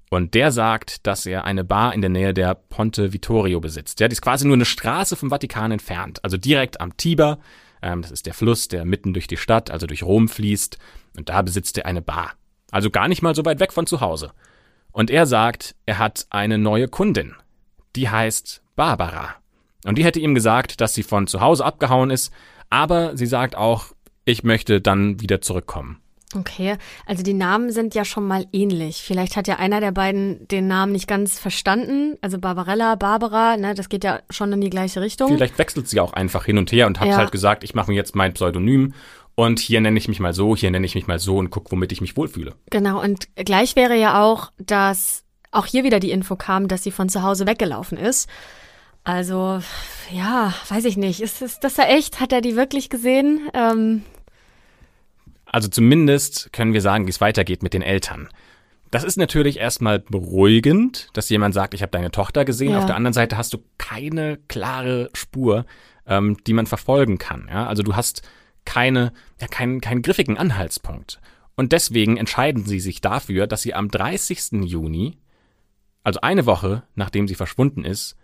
Und 0.09 0.33
der 0.33 0.51
sagt, 0.51 1.05
dass 1.05 1.27
er 1.27 1.45
eine 1.45 1.63
Bar 1.63 1.93
in 1.93 2.01
der 2.01 2.09
Nähe 2.09 2.33
der 2.33 2.55
Ponte 2.55 3.13
Vittorio 3.13 3.59
besitzt. 3.59 3.99
Ja, 3.99 4.07
die 4.07 4.13
ist 4.13 4.23
quasi 4.23 4.47
nur 4.47 4.55
eine 4.55 4.65
Straße 4.65 5.15
vom 5.15 5.29
Vatikan 5.29 5.71
entfernt. 5.71 6.23
Also 6.23 6.37
direkt 6.37 6.81
am 6.81 6.97
Tiber. 6.97 7.37
Ähm, 7.83 8.01
das 8.01 8.09
ist 8.09 8.25
der 8.25 8.33
Fluss, 8.33 8.67
der 8.67 8.83
mitten 8.83 9.13
durch 9.13 9.27
die 9.27 9.37
Stadt, 9.37 9.69
also 9.69 9.85
durch 9.85 10.01
Rom 10.01 10.27
fließt. 10.27 10.79
Und 11.15 11.29
da 11.29 11.43
besitzt 11.43 11.77
er 11.77 11.85
eine 11.85 12.01
Bar. 12.01 12.31
Also 12.71 12.89
gar 12.89 13.07
nicht 13.09 13.21
mal 13.21 13.35
so 13.35 13.45
weit 13.45 13.59
weg 13.59 13.71
von 13.71 13.85
zu 13.85 14.01
Hause. 14.01 14.31
Und 14.91 15.11
er 15.11 15.27
sagt, 15.27 15.75
er 15.85 15.99
hat 15.99 16.25
eine 16.31 16.57
neue 16.57 16.87
Kundin. 16.87 17.35
Die 17.95 18.09
heißt 18.09 18.63
Barbara. 18.75 19.35
Und 19.85 19.99
die 19.99 20.03
hätte 20.03 20.19
ihm 20.19 20.33
gesagt, 20.33 20.81
dass 20.81 20.95
sie 20.95 21.03
von 21.03 21.27
zu 21.27 21.41
Hause 21.41 21.63
abgehauen 21.63 22.09
ist, 22.09 22.33
aber 22.69 23.17
sie 23.17 23.25
sagt 23.25 23.55
auch, 23.55 23.93
ich 24.29 24.43
möchte 24.43 24.81
dann 24.81 25.19
wieder 25.21 25.41
zurückkommen. 25.41 25.99
Okay, 26.35 26.77
also 27.07 27.23
die 27.23 27.33
Namen 27.33 27.71
sind 27.71 27.95
ja 27.95 28.05
schon 28.05 28.27
mal 28.27 28.45
ähnlich. 28.53 29.01
Vielleicht 29.01 29.35
hat 29.35 29.47
ja 29.47 29.55
einer 29.55 29.79
der 29.81 29.91
beiden 29.91 30.47
den 30.47 30.67
Namen 30.67 30.91
nicht 30.91 31.07
ganz 31.07 31.39
verstanden. 31.39 32.17
Also 32.21 32.37
Barbarella, 32.37 32.93
Barbara, 32.95 33.57
ne, 33.57 33.73
das 33.73 33.89
geht 33.89 34.03
ja 34.03 34.19
schon 34.29 34.53
in 34.53 34.61
die 34.61 34.69
gleiche 34.69 35.01
Richtung. 35.01 35.29
Vielleicht 35.29 35.57
wechselt 35.57 35.87
sie 35.87 35.99
auch 35.99 36.13
einfach 36.13 36.45
hin 36.45 36.59
und 36.59 36.71
her 36.71 36.85
und 36.85 36.99
hat 36.99 37.07
Ja. 37.07 37.17
halt 37.17 37.31
gesagt, 37.31 37.63
ich 37.63 37.73
mache 37.73 37.89
mir 37.89 37.97
jetzt 37.97 38.15
mein 38.15 38.33
Pseudonym 38.35 38.93
und 39.33 39.57
hier 39.59 39.81
nenne 39.81 39.97
ich 39.97 40.07
mich 40.07 40.19
mal 40.19 40.33
so, 40.33 40.55
hier 40.55 40.69
nenne 40.69 40.85
ich 40.85 40.93
mich 40.93 41.07
mal 41.07 41.17
so 41.17 41.37
und 41.37 41.49
guck, 41.49 41.71
womit 41.71 41.91
ich 41.91 42.01
mich 42.01 42.15
wohlfühle. 42.15 42.53
Genau, 42.69 43.01
und 43.01 43.27
gleich 43.35 43.75
wäre 43.75 43.95
ja 43.97 44.21
auch, 44.21 44.51
dass 44.59 45.23
auch 45.51 45.65
hier 45.65 45.83
wieder 45.83 45.99
die 45.99 46.11
Info 46.11 46.35
kam, 46.35 46.67
dass 46.67 46.83
sie 46.83 46.91
von 46.91 47.09
zu 47.09 47.23
Hause 47.23 47.47
weggelaufen 47.47 47.97
ist. 47.97 48.29
Also, 49.03 49.61
ja, 50.11 50.53
weiß 50.67 50.85
ich 50.85 50.95
nicht. 50.97 51.21
Ist, 51.21 51.41
ist 51.41 51.63
das 51.63 51.77
ja 51.77 51.85
echt? 51.85 52.19
Hat 52.19 52.31
er 52.33 52.41
die 52.41 52.55
wirklich 52.55 52.91
gesehen? 52.91 53.49
Ähm, 53.55 54.03
Also 55.51 55.67
zumindest 55.67 56.53
können 56.53 56.73
wir 56.73 56.81
sagen, 56.81 57.05
wie 57.05 57.11
es 57.11 57.21
weitergeht 57.21 57.63
mit 57.63 57.73
den 57.73 57.81
Eltern. 57.81 58.29
Das 58.91 59.03
ist 59.03 59.17
natürlich 59.17 59.57
erstmal 59.57 59.99
beruhigend, 59.99 61.09
dass 61.13 61.29
jemand 61.29 61.53
sagt, 61.53 61.73
ich 61.73 61.81
habe 61.81 61.91
deine 61.91 62.11
Tochter 62.11 62.45
gesehen. 62.45 62.71
Ja. 62.71 62.79
Auf 62.79 62.85
der 62.85 62.95
anderen 62.95 63.13
Seite 63.13 63.37
hast 63.37 63.53
du 63.53 63.59
keine 63.77 64.37
klare 64.47 65.09
Spur, 65.13 65.65
ähm, 66.07 66.37
die 66.47 66.53
man 66.53 66.65
verfolgen 66.65 67.17
kann. 67.17 67.47
Ja? 67.49 67.67
Also 67.67 67.83
du 67.83 67.95
hast 67.95 68.23
keine, 68.65 69.13
ja, 69.39 69.47
keinen, 69.47 69.81
keinen 69.81 70.01
griffigen 70.01 70.37
Anhaltspunkt. 70.37 71.19
Und 71.55 71.71
deswegen 71.71 72.17
entscheiden 72.17 72.65
sie 72.65 72.79
sich 72.79 73.01
dafür, 73.01 73.45
dass 73.45 73.61
sie 73.61 73.73
am 73.73 73.91
30. 73.91 74.63
Juni, 74.63 75.17
also 76.03 76.21
eine 76.21 76.45
Woche 76.45 76.83
nachdem 76.95 77.27
sie 77.27 77.35
verschwunden 77.35 77.83
ist, 77.83 78.15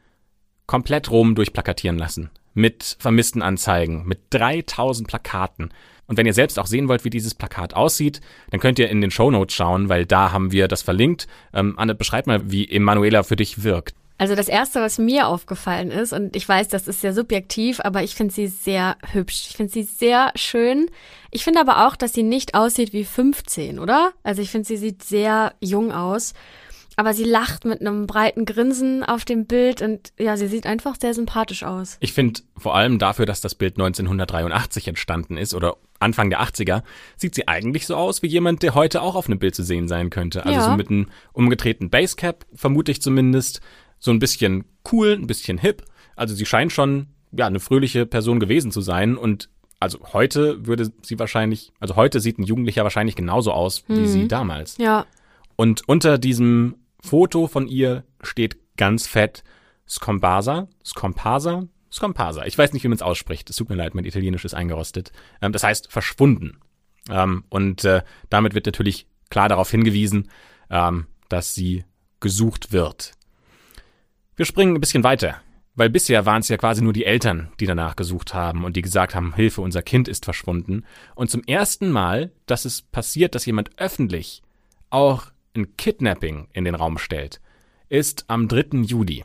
komplett 0.66 1.12
Rom 1.12 1.36
durchplakatieren 1.36 1.98
lassen. 1.98 2.32
Mit 2.54 2.96
vermissten 3.00 3.42
Anzeigen, 3.42 4.06
mit 4.06 4.22
3000 4.30 5.08
Plakaten. 5.08 5.74
Und 6.08 6.18
wenn 6.18 6.26
ihr 6.26 6.34
selbst 6.34 6.60
auch 6.60 6.68
sehen 6.68 6.88
wollt, 6.88 7.04
wie 7.04 7.10
dieses 7.10 7.34
Plakat 7.34 7.74
aussieht, 7.74 8.22
dann 8.52 8.60
könnt 8.60 8.80
ihr 8.80 8.90
in 8.90 9.02
den 9.02 9.12
Shownotes 9.12 9.56
schauen, 9.56 9.90
weil 9.90 10.06
da 10.06 10.32
haben 10.32 10.52
wir 10.52 10.68
das 10.68 10.82
verlinkt. 10.82 11.28
Ähm, 11.54 11.74
Anne, 11.78 11.96
beschreib 11.96 12.28
mal, 12.28 12.52
wie 12.52 12.70
Emanuela 12.70 13.24
für 13.24 13.36
dich 13.36 13.64
wirkt. 13.64 13.96
Also 14.18 14.34
das 14.34 14.48
Erste, 14.48 14.80
was 14.80 14.98
mir 14.98 15.28
aufgefallen 15.28 15.92
ist, 15.92 16.14
und 16.14 16.38
ich 16.38 16.48
weiß, 16.48 16.70
das 16.70 16.88
ist 16.88 17.02
sehr 17.02 17.14
subjektiv, 17.14 17.82
aber 17.82 18.02
ich 18.02 18.16
finde 18.16 18.34
sie 18.34 18.48
sehr 18.48 18.96
hübsch. 19.12 19.48
Ich 19.50 19.58
finde 19.58 19.74
sie 19.74 19.84
sehr 19.84 20.32
schön. 20.36 20.90
Ich 21.32 21.44
finde 21.44 21.60
aber 21.60 21.86
auch, 21.86 21.98
dass 21.98 22.14
sie 22.14 22.24
nicht 22.24 22.56
aussieht 22.56 22.94
wie 22.94 23.04
15, 23.04 23.78
oder? 23.78 24.14
Also 24.24 24.42
ich 24.42 24.52
finde, 24.52 24.68
sie 24.68 24.78
sieht 24.78 25.04
sehr 25.04 25.54
jung 25.60 25.92
aus. 25.92 26.34
Aber 26.98 27.14
sie 27.14 27.24
lacht 27.26 27.66
mit 27.66 27.82
einem 27.82 28.08
breiten 28.08 28.46
Grinsen 28.46 29.04
auf 29.04 29.26
dem 29.26 29.46
Bild 29.46 29.82
und 29.82 30.14
ja, 30.18 30.38
sie 30.38 30.48
sieht 30.48 30.66
einfach 30.66 30.96
sehr 31.00 31.14
sympathisch 31.14 31.64
aus. 31.64 31.98
Ich 32.00 32.14
finde 32.14 32.42
vor 32.58 32.76
allem 32.76 33.00
dafür, 33.00 33.26
dass 33.26 33.42
das 33.42 33.56
Bild 33.56 33.74
1983 33.78 34.88
entstanden 34.88 35.38
ist 35.38 35.54
oder 35.54 35.76
Anfang 36.00 36.30
der 36.30 36.42
80er, 36.42 36.84
sieht 37.18 37.36
sie 37.36 37.48
eigentlich 37.48 37.86
so 37.88 37.96
aus 37.96 38.22
wie 38.22 38.28
jemand, 38.28 38.64
der 38.64 38.76
heute 38.76 39.02
auch 39.02 39.16
auf 39.16 39.28
einem 39.28 39.40
Bild 39.40 39.56
zu 39.56 39.64
sehen 39.64 39.88
sein 39.88 40.10
könnte. 40.10 40.46
Also 40.46 40.60
Ja. 40.60 40.66
so 40.72 40.76
mit 40.76 40.90
einem 40.90 41.08
umgedrehten 41.34 41.90
Basecap, 41.90 42.46
vermute 42.54 42.92
ich 42.92 43.02
zumindest. 43.02 43.62
So 44.00 44.12
ein 44.12 44.20
bisschen 44.20 44.66
cool, 44.92 45.14
ein 45.14 45.26
bisschen 45.28 45.58
hip. 45.58 45.84
Also 46.16 46.36
sie 46.36 46.46
scheint 46.46 46.72
schon 46.72 47.08
ja 47.32 47.48
eine 47.48 47.60
fröhliche 47.60 48.06
Person 48.06 48.40
gewesen 48.40 48.72
zu 48.72 48.82
sein 48.82 49.18
und 49.18 49.50
also 49.80 50.00
heute 50.14 50.66
würde 50.66 50.92
sie 51.02 51.20
wahrscheinlich, 51.20 51.74
also 51.80 51.96
heute 51.96 52.20
sieht 52.22 52.40
ein 52.40 52.44
Jugendlicher 52.44 52.84
wahrscheinlich 52.84 53.16
genauso 53.16 53.52
aus 53.52 53.84
wie 53.88 54.08
sie 54.08 54.28
damals. 54.28 54.78
Ja, 54.78 55.06
Und 55.58 55.88
unter 55.88 56.18
diesem 56.18 56.76
Foto 57.06 57.48
von 57.48 57.68
ihr 57.68 58.04
steht 58.22 58.58
ganz 58.78 59.08
fett 59.08 59.44
Scompasa, 59.88 60.68
Scompasa, 60.84 61.68
Scompasa. 61.92 62.46
Ich 62.46 62.58
weiß 62.58 62.74
nicht, 62.74 62.84
wie 62.84 62.88
man 62.88 62.96
es 62.96 63.02
ausspricht. 63.02 63.50
Es 63.50 63.56
tut 63.56 63.70
mir 63.70 63.76
leid, 63.76 63.96
mein 63.96 64.06
Italienisch 64.06 64.44
ist 64.44 64.54
eingerostet. 64.54 65.12
Ähm, 65.42 65.52
das 65.52 65.64
heißt 65.64 65.92
verschwunden. 65.92 66.60
Ähm, 67.10 67.46
und 67.50 67.86
äh, 67.86 68.02
damit 68.30 68.56
wird 68.56 68.66
natürlich 68.66 69.08
klar 69.30 69.50
darauf 69.50 69.70
hingewiesen, 69.70 70.30
ähm, 70.70 71.06
dass 71.30 71.54
sie 71.54 71.86
gesucht 72.20 72.72
wird. 72.72 73.14
Wir 74.36 74.46
springen 74.46 74.76
ein 74.76 74.82
bisschen 74.82 75.04
weiter, 75.04 75.42
weil 75.76 75.90
bisher 75.90 76.26
waren 76.26 76.42
es 76.42 76.50
ja 76.50 76.58
quasi 76.58 76.82
nur 76.82 76.94
die 76.94 77.06
Eltern, 77.06 77.52
die 77.60 77.68
danach 77.68 77.96
gesucht 77.96 78.34
haben 78.34 78.66
und 78.66 78.76
die 78.76 78.82
gesagt 78.82 79.16
haben, 79.16 79.36
Hilfe, 79.36 79.62
unser 79.62 79.82
Kind 79.82 80.08
ist 80.08 80.26
verschwunden. 80.26 80.84
Und 81.14 81.30
zum 81.30 81.44
ersten 81.44 81.92
Mal, 81.92 82.32
dass 82.46 82.66
es 82.66 82.82
passiert, 82.82 83.36
dass 83.36 83.46
jemand 83.46 83.78
öffentlich 83.78 84.42
auch 84.90 85.28
ein 85.56 85.78
Kidnapping 85.78 86.48
in 86.54 86.66
den 86.66 86.76
Raum 86.76 86.98
stellt, 86.98 87.42
ist 87.90 88.26
am 88.28 88.48
3. 88.48 88.82
Juli. 88.84 89.24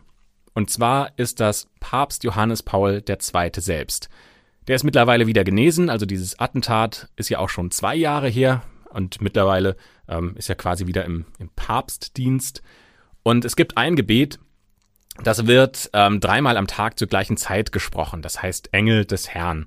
Und 0.54 0.70
zwar 0.70 1.12
ist 1.16 1.40
das 1.40 1.68
Papst 1.80 2.24
Johannes 2.24 2.62
Paul 2.62 3.02
II. 3.08 3.50
selbst. 3.56 4.08
Der 4.66 4.76
ist 4.76 4.84
mittlerweile 4.84 5.26
wieder 5.26 5.44
genesen, 5.44 5.88
also 5.88 6.06
dieses 6.06 6.38
Attentat 6.38 7.08
ist 7.16 7.28
ja 7.28 7.38
auch 7.38 7.48
schon 7.48 7.70
zwei 7.70 7.94
Jahre 7.94 8.28
her 8.28 8.62
und 8.90 9.20
mittlerweile 9.20 9.76
ähm, 10.08 10.34
ist 10.36 10.48
er 10.48 10.56
quasi 10.56 10.86
wieder 10.86 11.04
im, 11.04 11.24
im 11.38 11.48
Papstdienst. 11.50 12.62
Und 13.22 13.44
es 13.44 13.56
gibt 13.56 13.76
ein 13.76 13.96
Gebet, 13.96 14.38
das 15.22 15.46
wird 15.46 15.90
ähm, 15.92 16.20
dreimal 16.20 16.56
am 16.56 16.66
Tag 16.66 16.98
zur 16.98 17.08
gleichen 17.08 17.36
Zeit 17.36 17.72
gesprochen, 17.72 18.22
das 18.22 18.42
heißt 18.42 18.72
Engel 18.72 19.04
des 19.04 19.28
Herrn. 19.28 19.66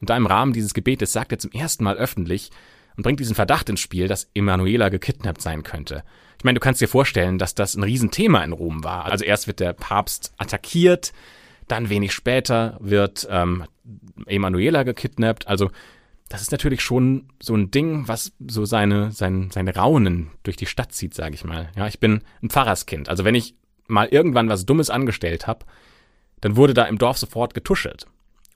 Und 0.00 0.10
da 0.10 0.16
im 0.16 0.26
Rahmen 0.26 0.52
dieses 0.52 0.74
Gebetes 0.74 1.12
sagt 1.12 1.32
er 1.32 1.38
zum 1.38 1.52
ersten 1.52 1.84
Mal 1.84 1.96
öffentlich 1.96 2.50
und 2.96 3.02
bringt 3.02 3.20
diesen 3.20 3.34
Verdacht 3.34 3.68
ins 3.68 3.80
Spiel, 3.80 4.08
dass 4.08 4.30
Emanuela 4.34 4.88
gekidnappt 4.88 5.42
sein 5.42 5.62
könnte. 5.62 6.04
Ich 6.38 6.44
meine, 6.44 6.58
du 6.58 6.60
kannst 6.60 6.80
dir 6.80 6.88
vorstellen, 6.88 7.38
dass 7.38 7.54
das 7.54 7.74
ein 7.74 7.82
Riesenthema 7.82 8.42
in 8.44 8.52
Rom 8.52 8.84
war. 8.84 9.06
Also 9.06 9.24
erst 9.24 9.46
wird 9.46 9.60
der 9.60 9.72
Papst 9.72 10.34
attackiert, 10.36 11.12
dann 11.68 11.88
wenig 11.88 12.12
später 12.12 12.76
wird 12.80 13.26
ähm, 13.30 13.64
Emanuela 14.26 14.82
gekidnappt. 14.82 15.48
Also 15.48 15.70
das 16.28 16.42
ist 16.42 16.52
natürlich 16.52 16.82
schon 16.82 17.28
so 17.40 17.54
ein 17.54 17.70
Ding, 17.70 18.08
was 18.08 18.32
so 18.46 18.64
seine, 18.64 19.10
sein, 19.12 19.50
seine 19.52 19.74
Raunen 19.74 20.30
durch 20.42 20.56
die 20.56 20.66
Stadt 20.66 20.92
zieht, 20.92 21.14
sage 21.14 21.34
ich 21.34 21.44
mal. 21.44 21.70
Ja, 21.76 21.86
ich 21.86 22.00
bin 22.00 22.22
ein 22.42 22.50
Pfarrerskind. 22.50 23.08
Also 23.08 23.24
wenn 23.24 23.34
ich 23.34 23.54
mal 23.86 24.08
irgendwann 24.08 24.48
was 24.48 24.66
Dummes 24.66 24.90
angestellt 24.90 25.46
habe, 25.46 25.64
dann 26.40 26.56
wurde 26.56 26.74
da 26.74 26.84
im 26.84 26.98
Dorf 26.98 27.18
sofort 27.18 27.54
getuschelt. 27.54 28.06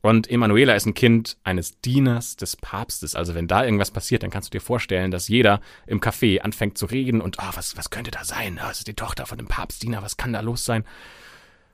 Und 0.01 0.31
Emanuela 0.31 0.75
ist 0.75 0.87
ein 0.87 0.95
Kind 0.95 1.37
eines 1.43 1.81
Dieners 1.81 2.37
des 2.37 2.57
Papstes. 2.57 3.17
Also 3.17 3.35
wenn 3.35 3.49
da 3.49 3.65
irgendwas 3.65 3.91
passiert, 3.91 4.23
dann 4.23 4.31
kannst 4.31 4.49
du 4.49 4.59
dir 4.59 4.65
vorstellen, 4.65 5.11
dass 5.11 5.29
jeder 5.29 5.61
im 5.87 6.01
Café 6.01 6.41
anfängt 6.41 6.79
zu 6.79 6.87
reden 6.87 7.21
und, 7.21 7.41
ah, 7.41 7.51
was, 7.55 7.77
was 7.77 7.91
könnte 7.91 8.11
da 8.11 8.25
sein? 8.25 8.59
Ah, 8.61 8.69
das 8.69 8.79
ist 8.79 8.89
die 8.89 8.95
Tochter 8.95 9.27
von 9.27 9.39
dem 9.39 9.49
Papstdiener, 9.49 10.03
was 10.03 10.17
kann 10.17 10.33
da 10.33 10.41
los 10.41 10.65
sein? 10.65 10.85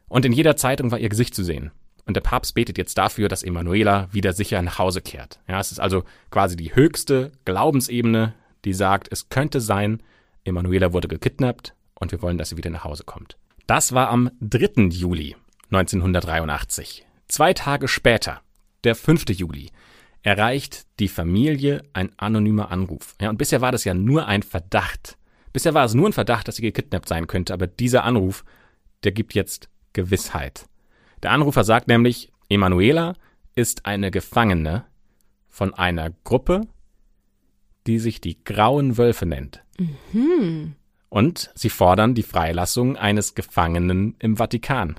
Und 0.09 0.25
in 0.25 0.33
jeder 0.33 0.57
Zeitung 0.57 0.91
war 0.91 0.99
ihr 0.99 1.09
Gesicht 1.11 1.35
zu 1.35 1.45
sehen. 1.45 1.71
Und 2.07 2.15
der 2.15 2.23
Papst 2.23 2.55
betet 2.55 2.79
jetzt 2.79 2.97
dafür, 2.99 3.29
dass 3.29 3.43
Emanuela 3.43 4.09
wieder 4.13 4.33
sicher 4.33 4.61
nach 4.63 4.79
Hause 4.79 5.01
kehrt. 5.01 5.41
Ja, 5.49 5.61
es 5.61 5.73
ist 5.73 5.81
also 5.81 6.05
quasi 6.31 6.57
die 6.57 6.75
höchste 6.75 7.33
Glaubensebene, 7.45 8.35
die 8.65 8.75
sagt, 8.75 9.09
es 9.11 9.29
könnte 9.29 9.61
sein, 9.61 10.03
Emanuela 10.45 10.93
wurde 10.93 11.09
gekidnappt 11.09 11.75
und 11.95 12.13
wir 12.13 12.23
wollen, 12.23 12.39
dass 12.39 12.51
sie 12.51 12.57
wieder 12.57 12.71
nach 12.71 12.85
Hause 12.85 13.05
kommt. 13.05 13.37
Das 13.67 13.93
war 13.93 14.11
am 14.11 14.31
3. 14.41 14.89
Juli 14.91 15.37
1983. 15.71 17.07
Zwei 17.29 17.55
Tage 17.55 17.89
später, 17.89 18.41
der 18.85 18.95
5. 18.95 19.25
Juli, 19.31 19.71
erreicht 20.23 20.87
die 20.99 21.09
Familie 21.09 21.83
ein 21.93 22.11
anonymer 22.17 22.71
Anruf. 22.71 23.15
Ja, 23.21 23.31
und 23.31 23.37
bisher 23.37 23.61
war 23.61 23.73
das 23.73 23.85
ja 23.85 23.95
nur 23.95 24.27
ein 24.27 24.43
Verdacht. 24.43 25.19
Bisher 25.53 25.75
war 25.75 25.85
es 25.85 25.95
nur 25.95 26.09
ein 26.09 26.13
Verdacht, 26.13 26.49
dass 26.49 26.57
sie 26.57 26.63
gekidnappt 26.63 27.09
sein 27.09 27.27
könnte, 27.27 27.53
aber 27.53 27.67
dieser 27.67 28.05
Anruf, 28.05 28.45
der 29.05 29.13
gibt 29.13 29.35
jetzt 29.35 29.69
Gewissheit. 29.93 30.67
Der 31.23 31.31
Anrufer 31.31 31.63
sagt 31.63 31.89
nämlich, 31.89 32.33
Emanuela 32.49 33.15
ist 33.55 33.87
eine 33.87 34.11
Gefangene 34.11 34.85
von 35.49 35.73
einer 35.75 36.11
Gruppe, 36.25 36.63
die 37.87 37.99
sich 37.99 38.21
die 38.21 38.43
Grauen 38.43 38.99
Wölfe 38.99 39.27
nennt. 39.27 39.63
Und 41.09 41.51
sie 41.55 41.71
fordern 41.71 42.15
die 42.15 42.23
Freilassung 42.23 42.97
eines 42.97 43.35
Gefangenen 43.35 44.17
im 44.19 44.37
Vatikan. 44.37 44.97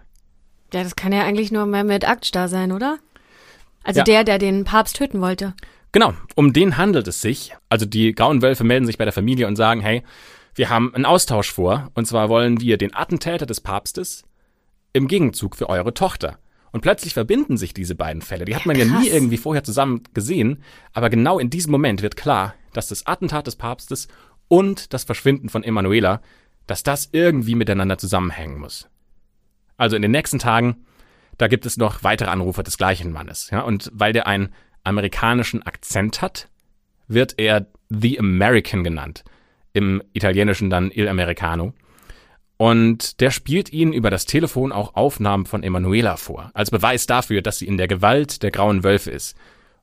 Ja, 0.76 0.84
das 0.84 0.96
kann 0.96 1.12
ja 1.12 1.24
eigentlich 1.24 1.52
nur 1.52 1.66
Mehmet 1.66 2.08
Akçta 2.08 2.48
sein, 2.48 2.72
oder? 2.72 2.98
Also 3.84 4.00
Ja. 4.00 4.04
der, 4.04 4.24
der 4.24 4.38
den 4.38 4.64
Papst 4.64 4.96
töten 4.98 5.22
wollte. 5.22 5.54
Genau, 5.92 6.14
um 6.36 6.52
den 6.54 6.78
handelt 6.78 7.08
es 7.08 7.22
sich. 7.22 7.56
Also 7.70 7.86
die 7.86 8.14
Grauen 8.14 8.42
Wölfe 8.42 8.64
melden 8.64 8.86
sich 8.86 8.98
bei 8.98 9.06
der 9.06 9.14
Familie 9.14 9.48
und 9.48 9.56
sagen, 9.56 9.80
hey, 9.82 10.04
wir 10.54 10.70
haben 10.70 10.94
einen 10.94 11.06
Austausch 11.06 11.52
vor. 11.52 11.90
Und 11.94 12.06
zwar 12.06 12.28
wollen 12.30 12.60
wir 12.60 12.78
den 12.78 12.94
Attentäter 12.94 13.46
des 13.46 13.62
Papstes 13.62 14.24
im 14.94 15.08
Gegenzug 15.08 15.56
für 15.56 15.70
eure 15.70 15.94
Tochter. 15.94 16.38
Und 16.72 16.82
plötzlich 16.82 17.14
verbinden 17.14 17.56
sich 17.56 17.74
diese 17.74 17.96
beiden 17.96 18.22
Fälle. 18.22 18.44
Die 18.44 18.56
hat 18.56 18.66
man 18.66 18.78
ja 18.78 18.84
nie 18.84 19.08
irgendwie 19.08 19.38
vorher 19.38 19.64
zusammen 19.64 20.04
gesehen. 20.14 20.62
Aber 20.92 21.10
genau 21.10 21.40
in 21.40 21.50
diesem 21.50 21.72
Moment 21.72 22.02
wird 22.02 22.18
klar, 22.18 22.54
dass 22.74 22.90
das 22.90 23.08
Attentat 23.08 23.48
des 23.48 23.56
Papstes 23.56 24.10
und 24.50 24.94
das 24.94 25.06
Verschwinden 25.06 25.48
von 25.48 25.64
Emanuela, 25.64 26.22
dass 26.68 26.84
das 26.84 27.10
irgendwie 27.14 27.56
miteinander 27.56 27.98
zusammenhängen 27.98 28.60
muss. 28.60 28.90
Also 29.78 29.96
in 29.96 30.02
den 30.02 30.12
nächsten 30.12 30.40
Tagen, 30.40 30.86
da 31.38 31.48
gibt 31.48 31.66
es 31.66 31.78
noch 31.78 32.04
weitere 32.04 32.30
Anrufe 32.30 32.64
des 32.64 32.78
gleichen 32.78 33.12
Mannes. 33.12 33.50
Ja, 33.52 33.62
und 33.62 33.92
weil 33.94 34.14
der 34.14 34.28
einen 34.28 34.50
amerikanischen 34.84 35.64
Akzent 35.64 36.22
hat, 36.22 36.50
wird 37.08 37.36
er 37.38 37.68
The 37.90 38.20
American 38.20 38.84
genannt. 38.84 39.24
Im 39.74 40.02
Italienischen 40.14 40.70
dann 40.70 40.92
Il 40.92 41.08
Americano. 41.08 41.74
Und 42.58 43.20
der 43.20 43.32
spielt 43.32 43.74
ihnen 43.74 43.92
über 43.92 44.10
das 44.10 44.26
Telefon 44.26 44.72
auch 44.72 44.96
Aufnahmen 44.96 45.46
von 45.46 45.62
Emanuela 45.62 46.16
vor, 46.16 46.52
als 46.54 46.72
Beweis 46.72 47.06
dafür, 47.06 47.42
dass 47.42 47.60
sie 47.60 47.68
in 47.68 47.78
der 47.78 47.90
Gewalt 47.90 48.44
der 48.44 48.52
grauen 48.52 48.84
Wölfe 48.84 49.12
ist. 49.12 49.36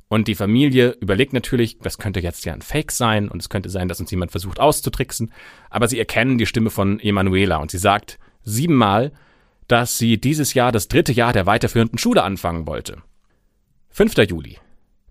Und 0.08 0.28
die 0.28 0.34
Familie 0.34 0.96
überlegt 1.00 1.32
natürlich, 1.32 1.78
das 1.78 1.98
könnte 1.98 2.20
jetzt 2.20 2.44
ja 2.44 2.52
ein 2.52 2.62
Fake 2.62 2.92
sein 2.92 3.28
und 3.28 3.40
es 3.40 3.48
könnte 3.48 3.68
sein, 3.68 3.88
dass 3.88 4.00
uns 4.00 4.10
jemand 4.10 4.30
versucht 4.30 4.60
auszutricksen, 4.60 5.32
aber 5.70 5.88
sie 5.88 5.98
erkennen 5.98 6.38
die 6.38 6.46
Stimme 6.46 6.70
von 6.70 7.00
Emanuela 7.00 7.56
und 7.56 7.70
sie 7.70 7.78
sagt 7.78 8.18
siebenmal, 8.42 9.12
dass 9.68 9.98
sie 9.98 10.20
dieses 10.20 10.54
Jahr 10.54 10.72
das 10.72 10.88
dritte 10.88 11.12
Jahr 11.12 11.32
der 11.32 11.46
weiterführenden 11.46 11.98
Schule 11.98 12.22
anfangen 12.22 12.66
wollte. 12.66 12.98
5. 13.90 14.16
Juli. 14.28 14.58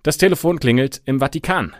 Das 0.04 0.18
Telefon 0.18 0.60
klingelt 0.60 1.02
im 1.06 1.20
Vatikan. 1.20 1.76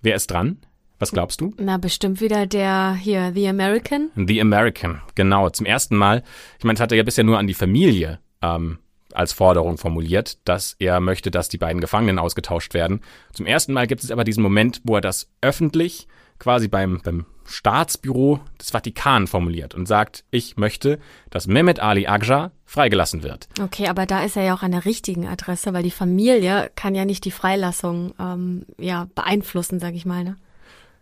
Wer 0.00 0.14
ist 0.14 0.30
dran? 0.30 0.58
Was 0.98 1.12
glaubst 1.12 1.40
du? 1.40 1.54
Na, 1.58 1.76
bestimmt 1.78 2.20
wieder 2.20 2.46
der 2.46 2.94
hier, 2.94 3.32
The 3.34 3.48
American. 3.48 4.10
The 4.16 4.40
American, 4.40 5.00
genau, 5.14 5.48
zum 5.50 5.66
ersten 5.66 5.96
Mal. 5.96 6.22
Ich 6.58 6.64
meine, 6.64 6.74
es 6.74 6.80
hatte 6.80 6.96
ja 6.96 7.02
bisher 7.04 7.24
nur 7.24 7.38
an 7.38 7.46
die 7.46 7.54
Familie 7.54 8.18
ähm, 8.42 8.78
als 9.12 9.32
Forderung 9.32 9.78
formuliert, 9.78 10.38
dass 10.46 10.74
er 10.78 11.00
möchte, 11.00 11.30
dass 11.30 11.48
die 11.48 11.58
beiden 11.58 11.80
Gefangenen 11.80 12.18
ausgetauscht 12.18 12.74
werden. 12.74 13.00
Zum 13.32 13.46
ersten 13.46 13.72
Mal 13.72 13.86
gibt 13.86 14.02
es 14.02 14.10
aber 14.10 14.24
diesen 14.24 14.42
Moment, 14.42 14.80
wo 14.84 14.96
er 14.96 15.00
das 15.00 15.30
öffentlich 15.40 16.08
quasi 16.38 16.68
beim, 16.68 17.00
beim 17.02 17.26
Staatsbüro 17.48 18.40
des 18.60 18.70
Vatikan 18.70 19.26
formuliert 19.26 19.74
und 19.74 19.86
sagt, 19.86 20.24
ich 20.30 20.56
möchte, 20.56 20.98
dass 21.30 21.46
Mehmet 21.46 21.80
Ali 21.80 22.06
Agca 22.06 22.52
freigelassen 22.64 23.22
wird. 23.22 23.48
Okay, 23.60 23.88
aber 23.88 24.06
da 24.06 24.22
ist 24.24 24.36
er 24.36 24.44
ja 24.44 24.54
auch 24.54 24.62
an 24.62 24.72
der 24.72 24.84
richtigen 24.84 25.26
Adresse, 25.26 25.72
weil 25.72 25.82
die 25.82 25.90
Familie 25.90 26.70
kann 26.76 26.94
ja 26.94 27.04
nicht 27.04 27.24
die 27.24 27.30
Freilassung 27.30 28.14
ähm, 28.20 28.66
ja, 28.78 29.08
beeinflussen, 29.14 29.80
sag 29.80 29.94
ich 29.94 30.04
mal. 30.06 30.24
Ne? 30.24 30.36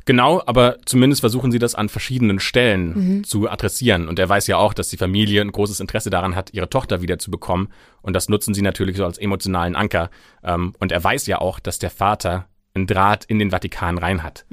Genau, 0.04 0.40
aber 0.46 0.76
zumindest 0.84 1.20
versuchen 1.20 1.50
sie 1.50 1.58
das 1.58 1.74
an 1.74 1.88
verschiedenen 1.88 2.38
Stellen 2.38 2.94
Mhm. 3.18 3.24
zu 3.24 3.50
adressieren. 3.50 4.06
Und 4.06 4.20
er 4.20 4.28
weiß 4.28 4.46
ja 4.46 4.56
auch, 4.56 4.72
dass 4.72 4.88
die 4.88 4.96
Familie 4.96 5.40
ein 5.42 5.50
großes 5.50 5.80
Interesse 5.80 6.10
daran 6.10 6.36
hat, 6.36 6.54
ihre 6.54 6.70
Tochter 6.70 7.02
wieder 7.02 7.18
zu 7.18 7.32
bekommen. 7.32 7.68
Und 8.02 8.12
das 8.14 8.28
nutzen 8.28 8.54
sie 8.54 8.62
natürlich 8.62 8.96
so 8.96 9.04
als 9.04 9.18
emotionalen 9.18 9.74
Anker. 9.74 10.10
Ähm, 10.44 10.74
Und 10.78 10.92
er 10.92 11.02
weiß 11.02 11.26
ja 11.26 11.40
auch, 11.40 11.58
dass 11.58 11.80
der 11.80 11.90
Vater 11.90 12.46
einen 12.74 12.86
Draht 12.86 13.24
in 13.24 13.40
den 13.40 13.50
Vatikan 13.50 13.98
rein 13.98 14.22
hat. 14.22 14.44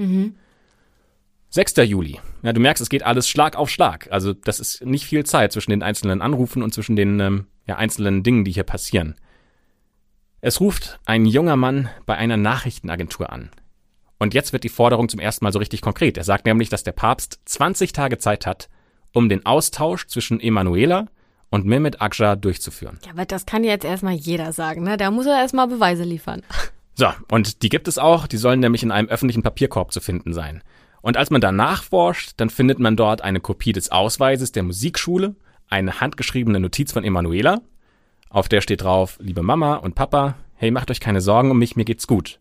6. 1.54 1.76
Juli. 1.86 2.20
Ja, 2.41 2.51
du 2.51 2.60
merkst, 2.60 2.82
es 2.82 2.89
geht 2.89 3.04
alles 3.04 3.30
Schlag 3.30 3.56
auf 3.56 3.70
Schlag. 3.70 4.08
Also 4.10 4.34
das 4.34 4.60
ist 4.60 4.84
nicht 4.84 5.06
viel 5.06 5.24
Zeit 5.24 5.51
zwischen 5.51 5.70
den 5.70 5.84
einzelnen 5.84 6.20
Anrufen 6.20 6.64
und 6.64 6.74
zwischen 6.74 6.95
den 6.95 7.20
ähm, 7.20 7.45
ja, 7.68 7.76
einzelnen 7.76 8.24
Dingen, 8.24 8.43
die 8.43 8.51
hier 8.51 8.64
passieren. 8.64 9.14
Es 10.41 10.60
ruft 10.60 10.99
ein 11.06 11.28
junger 11.28 11.56
Mann 11.56 11.89
bei 12.08 12.16
einer 12.16 12.38
Nachrichtenagentur 12.38 13.32
an. 13.32 13.51
Und 14.18 14.34
jetzt 14.34 14.51
wird 14.51 14.64
die 14.64 14.70
Forderung 14.70 15.10
zum 15.10 15.20
ersten 15.20 15.45
Mal 15.45 15.54
so 15.54 15.60
richtig 15.60 15.82
konkret. 15.82 16.18
Er 16.18 16.24
sagt 16.24 16.47
nämlich, 16.47 16.70
dass 16.70 16.82
der 16.82 16.91
Papst 16.91 17.39
20 17.45 17.93
Tage 17.93 18.18
Zeit 18.18 18.47
hat, 18.47 18.68
um 19.14 19.30
den 19.30 19.45
Austausch 19.45 20.08
zwischen 20.08 20.39
Emanuela 20.39 21.06
und 21.51 21.68
Mehmet 21.68 22.01
Agca 22.01 22.36
durchzuführen. 22.36 22.97
Ja, 23.06 23.12
aber 23.12 23.26
das 23.26 23.45
kann 23.45 23.64
jetzt 23.64 23.86
erstmal 23.86 24.16
jeder 24.16 24.54
sagen, 24.54 24.82
ne? 24.82 24.97
Da 24.97 25.12
muss 25.12 25.28
er 25.28 25.38
erstmal 25.38 25.68
Beweise 25.68 26.04
liefern. 26.04 26.41
So, 26.95 27.08
und 27.32 27.64
die 27.64 27.70
gibt 27.70 27.88
es 27.88 27.97
auch, 27.97 28.28
die 28.28 28.38
sollen 28.38 28.60
nämlich 28.60 28.84
in 28.84 28.91
einem 28.91 29.10
öffentlichen 29.10 29.41
Papierkorb 29.41 29.91
zu 29.91 29.99
finden 29.99 30.32
sein. 30.34 30.64
Und 31.04 31.18
als 31.18 31.30
man 31.30 31.41
da 31.41 31.51
nachforscht, 31.51 32.32
dann 32.38 32.49
findet 32.49 32.80
man 32.80 32.95
dort 32.95 33.22
eine 33.22 33.41
Kopie 33.41 33.74
des 33.74 33.91
Ausweises 33.91 34.54
der 34.54 34.64
Musikschule, 34.64 35.36
eine 35.68 35.99
handgeschriebene 35.99 36.62
Notiz 36.62 36.93
von 36.93 37.04
Emanuela, 37.04 37.60
auf 38.30 38.47
der 38.47 38.62
steht 38.62 38.82
drauf, 38.82 39.18
liebe 39.22 39.43
Mama 39.43 39.76
und 39.76 39.95
Papa, 39.95 40.36
hey, 40.56 40.72
macht 40.72 40.89
euch 40.89 41.01
keine 41.01 41.20
Sorgen 41.20 41.51
um 41.51 41.60
mich, 41.60 41.76
mir 41.76 41.84
geht's 41.84 42.08
gut. 42.08 42.39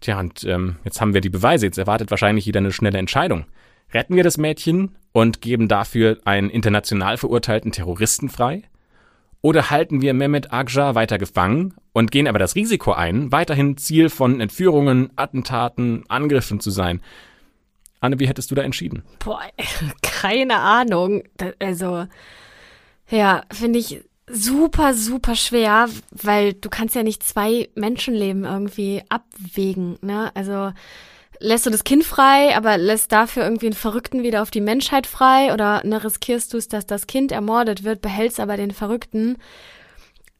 Tja, 0.00 0.20
und 0.20 0.44
ähm, 0.44 0.76
jetzt 0.84 1.00
haben 1.00 1.14
wir 1.14 1.22
die 1.22 1.30
Beweise, 1.30 1.64
jetzt 1.64 1.78
erwartet 1.78 2.10
wahrscheinlich 2.10 2.44
jeder 2.44 2.60
eine 2.60 2.70
schnelle 2.70 2.98
Entscheidung. 2.98 3.46
Retten 3.94 4.14
wir 4.14 4.24
das 4.24 4.36
Mädchen 4.36 4.96
und 5.12 5.40
geben 5.40 5.66
dafür 5.66 6.18
einen 6.26 6.50
international 6.50 7.16
verurteilten 7.16 7.72
Terroristen 7.72 8.28
frei? 8.28 8.64
Oder 9.40 9.70
halten 9.70 10.02
wir 10.02 10.12
Mehmet 10.12 10.52
Agca 10.52 10.94
weiter 10.94 11.16
gefangen 11.16 11.72
und 11.94 12.10
gehen 12.10 12.28
aber 12.28 12.38
das 12.38 12.56
Risiko 12.56 12.92
ein, 12.92 13.32
weiterhin 13.32 13.78
Ziel 13.78 14.10
von 14.10 14.42
Entführungen, 14.42 15.10
Attentaten, 15.16 16.04
Angriffen 16.08 16.60
zu 16.60 16.70
sein? 16.70 17.00
Anne, 18.04 18.20
wie 18.20 18.28
hättest 18.28 18.50
du 18.50 18.54
da 18.54 18.62
entschieden? 18.62 19.02
Boah, 19.18 19.40
keine 20.02 20.56
Ahnung. 20.58 21.24
Also, 21.58 22.06
ja, 23.10 23.42
finde 23.50 23.78
ich 23.78 24.02
super, 24.26 24.94
super 24.94 25.34
schwer, 25.34 25.88
weil 26.10 26.54
du 26.54 26.68
kannst 26.70 26.94
ja 26.94 27.02
nicht 27.02 27.22
zwei 27.22 27.68
Menschenleben 27.74 28.44
irgendwie 28.44 29.02
abwägen, 29.08 29.98
ne? 30.00 30.30
Also, 30.34 30.72
lässt 31.40 31.66
du 31.66 31.70
das 31.70 31.84
Kind 31.84 32.04
frei, 32.04 32.56
aber 32.56 32.78
lässt 32.78 33.12
dafür 33.12 33.44
irgendwie 33.44 33.66
einen 33.66 33.74
Verrückten 33.74 34.22
wieder 34.22 34.42
auf 34.42 34.50
die 34.50 34.60
Menschheit 34.60 35.06
frei 35.06 35.52
oder 35.52 35.84
ne, 35.84 36.02
riskierst 36.02 36.52
du 36.52 36.56
es, 36.56 36.68
dass 36.68 36.86
das 36.86 37.06
Kind 37.06 37.32
ermordet 37.32 37.84
wird, 37.84 38.00
behältst 38.00 38.40
aber 38.40 38.56
den 38.56 38.70
Verrückten. 38.70 39.36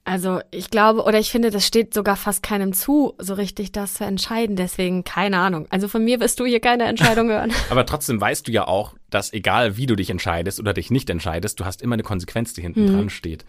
Also 0.05 0.40
ich 0.50 0.68
glaube, 0.68 1.02
oder 1.05 1.18
ich 1.18 1.30
finde, 1.30 1.50
das 1.50 1.66
steht 1.66 1.94
sogar 1.94 2.16
fast 2.16 2.42
keinem 2.42 2.74
zu, 2.74 3.14
so 3.18 3.34
richtig 3.34 3.72
das 3.72 3.94
zu 3.94 4.05
entscheiden. 4.05 4.55
Deswegen 4.55 5.02
keine 5.02 5.38
Ahnung. 5.38 5.66
Also 5.70 5.88
von 5.88 6.05
mir 6.05 6.20
wirst 6.20 6.38
du 6.40 6.44
hier 6.44 6.61
keine 6.61 6.84
Entscheidung 6.84 7.30
hören. 7.30 7.52
Aber 7.70 7.86
trotzdem 7.86 8.20
weißt 8.20 8.46
du 8.46 8.52
ja 8.52 8.68
auch, 8.68 8.94
dass 9.09 9.32
egal 9.32 9.78
wie 9.78 9.86
du 9.86 9.96
dich 9.96 10.11
entscheidest 10.11 10.61
oder 10.61 10.74
dich 10.74 10.90
nicht 10.90 11.09
entscheidest, 11.09 11.59
du 11.59 11.64
hast 11.64 11.80
immer 11.80 11.94
eine 11.94 12.02
Konsequenz, 12.02 12.52
die 12.52 12.61
hinten 12.61 12.86
dran 12.86 13.11
steht. 13.11 13.46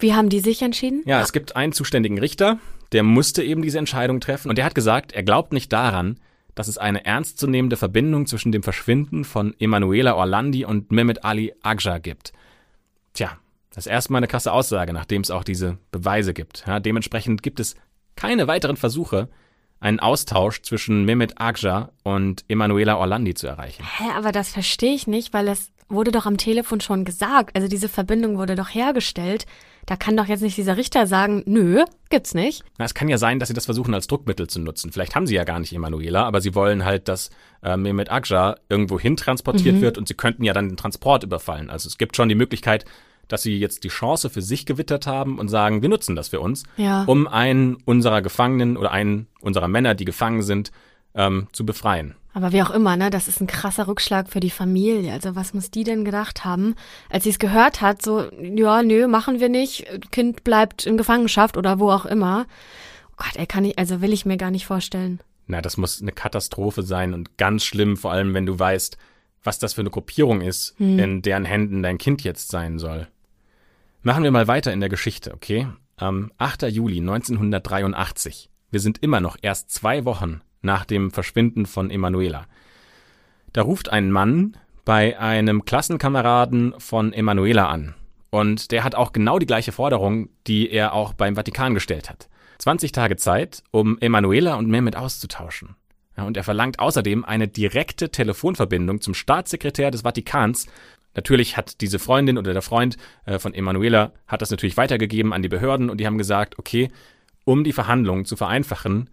Wie 0.00 0.14
haben 0.14 0.30
die 0.30 0.40
sich 0.40 0.62
entschieden? 0.62 1.02
Ja, 1.04 1.20
es 1.20 1.32
gibt 1.32 1.54
einen 1.54 1.72
zuständigen 1.72 2.18
Richter, 2.18 2.58
der 2.90 3.04
musste 3.04 3.44
eben 3.44 3.62
diese 3.62 3.78
Entscheidung 3.78 4.20
treffen 4.20 4.48
und 4.48 4.58
der 4.58 4.64
hat 4.64 4.74
gesagt, 4.74 5.12
er 5.12 5.22
glaubt 5.22 5.52
nicht 5.52 5.72
daran, 5.72 6.18
dass 6.56 6.66
es 6.66 6.76
eine 6.76 7.04
ernstzunehmende 7.04 7.76
Verbindung 7.76 8.26
zwischen 8.26 8.50
dem 8.50 8.64
Verschwinden 8.64 9.24
von 9.24 9.54
Emanuela 9.60 10.16
Orlandi 10.16 10.64
und 10.64 10.90
Mehmet 10.90 11.24
Ali 11.24 11.54
Agca 11.62 11.98
gibt. 11.98 12.32
Tja, 13.14 13.38
das 13.74 13.86
ist 13.86 13.92
erstmal 13.92 14.18
eine 14.18 14.28
krasse 14.28 14.52
Aussage, 14.52 14.92
nachdem 14.92 15.22
es 15.22 15.30
auch 15.30 15.44
diese 15.44 15.78
Beweise 15.90 16.34
gibt. 16.34 16.64
Ja, 16.66 16.80
dementsprechend 16.80 17.42
gibt 17.42 17.60
es 17.60 17.74
keine 18.16 18.46
weiteren 18.46 18.76
Versuche, 18.76 19.28
einen 19.80 19.98
Austausch 19.98 20.62
zwischen 20.62 21.04
Mehmet 21.04 21.40
Agca 21.40 21.90
und 22.04 22.44
Emanuela 22.48 22.98
Orlandi 22.98 23.34
zu 23.34 23.46
erreichen. 23.46 23.84
Hä, 23.98 24.04
aber 24.16 24.30
das 24.30 24.50
verstehe 24.50 24.94
ich 24.94 25.06
nicht, 25.06 25.32
weil 25.32 25.48
es 25.48 25.72
wurde 25.88 26.12
doch 26.12 26.26
am 26.26 26.36
Telefon 26.36 26.80
schon 26.80 27.04
gesagt. 27.04 27.56
Also 27.56 27.68
diese 27.68 27.88
Verbindung 27.88 28.38
wurde 28.38 28.54
doch 28.54 28.68
hergestellt. 28.68 29.46
Da 29.86 29.96
kann 29.96 30.16
doch 30.16 30.26
jetzt 30.26 30.42
nicht 30.42 30.56
dieser 30.56 30.76
Richter 30.76 31.08
sagen, 31.08 31.42
nö, 31.46 31.84
gibt's 32.08 32.34
nicht. 32.34 32.62
Na, 32.78 32.84
es 32.84 32.94
kann 32.94 33.08
ja 33.08 33.18
sein, 33.18 33.40
dass 33.40 33.48
sie 33.48 33.54
das 33.54 33.64
versuchen 33.64 33.92
als 33.92 34.06
Druckmittel 34.06 34.46
zu 34.46 34.60
nutzen. 34.60 34.92
Vielleicht 34.92 35.16
haben 35.16 35.26
sie 35.26 35.34
ja 35.34 35.44
gar 35.44 35.58
nicht 35.58 35.72
Emanuela, 35.72 36.24
aber 36.24 36.40
sie 36.40 36.54
wollen 36.54 36.84
halt, 36.84 37.08
dass 37.08 37.30
äh, 37.62 37.76
Mehmet 37.76 38.10
Agca 38.10 38.54
irgendwo 38.68 39.00
hin 39.00 39.16
transportiert 39.16 39.80
wird 39.80 39.98
und 39.98 40.06
sie 40.06 40.14
könnten 40.14 40.44
ja 40.44 40.52
dann 40.52 40.68
den 40.68 40.76
Transport 40.76 41.24
überfallen. 41.24 41.68
Also 41.68 41.88
es 41.88 41.98
gibt 41.98 42.16
schon 42.16 42.28
die 42.28 42.36
Möglichkeit, 42.36 42.84
dass 43.28 43.42
sie 43.42 43.58
jetzt 43.58 43.84
die 43.84 43.88
Chance 43.88 44.30
für 44.30 44.42
sich 44.42 44.66
gewittert 44.66 45.06
haben 45.06 45.38
und 45.38 45.48
sagen, 45.48 45.82
wir 45.82 45.88
nutzen 45.88 46.16
das 46.16 46.28
für 46.28 46.40
uns, 46.40 46.64
Ja. 46.76 47.04
um 47.04 47.26
einen 47.26 47.76
unserer 47.84 48.22
Gefangenen 48.22 48.76
oder 48.76 48.90
einen 48.92 49.26
unserer 49.40 49.68
Männer, 49.68 49.94
die 49.94 50.04
gefangen 50.04 50.42
sind, 50.42 50.70
ähm, 51.14 51.48
zu 51.52 51.64
befreien. 51.66 52.14
Aber 52.34 52.52
wie 52.52 52.62
auch 52.62 52.70
immer, 52.70 52.96
ne, 52.96 53.10
das 53.10 53.28
ist 53.28 53.40
ein 53.42 53.46
krasser 53.46 53.86
Rückschlag 53.88 54.28
für 54.30 54.40
die 54.40 54.48
Familie. 54.50 55.12
Also 55.12 55.36
was 55.36 55.52
muss 55.52 55.70
die 55.70 55.84
denn 55.84 56.04
gedacht 56.04 56.44
haben, 56.46 56.74
als 57.10 57.24
sie 57.24 57.30
es 57.30 57.38
gehört 57.38 57.82
hat, 57.82 58.00
so, 58.00 58.24
ja, 58.40 58.82
nö, 58.82 59.06
machen 59.06 59.38
wir 59.38 59.50
nicht, 59.50 59.86
Kind 60.10 60.42
bleibt 60.42 60.86
in 60.86 60.96
Gefangenschaft 60.96 61.58
oder 61.58 61.78
wo 61.78 61.90
auch 61.90 62.06
immer. 62.06 62.46
Oh 63.10 63.14
Gott, 63.18 63.36
ey, 63.36 63.46
kann 63.46 63.66
ich, 63.66 63.78
also 63.78 64.00
will 64.00 64.14
ich 64.14 64.24
mir 64.24 64.38
gar 64.38 64.50
nicht 64.50 64.64
vorstellen. 64.66 65.20
Na, 65.46 65.60
das 65.60 65.76
muss 65.76 66.00
eine 66.00 66.12
Katastrophe 66.12 66.82
sein 66.82 67.12
und 67.12 67.36
ganz 67.36 67.64
schlimm, 67.64 67.98
vor 67.98 68.12
allem 68.12 68.32
wenn 68.32 68.46
du 68.46 68.58
weißt, 68.58 68.96
was 69.44 69.58
das 69.58 69.74
für 69.74 69.80
eine 69.82 69.90
Gruppierung 69.90 70.40
ist, 70.40 70.76
in 70.78 71.20
deren 71.20 71.44
Händen 71.44 71.82
dein 71.82 71.98
Kind 71.98 72.22
jetzt 72.22 72.48
sein 72.50 72.78
soll. 72.78 73.08
Machen 74.04 74.24
wir 74.24 74.32
mal 74.32 74.48
weiter 74.48 74.72
in 74.72 74.80
der 74.80 74.88
Geschichte, 74.88 75.32
okay? 75.32 75.68
Am 75.96 76.32
8. 76.36 76.62
Juli 76.62 76.98
1983. 76.98 78.50
Wir 78.72 78.80
sind 78.80 78.98
immer 78.98 79.20
noch 79.20 79.36
erst 79.40 79.70
zwei 79.70 80.04
Wochen 80.04 80.40
nach 80.60 80.84
dem 80.84 81.12
Verschwinden 81.12 81.66
von 81.66 81.88
Emanuela. 81.88 82.46
Da 83.52 83.62
ruft 83.62 83.90
ein 83.90 84.10
Mann 84.10 84.56
bei 84.84 85.20
einem 85.20 85.64
Klassenkameraden 85.64 86.74
von 86.78 87.12
Emanuela 87.12 87.68
an. 87.68 87.94
Und 88.30 88.72
der 88.72 88.82
hat 88.82 88.96
auch 88.96 89.12
genau 89.12 89.38
die 89.38 89.46
gleiche 89.46 89.70
Forderung, 89.70 90.30
die 90.48 90.68
er 90.68 90.94
auch 90.94 91.12
beim 91.14 91.36
Vatikan 91.36 91.72
gestellt 91.72 92.10
hat. 92.10 92.28
20 92.58 92.90
Tage 92.90 93.14
Zeit, 93.14 93.62
um 93.70 93.98
Emanuela 94.00 94.56
und 94.56 94.68
Mehmet 94.68 94.96
auszutauschen. 94.96 95.76
Ja, 96.16 96.24
und 96.24 96.36
er 96.36 96.42
verlangt 96.42 96.80
außerdem 96.80 97.24
eine 97.24 97.46
direkte 97.46 98.10
Telefonverbindung 98.10 99.00
zum 99.00 99.14
Staatssekretär 99.14 99.92
des 99.92 100.02
Vatikans. 100.02 100.66
Natürlich 101.14 101.56
hat 101.56 101.80
diese 101.80 101.98
Freundin 101.98 102.38
oder 102.38 102.52
der 102.52 102.62
Freund 102.62 102.96
äh, 103.26 103.38
von 103.38 103.54
Emanuela 103.54 104.12
hat 104.26 104.42
das 104.42 104.50
natürlich 104.50 104.76
weitergegeben 104.76 105.32
an 105.32 105.42
die 105.42 105.48
Behörden 105.48 105.90
und 105.90 105.98
die 105.98 106.06
haben 106.06 106.18
gesagt, 106.18 106.58
okay, 106.58 106.90
um 107.44 107.64
die 107.64 107.72
Verhandlungen 107.72 108.24
zu 108.24 108.36
vereinfachen 108.36 109.10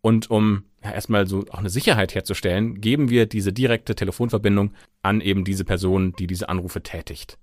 und 0.00 0.30
um 0.30 0.64
ja, 0.82 0.92
erstmal 0.92 1.26
so 1.26 1.44
auch 1.50 1.58
eine 1.58 1.70
Sicherheit 1.70 2.14
herzustellen, 2.14 2.80
geben 2.80 3.10
wir 3.10 3.26
diese 3.26 3.52
direkte 3.52 3.94
Telefonverbindung 3.94 4.72
an 5.02 5.20
eben 5.20 5.44
diese 5.44 5.64
Person, 5.64 6.12
die 6.18 6.26
diese 6.26 6.48
Anrufe 6.48 6.82
tätigt. 6.82 7.38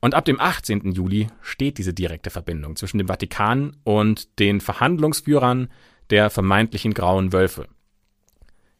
Und 0.00 0.14
ab 0.14 0.26
dem 0.26 0.38
18. 0.38 0.92
Juli 0.92 1.28
steht 1.40 1.78
diese 1.78 1.94
direkte 1.94 2.28
Verbindung 2.28 2.76
zwischen 2.76 2.98
dem 2.98 3.08
Vatikan 3.08 3.76
und 3.84 4.38
den 4.38 4.60
Verhandlungsführern 4.60 5.68
der 6.10 6.28
vermeintlichen 6.28 6.92
grauen 6.92 7.32
Wölfe. 7.32 7.68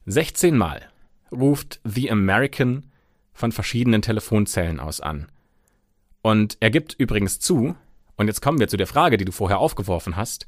16 0.07 0.57
Mal 0.57 0.83
ruft 1.33 1.81
The 1.85 2.11
American 2.11 2.91
von 3.35 3.53
verschiedenen 3.53 4.01
Telefonzellen 4.01 4.81
aus 4.81 5.01
an. 5.01 5.27
Und 6.23 6.57
er 6.61 6.71
gibt 6.71 6.95
übrigens 6.95 7.39
zu, 7.39 7.77
und 8.17 8.29
jetzt 8.29 8.41
kommen 8.41 8.59
wir 8.59 8.69
zu 8.69 8.77
der 8.79 8.87
Frage, 8.87 9.19
die 9.19 9.25
du 9.27 9.33
vorher 9.33 9.59
aufgeworfen 9.59 10.17
hast, 10.17 10.47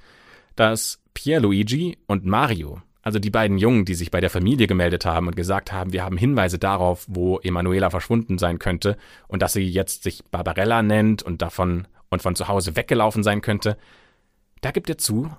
dass 0.54 1.00
Pierluigi 1.12 1.98
und 2.06 2.24
Mario, 2.24 2.80
also 3.02 3.18
die 3.18 3.30
beiden 3.30 3.58
Jungen, 3.58 3.84
die 3.84 3.94
sich 3.94 4.10
bei 4.10 4.20
der 4.20 4.30
Familie 4.30 4.66
gemeldet 4.66 5.04
haben 5.04 5.26
und 5.26 5.36
gesagt 5.36 5.72
haben, 5.72 5.92
wir 5.92 6.04
haben 6.04 6.16
Hinweise 6.16 6.58
darauf, 6.58 7.04
wo 7.08 7.38
Emanuela 7.40 7.90
verschwunden 7.90 8.38
sein 8.38 8.58
könnte 8.58 8.96
und 9.28 9.42
dass 9.42 9.52
sie 9.52 9.68
jetzt 9.68 10.02
sich 10.02 10.24
Barbarella 10.30 10.82
nennt 10.82 11.22
und 11.22 11.42
davon 11.42 11.86
und 12.08 12.22
von 12.22 12.36
zu 12.36 12.48
Hause 12.48 12.76
weggelaufen 12.76 13.22
sein 13.22 13.42
könnte, 13.42 13.76
da 14.60 14.70
gibt 14.70 14.88
er 14.88 14.98
zu, 14.98 15.30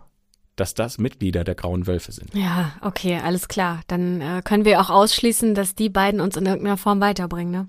dass 0.58 0.74
das 0.74 0.98
Mitglieder 0.98 1.44
der 1.44 1.56
Grauen 1.56 1.88
Wölfe 1.88 2.12
sind. 2.12 2.34
Ja, 2.34 2.74
okay, 2.82 3.20
alles 3.24 3.48
klar. 3.48 3.82
Dann 3.88 4.20
äh, 4.20 4.42
können 4.44 4.66
wir 4.66 4.82
auch 4.82 4.90
ausschließen, 4.90 5.56
dass 5.56 5.76
die 5.76 5.90
beiden 5.90 6.20
uns 6.20 6.36
in 6.36 6.46
irgendeiner 6.46 6.78
Form 6.78 7.00
weiterbringen, 7.00 7.52
ne? 7.52 7.68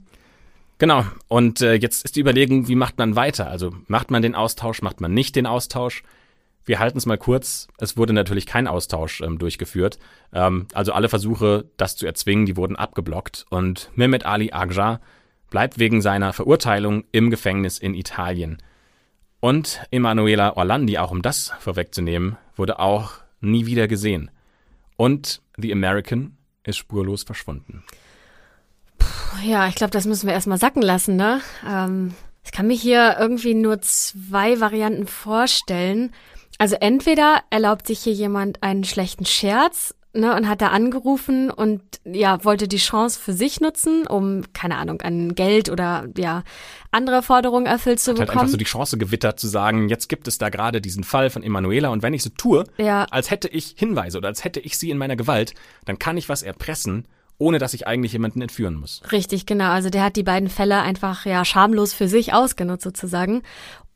Genau. 0.79 1.05
Und 1.27 1.61
äh, 1.61 1.75
jetzt 1.75 2.05
ist 2.05 2.17
die 2.17 2.21
Überlegung, 2.21 2.69
wie 2.69 2.77
macht 2.77 2.99
man 2.99 3.17
weiter? 3.17 3.49
Also 3.49 3.75
macht 3.89 4.11
man 4.11 4.23
den 4.23 4.35
Austausch, 4.35 4.81
macht 4.83 5.01
man 5.01 5.13
nicht 5.13 5.37
den 5.37 5.47
Austausch? 5.47 6.03
Wir 6.65 6.79
halten 6.79 6.99
es 6.99 7.07
mal 7.07 7.19
kurz. 7.19 7.67
Es 7.79 7.97
wurde 7.97 8.13
natürlich 8.13 8.47
kein 8.47 8.69
Austausch 8.69 9.21
ähm, 9.21 9.39
durchgeführt. 9.39 9.99
Ähm, 10.33 10.67
also 10.75 10.93
alle 10.93 11.09
Versuche, 11.09 11.65
das 11.77 11.97
zu 11.97 12.07
erzwingen, 12.07 12.47
die 12.47 12.57
wurden 12.57 12.77
abgeblockt. 12.77 13.47
Und 13.51 13.91
Mehmet 13.95 14.25
Ali 14.25 14.53
Agca 14.53 15.01
bleibt 15.51 15.79
wegen 15.79 16.01
seiner 16.01 16.33
Verurteilung 16.33 17.05
im 17.11 17.31
Gefängnis 17.31 17.79
in 17.79 17.95
Italien. 17.95 18.59
Und 19.41 19.81
Emanuela 19.91 20.57
Orlandi, 20.57 20.99
auch 20.99 21.11
um 21.11 21.23
das 21.23 21.53
vorwegzunehmen, 21.61 22.37
wurde 22.57 22.81
auch 22.81 23.13
nie 23.41 23.67
wieder 23.67 23.87
gesehen. 23.87 24.31
Und 24.97 25.43
The 25.57 25.73
American 25.73 26.37
ist 26.65 26.77
spurlos 26.77 27.23
verschwunden. 27.23 27.85
Ja, 29.45 29.69
ich 29.69 29.77
glaube, 29.77 29.93
das 29.93 30.07
müssen 30.07 30.27
wir 30.27 30.35
erstmal 30.35 30.59
sacken 30.59 30.83
lassen, 30.83 31.17
ne? 31.17 31.41
Ähm, 31.67 32.15
ich 32.45 32.51
kann 32.51 32.67
mir 32.67 32.77
hier 32.77 33.17
irgendwie 33.21 33.55
nur 33.55 33.81
zwei 33.81 34.61
Varianten 34.61 35.07
vorstellen. 35.07 36.13
Also 36.59 36.77
entweder 36.77 37.43
erlaubt 37.51 37.87
sich 37.87 38.01
hier 38.01 38.15
jemand 38.15 38.63
einen 38.63 38.85
schlechten 38.85 39.27
Scherz 39.27 39.95
ne, 40.15 40.35
und 40.35 40.49
hat 40.49 40.61
da 40.61 40.69
angerufen 40.69 41.51
und 41.51 41.81
ja, 42.05 42.45
wollte 42.45 42.69
die 42.69 42.79
Chance 42.79 43.19
für 43.21 43.33
sich 43.33 43.61
nutzen, 43.61 44.07
um, 44.07 44.43
keine 44.53 44.77
Ahnung, 44.77 45.01
an 45.03 45.35
Geld 45.35 45.69
oder 45.69 46.07
ja, 46.17 46.43
andere 46.91 47.23
Forderungen 47.23 47.67
erfüllt 47.67 48.01
zu 48.01 48.13
hat 48.13 48.17
bekommen. 48.19 48.29
Halt 48.31 48.39
einfach 48.41 48.51
so 48.53 48.57
die 48.57 48.65
Chance 48.65 48.99
gewittert 48.99 49.39
zu 49.39 49.47
sagen, 49.49 49.89
jetzt 49.89 50.09
gibt 50.09 50.27
es 50.29 50.39
da 50.39 50.49
gerade 50.49 50.81
diesen 50.81 51.05
Fall 51.05 51.31
von 51.31 51.43
Emanuela 51.43 51.89
und 51.91 52.03
wenn 52.03 52.15
ich 52.15 52.23
so 52.23 52.31
tue, 52.31 52.65
Ja. 52.79 53.05
als 53.11 53.31
hätte 53.31 53.49
ich 53.49 53.75
Hinweise 53.77 54.19
oder 54.19 54.29
als 54.29 54.45
hätte 54.45 54.61
ich 54.61 54.79
sie 54.79 54.91
in 54.91 54.99
meiner 54.99 55.17
Gewalt, 55.17 55.55
dann 55.85 55.99
kann 55.99 56.17
ich 56.17 56.29
was 56.29 56.43
erpressen, 56.43 57.07
ohne 57.39 57.59
dass 57.59 57.73
ich 57.75 57.87
eigentlich 57.87 58.13
jemanden 58.13 58.43
entführen 58.43 58.75
muss. 58.75 59.01
Richtig, 59.13 59.47
genau. 59.47 59.71
Also 59.71 59.91
der 59.91 60.03
hat 60.03 60.17
die 60.17 60.25
beiden 60.25 60.49
Fälle 60.49 60.81
einfach 60.83 61.25
ja 61.25 61.45
schamlos 61.45 61.95
für 61.95 62.09
sich 62.09 62.33
ausgenutzt 62.35 62.83
sozusagen. 62.85 63.43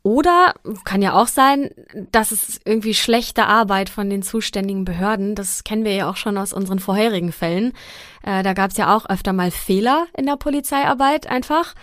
Oder 0.03 0.53
kann 0.83 1.01
ja 1.01 1.13
auch 1.13 1.27
sein, 1.27 1.69
dass 2.11 2.33
es 2.33 2.59
irgendwie 2.65 2.93
schlechte 2.93 3.45
Arbeit 3.45 3.89
von 3.89 4.09
den 4.09 4.21
zuständigen 4.21 4.83
Behörden, 4.83 5.33
das 5.33 5.63
kennen 5.63 5.85
wir 5.85 5.93
ja 5.93 6.09
auch 6.09 6.17
schon 6.17 6.37
aus 6.37 6.51
unseren 6.51 6.79
vorherigen 6.79 7.31
Fällen. 7.31 7.71
Äh, 8.21 8.43
da 8.43 8.51
gab 8.51 8.71
es 8.71 8.77
ja 8.77 8.93
auch 8.93 9.09
öfter 9.09 9.31
mal 9.31 9.49
Fehler 9.49 10.07
in 10.17 10.25
der 10.25 10.35
Polizeiarbeit 10.35 11.27
einfach. 11.27 11.73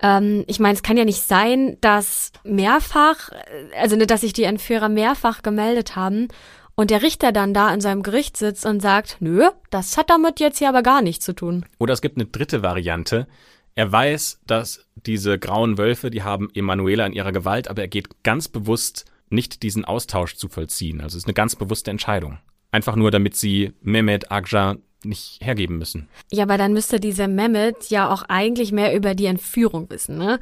Ähm, 0.00 0.44
ich 0.46 0.60
meine, 0.60 0.74
es 0.74 0.84
kann 0.84 0.96
ja 0.96 1.04
nicht 1.04 1.22
sein, 1.22 1.76
dass 1.80 2.30
mehrfach, 2.44 3.30
also 3.76 3.96
dass 3.96 4.20
sich 4.20 4.32
die 4.32 4.44
Entführer 4.44 4.88
mehrfach 4.88 5.42
gemeldet 5.42 5.96
haben 5.96 6.28
und 6.76 6.90
der 6.90 7.02
Richter 7.02 7.32
dann 7.32 7.54
da 7.54 7.74
in 7.74 7.80
seinem 7.80 8.04
Gericht 8.04 8.36
sitzt 8.36 8.66
und 8.66 8.82
sagt, 8.82 9.16
nö, 9.18 9.48
das 9.70 9.96
hat 9.96 10.10
damit 10.10 10.38
jetzt 10.38 10.58
hier 10.58 10.68
aber 10.68 10.82
gar 10.84 11.02
nichts 11.02 11.24
zu 11.24 11.32
tun. 11.32 11.66
Oder 11.78 11.94
es 11.94 12.02
gibt 12.02 12.18
eine 12.18 12.26
dritte 12.26 12.62
Variante. 12.62 13.26
Er 13.74 13.90
weiß, 13.90 14.40
dass 14.46 14.86
diese 14.94 15.38
grauen 15.38 15.78
Wölfe, 15.78 16.10
die 16.10 16.22
haben 16.22 16.48
Emanuela 16.54 17.06
in 17.06 17.12
ihrer 17.12 17.32
Gewalt, 17.32 17.68
aber 17.68 17.82
er 17.82 17.88
geht 17.88 18.22
ganz 18.22 18.48
bewusst 18.48 19.04
nicht 19.30 19.62
diesen 19.62 19.84
Austausch 19.84 20.36
zu 20.36 20.48
vollziehen. 20.48 21.00
Also 21.00 21.16
es 21.16 21.24
ist 21.24 21.26
eine 21.26 21.34
ganz 21.34 21.56
bewusste 21.56 21.90
Entscheidung. 21.90 22.38
Einfach 22.70 22.94
nur, 22.96 23.10
damit 23.10 23.36
sie 23.36 23.72
Mehmet 23.82 24.30
Agca 24.30 24.76
nicht 25.04 25.38
hergeben 25.42 25.78
müssen. 25.78 26.08
Ja, 26.32 26.44
aber 26.44 26.56
dann 26.56 26.72
müsste 26.72 27.00
dieser 27.00 27.28
Mehmet 27.28 27.90
ja 27.90 28.12
auch 28.12 28.22
eigentlich 28.28 28.72
mehr 28.72 28.94
über 28.96 29.14
die 29.14 29.26
Entführung 29.26 29.90
wissen, 29.90 30.18
ne? 30.18 30.38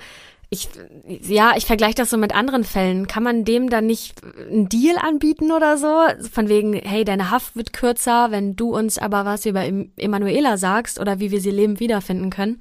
Ich, 0.50 0.68
ja, 1.08 1.54
ich 1.56 1.64
vergleiche 1.64 1.94
das 1.94 2.10
so 2.10 2.18
mit 2.18 2.34
anderen 2.34 2.62
Fällen. 2.62 3.06
Kann 3.06 3.22
man 3.22 3.46
dem 3.46 3.70
dann 3.70 3.86
nicht 3.86 4.20
einen 4.22 4.68
Deal 4.68 4.98
anbieten 4.98 5.50
oder 5.50 5.78
so? 5.78 5.88
Von 6.30 6.50
wegen, 6.50 6.74
hey, 6.74 7.06
deine 7.06 7.30
Haft 7.30 7.56
wird 7.56 7.72
kürzer, 7.72 8.30
wenn 8.30 8.54
du 8.54 8.76
uns 8.76 8.98
aber 8.98 9.24
was 9.24 9.46
über 9.46 9.64
Em- 9.64 9.92
Emanuela 9.96 10.58
sagst 10.58 11.00
oder 11.00 11.20
wie 11.20 11.30
wir 11.30 11.40
sie 11.40 11.50
lebend 11.50 11.80
wiederfinden 11.80 12.28
können? 12.28 12.60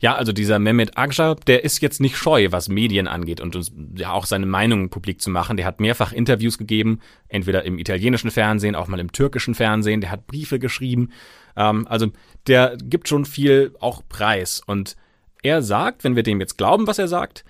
Ja, 0.00 0.14
also 0.14 0.32
dieser 0.32 0.60
Mehmet 0.60 0.96
Agca, 0.96 1.34
der 1.34 1.64
ist 1.64 1.82
jetzt 1.82 2.00
nicht 2.00 2.16
scheu, 2.16 2.48
was 2.50 2.68
Medien 2.68 3.08
angeht 3.08 3.40
und 3.40 3.56
uns 3.56 3.72
ja 3.96 4.12
auch 4.12 4.26
seine 4.26 4.46
Meinung 4.46 4.90
publik 4.90 5.20
zu 5.20 5.28
machen. 5.28 5.56
Der 5.56 5.66
hat 5.66 5.80
mehrfach 5.80 6.12
Interviews 6.12 6.56
gegeben, 6.56 7.00
entweder 7.28 7.64
im 7.64 7.78
italienischen 7.78 8.30
Fernsehen, 8.30 8.76
auch 8.76 8.86
mal 8.86 9.00
im 9.00 9.10
türkischen 9.10 9.54
Fernsehen. 9.54 10.00
Der 10.00 10.12
hat 10.12 10.28
Briefe 10.28 10.60
geschrieben. 10.60 11.10
Ähm, 11.56 11.86
also 11.88 12.08
der 12.46 12.76
gibt 12.80 13.08
schon 13.08 13.24
viel 13.24 13.74
auch 13.80 14.02
preis. 14.08 14.62
Und 14.64 14.96
er 15.42 15.62
sagt, 15.62 16.04
wenn 16.04 16.14
wir 16.14 16.22
dem 16.22 16.40
jetzt 16.40 16.58
glauben, 16.58 16.86
was 16.86 16.98
er 17.00 17.08
sagt, 17.08 17.44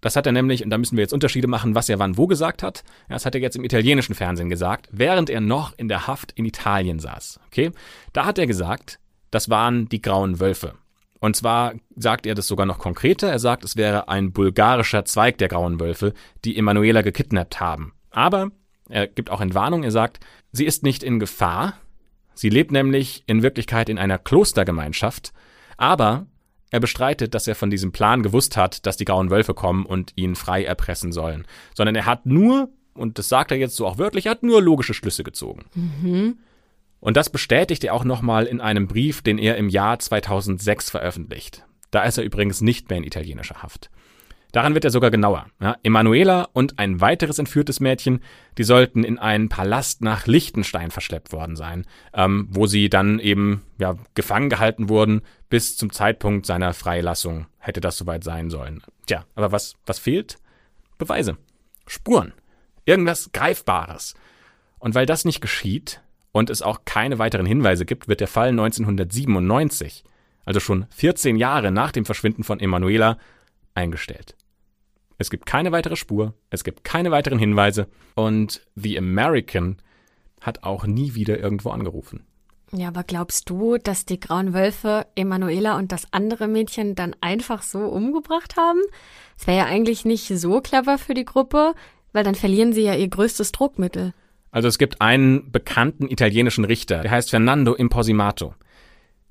das 0.00 0.16
hat 0.16 0.26
er 0.26 0.32
nämlich, 0.32 0.64
und 0.64 0.70
da 0.70 0.78
müssen 0.78 0.96
wir 0.96 1.02
jetzt 1.02 1.12
Unterschiede 1.12 1.46
machen, 1.46 1.74
was 1.74 1.88
er 1.88 1.98
wann 1.98 2.16
wo 2.16 2.26
gesagt 2.26 2.62
hat. 2.62 2.82
Das 3.08 3.24
hat 3.24 3.34
er 3.34 3.40
jetzt 3.40 3.56
im 3.56 3.64
italienischen 3.64 4.14
Fernsehen 4.14 4.50
gesagt, 4.50 4.88
während 4.92 5.30
er 5.30 5.40
noch 5.40 5.72
in 5.76 5.88
der 5.88 6.06
Haft 6.06 6.32
in 6.32 6.44
Italien 6.44 6.98
saß. 6.98 7.40
Okay? 7.46 7.70
Da 8.12 8.24
hat 8.24 8.38
er 8.38 8.46
gesagt, 8.46 8.98
das 9.30 9.48
waren 9.48 9.88
die 9.88 10.02
grauen 10.02 10.40
Wölfe. 10.40 10.74
Und 11.22 11.36
zwar 11.36 11.74
sagt 11.94 12.26
er 12.26 12.34
das 12.34 12.48
sogar 12.48 12.66
noch 12.66 12.80
konkreter. 12.80 13.30
Er 13.30 13.38
sagt, 13.38 13.62
es 13.62 13.76
wäre 13.76 14.08
ein 14.08 14.32
bulgarischer 14.32 15.04
Zweig 15.04 15.38
der 15.38 15.46
Grauen 15.46 15.78
Wölfe, 15.78 16.14
die 16.44 16.58
Emanuela 16.58 17.02
gekidnappt 17.02 17.60
haben. 17.60 17.92
Aber 18.10 18.50
er 18.88 19.06
gibt 19.06 19.30
auch 19.30 19.40
Entwarnung. 19.40 19.84
Er 19.84 19.92
sagt, 19.92 20.18
sie 20.50 20.64
ist 20.64 20.82
nicht 20.82 21.04
in 21.04 21.20
Gefahr. 21.20 21.74
Sie 22.34 22.48
lebt 22.48 22.72
nämlich 22.72 23.22
in 23.28 23.44
Wirklichkeit 23.44 23.88
in 23.88 23.98
einer 23.98 24.18
Klostergemeinschaft. 24.18 25.32
Aber 25.76 26.26
er 26.72 26.80
bestreitet, 26.80 27.34
dass 27.34 27.46
er 27.46 27.54
von 27.54 27.70
diesem 27.70 27.92
Plan 27.92 28.24
gewusst 28.24 28.56
hat, 28.56 28.84
dass 28.84 28.96
die 28.96 29.04
Grauen 29.04 29.30
Wölfe 29.30 29.54
kommen 29.54 29.86
und 29.86 30.12
ihn 30.16 30.34
frei 30.34 30.64
erpressen 30.64 31.12
sollen. 31.12 31.46
Sondern 31.72 31.94
er 31.94 32.06
hat 32.06 32.26
nur, 32.26 32.68
und 32.94 33.18
das 33.18 33.28
sagt 33.28 33.52
er 33.52 33.58
jetzt 33.58 33.76
so 33.76 33.86
auch 33.86 33.96
wörtlich, 33.96 34.26
er 34.26 34.32
hat 34.32 34.42
nur 34.42 34.60
logische 34.60 34.92
Schlüsse 34.92 35.22
gezogen. 35.22 35.66
Und 37.02 37.16
das 37.16 37.30
bestätigt 37.30 37.82
er 37.82 37.94
auch 37.94 38.04
nochmal 38.04 38.46
in 38.46 38.60
einem 38.60 38.86
Brief, 38.86 39.22
den 39.22 39.36
er 39.36 39.56
im 39.56 39.68
Jahr 39.68 39.98
2006 39.98 40.88
veröffentlicht. 40.88 41.66
Da 41.90 42.04
ist 42.04 42.16
er 42.16 42.22
übrigens 42.22 42.60
nicht 42.60 42.88
mehr 42.88 42.98
in 42.98 43.04
italienischer 43.04 43.60
Haft. 43.60 43.90
Daran 44.52 44.74
wird 44.74 44.84
er 44.84 44.92
sogar 44.92 45.10
genauer. 45.10 45.46
Ja, 45.60 45.76
Emanuela 45.82 46.48
und 46.52 46.78
ein 46.78 47.00
weiteres 47.00 47.40
entführtes 47.40 47.80
Mädchen, 47.80 48.20
die 48.56 48.62
sollten 48.62 49.02
in 49.02 49.18
einen 49.18 49.48
Palast 49.48 50.00
nach 50.00 50.28
Liechtenstein 50.28 50.92
verschleppt 50.92 51.32
worden 51.32 51.56
sein, 51.56 51.86
ähm, 52.14 52.46
wo 52.50 52.66
sie 52.68 52.88
dann 52.88 53.18
eben 53.18 53.62
ja, 53.78 53.96
gefangen 54.14 54.48
gehalten 54.48 54.88
wurden, 54.88 55.22
bis 55.48 55.76
zum 55.76 55.90
Zeitpunkt 55.90 56.46
seiner 56.46 56.72
Freilassung 56.72 57.46
hätte 57.58 57.80
das 57.80 57.98
soweit 57.98 58.22
sein 58.22 58.48
sollen. 58.48 58.80
Tja, 59.06 59.24
aber 59.34 59.50
was, 59.50 59.74
was 59.86 59.98
fehlt? 59.98 60.36
Beweise. 60.98 61.36
Spuren. 61.88 62.32
Irgendwas 62.84 63.32
Greifbares. 63.32 64.14
Und 64.78 64.94
weil 64.94 65.06
das 65.06 65.24
nicht 65.24 65.40
geschieht 65.40 66.00
und 66.32 66.50
es 66.50 66.62
auch 66.62 66.80
keine 66.84 67.18
weiteren 67.18 67.46
Hinweise 67.46 67.84
gibt, 67.84 68.08
wird 68.08 68.20
der 68.20 68.28
Fall 68.28 68.48
1997, 68.48 70.04
also 70.44 70.60
schon 70.60 70.86
14 70.90 71.36
Jahre 71.36 71.70
nach 71.70 71.92
dem 71.92 72.04
Verschwinden 72.04 72.42
von 72.42 72.58
Emanuela, 72.58 73.18
eingestellt. 73.74 74.36
Es 75.18 75.30
gibt 75.30 75.46
keine 75.46 75.72
weitere 75.72 75.96
Spur, 75.96 76.34
es 76.50 76.64
gibt 76.64 76.84
keine 76.84 77.10
weiteren 77.10 77.38
Hinweise 77.38 77.86
und 78.14 78.66
The 78.74 78.98
American 78.98 79.76
hat 80.40 80.64
auch 80.64 80.86
nie 80.86 81.14
wieder 81.14 81.38
irgendwo 81.38 81.70
angerufen. 81.70 82.26
Ja, 82.74 82.88
aber 82.88 83.04
glaubst 83.04 83.50
du, 83.50 83.76
dass 83.76 84.06
die 84.06 84.18
Grauen 84.18 84.54
Wölfe 84.54 85.06
Emanuela 85.14 85.76
und 85.76 85.92
das 85.92 86.06
andere 86.10 86.48
Mädchen 86.48 86.94
dann 86.94 87.14
einfach 87.20 87.62
so 87.62 87.80
umgebracht 87.80 88.56
haben? 88.56 88.80
Das 89.36 89.46
wäre 89.46 89.58
ja 89.58 89.66
eigentlich 89.66 90.06
nicht 90.06 90.26
so 90.26 90.60
clever 90.62 90.96
für 90.96 91.12
die 91.12 91.26
Gruppe, 91.26 91.74
weil 92.12 92.24
dann 92.24 92.34
verlieren 92.34 92.72
sie 92.72 92.82
ja 92.82 92.94
ihr 92.94 93.08
größtes 93.08 93.52
Druckmittel. 93.52 94.14
Also 94.52 94.68
es 94.68 94.78
gibt 94.78 95.00
einen 95.00 95.50
bekannten 95.50 96.08
italienischen 96.08 96.64
Richter, 96.64 97.00
der 97.00 97.10
heißt 97.10 97.30
Fernando 97.30 97.74
Imposimato. 97.74 98.54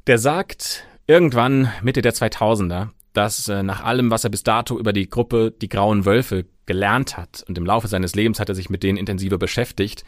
Der 0.08 0.18
sagt 0.18 0.84
irgendwann 1.06 1.72
Mitte 1.84 2.02
der 2.02 2.14
2000er, 2.14 2.90
dass 3.14 3.48
äh, 3.48 3.62
nach 3.62 3.84
allem, 3.84 4.10
was 4.10 4.24
er 4.24 4.32
bis 4.32 4.42
dato 4.42 4.80
über 4.80 4.94
die 4.94 5.10
Gruppe 5.10 5.52
Die 5.52 5.70
Grauen 5.70 6.06
Wölfe 6.06 6.46
gelernt 6.66 7.18
hat 7.18 7.44
und 7.48 7.58
im 7.58 7.66
Laufe 7.66 7.88
seines 7.88 8.16
Lebens 8.16 8.40
hat 8.40 8.50
er 8.50 8.56
sich 8.56 8.72
mit 8.72 8.82
denen 8.82 8.98
intensiver 8.98 9.38
beschäftigt, 9.38 10.04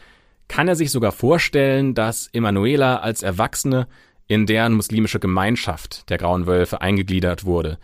kann 0.47 0.67
er 0.67 0.75
sich 0.75 0.89
sogar 0.89 1.11
vorstellen, 1.11 1.93
dass 1.93 2.27
Emanuela 2.33 2.97
als 2.97 3.21
Erwachsene 3.21 3.87
in 4.27 4.47
deren 4.47 4.73
muslimische 4.73 5.19
Gemeinschaft 5.19 6.09
der 6.09 6.17
Grauen 6.17 6.47
Wölfe 6.47 6.81
eingegliedert 6.81 7.45
wurde. 7.45 7.77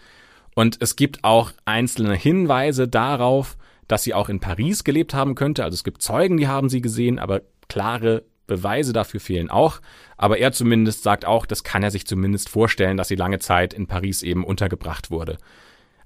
Und 0.56 0.78
es 0.80 0.96
gibt 0.96 1.24
auch 1.24 1.52
einzelne 1.66 2.16
Hinweise 2.16 2.88
darauf, 2.88 3.56
dass 3.90 4.04
sie 4.04 4.14
auch 4.14 4.30
in 4.30 4.40
Paris 4.40 4.86
gelebt 4.86 5.14
haben 5.14 5.36
könnte. 5.36 5.66
Also 5.66 5.76
es 5.76 5.84
gibt 5.84 6.02
Zeugen, 6.02 6.38
die 6.38 6.48
haben 6.48 6.70
sie 6.70 6.80
gesehen, 6.80 7.20
aber 7.20 7.42
klare 7.68 8.24
Beweise 8.48 8.94
dafür 8.94 9.20
fehlen 9.20 9.50
auch. 9.50 9.82
Aber 10.16 10.38
er 10.38 10.54
zumindest 10.54 11.04
sagt 11.04 11.26
auch, 11.26 11.46
das 11.46 11.64
kann 11.64 11.84
er 11.84 11.92
sich 11.92 12.08
zumindest 12.08 12.50
vorstellen, 12.50 12.98
dass 12.98 13.10
sie 13.10 13.16
lange 13.16 13.40
Zeit 13.40 13.74
in 13.74 13.88
Paris 13.88 14.22
eben 14.24 14.46
untergebracht 14.46 15.12
wurde. 15.12 15.38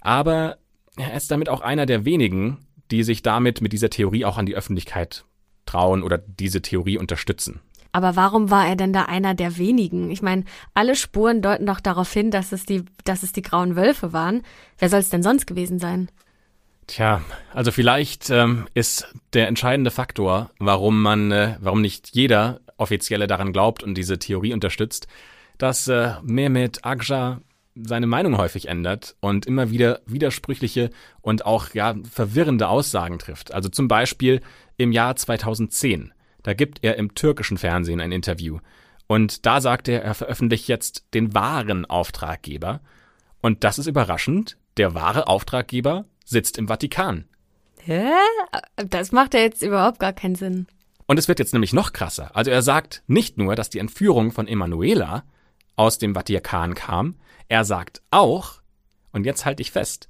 Aber 0.01 0.57
er 0.95 1.13
ist 1.15 1.29
damit 1.29 1.49
auch 1.49 1.61
einer 1.61 1.85
der 1.85 2.05
wenigen, 2.05 2.65
die 2.89 3.03
sich 3.03 3.21
damit 3.21 3.61
mit 3.61 3.73
dieser 3.73 3.89
Theorie 3.89 4.25
auch 4.25 4.37
an 4.37 4.45
die 4.45 4.55
Öffentlichkeit 4.55 5.25
trauen 5.65 6.03
oder 6.03 6.17
diese 6.17 6.61
Theorie 6.61 6.97
unterstützen. 6.97 7.59
Aber 7.91 8.15
warum 8.15 8.49
war 8.49 8.67
er 8.67 8.75
denn 8.75 8.93
da 8.93 9.03
einer 9.03 9.33
der 9.35 9.57
wenigen? 9.57 10.09
Ich 10.09 10.21
meine, 10.21 10.45
alle 10.73 10.95
Spuren 10.95 11.41
deuten 11.41 11.65
doch 11.65 11.79
darauf 11.79 12.11
hin, 12.11 12.31
dass 12.31 12.51
es 12.51 12.65
die, 12.65 12.85
dass 13.03 13.23
es 13.23 13.33
die 13.33 13.41
grauen 13.41 13.75
Wölfe 13.75 14.13
waren. 14.13 14.41
Wer 14.79 14.89
soll 14.89 14.99
es 14.99 15.09
denn 15.09 15.21
sonst 15.21 15.47
gewesen 15.47 15.79
sein? 15.79 16.09
Tja, 16.87 17.21
also 17.53 17.71
vielleicht 17.71 18.29
ähm, 18.29 18.67
ist 18.73 19.13
der 19.33 19.47
entscheidende 19.47 19.91
Faktor, 19.91 20.51
warum 20.59 21.01
man, 21.01 21.31
äh, 21.31 21.57
warum 21.59 21.81
nicht 21.81 22.09
jeder 22.13 22.59
Offizielle 22.77 23.27
daran 23.27 23.53
glaubt 23.53 23.83
und 23.83 23.95
diese 23.95 24.19
Theorie 24.19 24.53
unterstützt, 24.53 25.07
dass 25.57 25.87
äh, 25.87 26.13
Mehmet 26.23 26.83
Agca 26.83 27.41
seine 27.75 28.07
Meinung 28.07 28.37
häufig 28.37 28.67
ändert 28.67 29.15
und 29.19 29.45
immer 29.45 29.71
wieder 29.71 30.01
widersprüchliche 30.05 30.91
und 31.21 31.45
auch 31.45 31.73
ja 31.73 31.95
verwirrende 32.11 32.67
Aussagen 32.67 33.19
trifft. 33.19 33.53
Also 33.53 33.69
zum 33.69 33.87
Beispiel 33.87 34.41
im 34.77 34.91
Jahr 34.91 35.15
2010. 35.15 36.13
Da 36.43 36.53
gibt 36.53 36.79
er 36.83 36.97
im 36.97 37.15
türkischen 37.15 37.57
Fernsehen 37.57 38.01
ein 38.01 38.11
Interview. 38.11 38.59
Und 39.07 39.45
da 39.45 39.61
sagt 39.61 39.87
er, 39.87 40.03
er 40.03 40.13
veröffentlicht 40.13 40.67
jetzt 40.67 41.05
den 41.13 41.33
wahren 41.33 41.85
Auftraggeber. 41.85 42.81
Und 43.41 43.63
das 43.63 43.79
ist 43.79 43.87
überraschend. 43.87 44.57
Der 44.77 44.93
wahre 44.93 45.27
Auftraggeber 45.27 46.05
sitzt 46.23 46.57
im 46.57 46.67
Vatikan. 46.67 47.25
Hä? 47.81 48.11
Das 48.75 49.11
macht 49.11 49.33
ja 49.33 49.41
jetzt 49.41 49.61
überhaupt 49.61 49.99
gar 49.99 50.13
keinen 50.13 50.35
Sinn. 50.35 50.67
Und 51.05 51.19
es 51.19 51.27
wird 51.27 51.39
jetzt 51.39 51.53
nämlich 51.53 51.73
noch 51.73 51.93
krasser. 51.93 52.35
Also 52.35 52.49
er 52.49 52.61
sagt 52.61 53.03
nicht 53.07 53.37
nur, 53.37 53.55
dass 53.55 53.69
die 53.69 53.79
Entführung 53.79 54.31
von 54.31 54.47
Emanuela 54.47 55.25
aus 55.75 55.97
dem 55.97 56.13
Vatikan 56.13 56.75
kam, 56.75 57.15
er 57.49 57.65
sagt 57.65 58.01
auch, 58.09 58.61
und 59.11 59.25
jetzt 59.25 59.45
halte 59.45 59.61
ich 59.61 59.71
fest, 59.71 60.07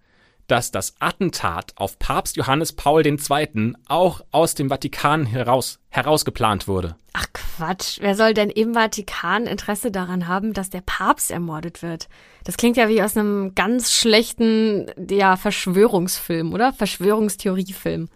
dass 0.47 0.71
das 0.71 0.95
Attentat 0.99 1.73
auf 1.75 1.97
Papst 1.99 2.35
Johannes 2.35 2.73
Paul 2.73 3.05
II. 3.05 3.73
auch 3.87 4.21
aus 4.31 4.55
dem 4.55 4.69
Vatikan 4.69 5.25
heraus, 5.25 5.79
herausgeplant 5.89 6.67
wurde. 6.67 6.95
Ach 7.13 7.27
Quatsch, 7.33 7.99
wer 8.01 8.15
soll 8.15 8.33
denn 8.33 8.49
im 8.49 8.73
Vatikan 8.73 9.45
Interesse 9.45 9.91
daran 9.91 10.27
haben, 10.27 10.53
dass 10.53 10.69
der 10.69 10.81
Papst 10.81 11.31
ermordet 11.31 11.81
wird? 11.81 12.09
Das 12.43 12.57
klingt 12.57 12.77
ja 12.77 12.89
wie 12.89 13.01
aus 13.01 13.15
einem 13.15 13.55
ganz 13.55 13.93
schlechten, 13.93 14.87
ja, 15.09 15.37
Verschwörungsfilm, 15.37 16.53
oder? 16.53 16.73
Verschwörungstheoriefilm. 16.73 18.09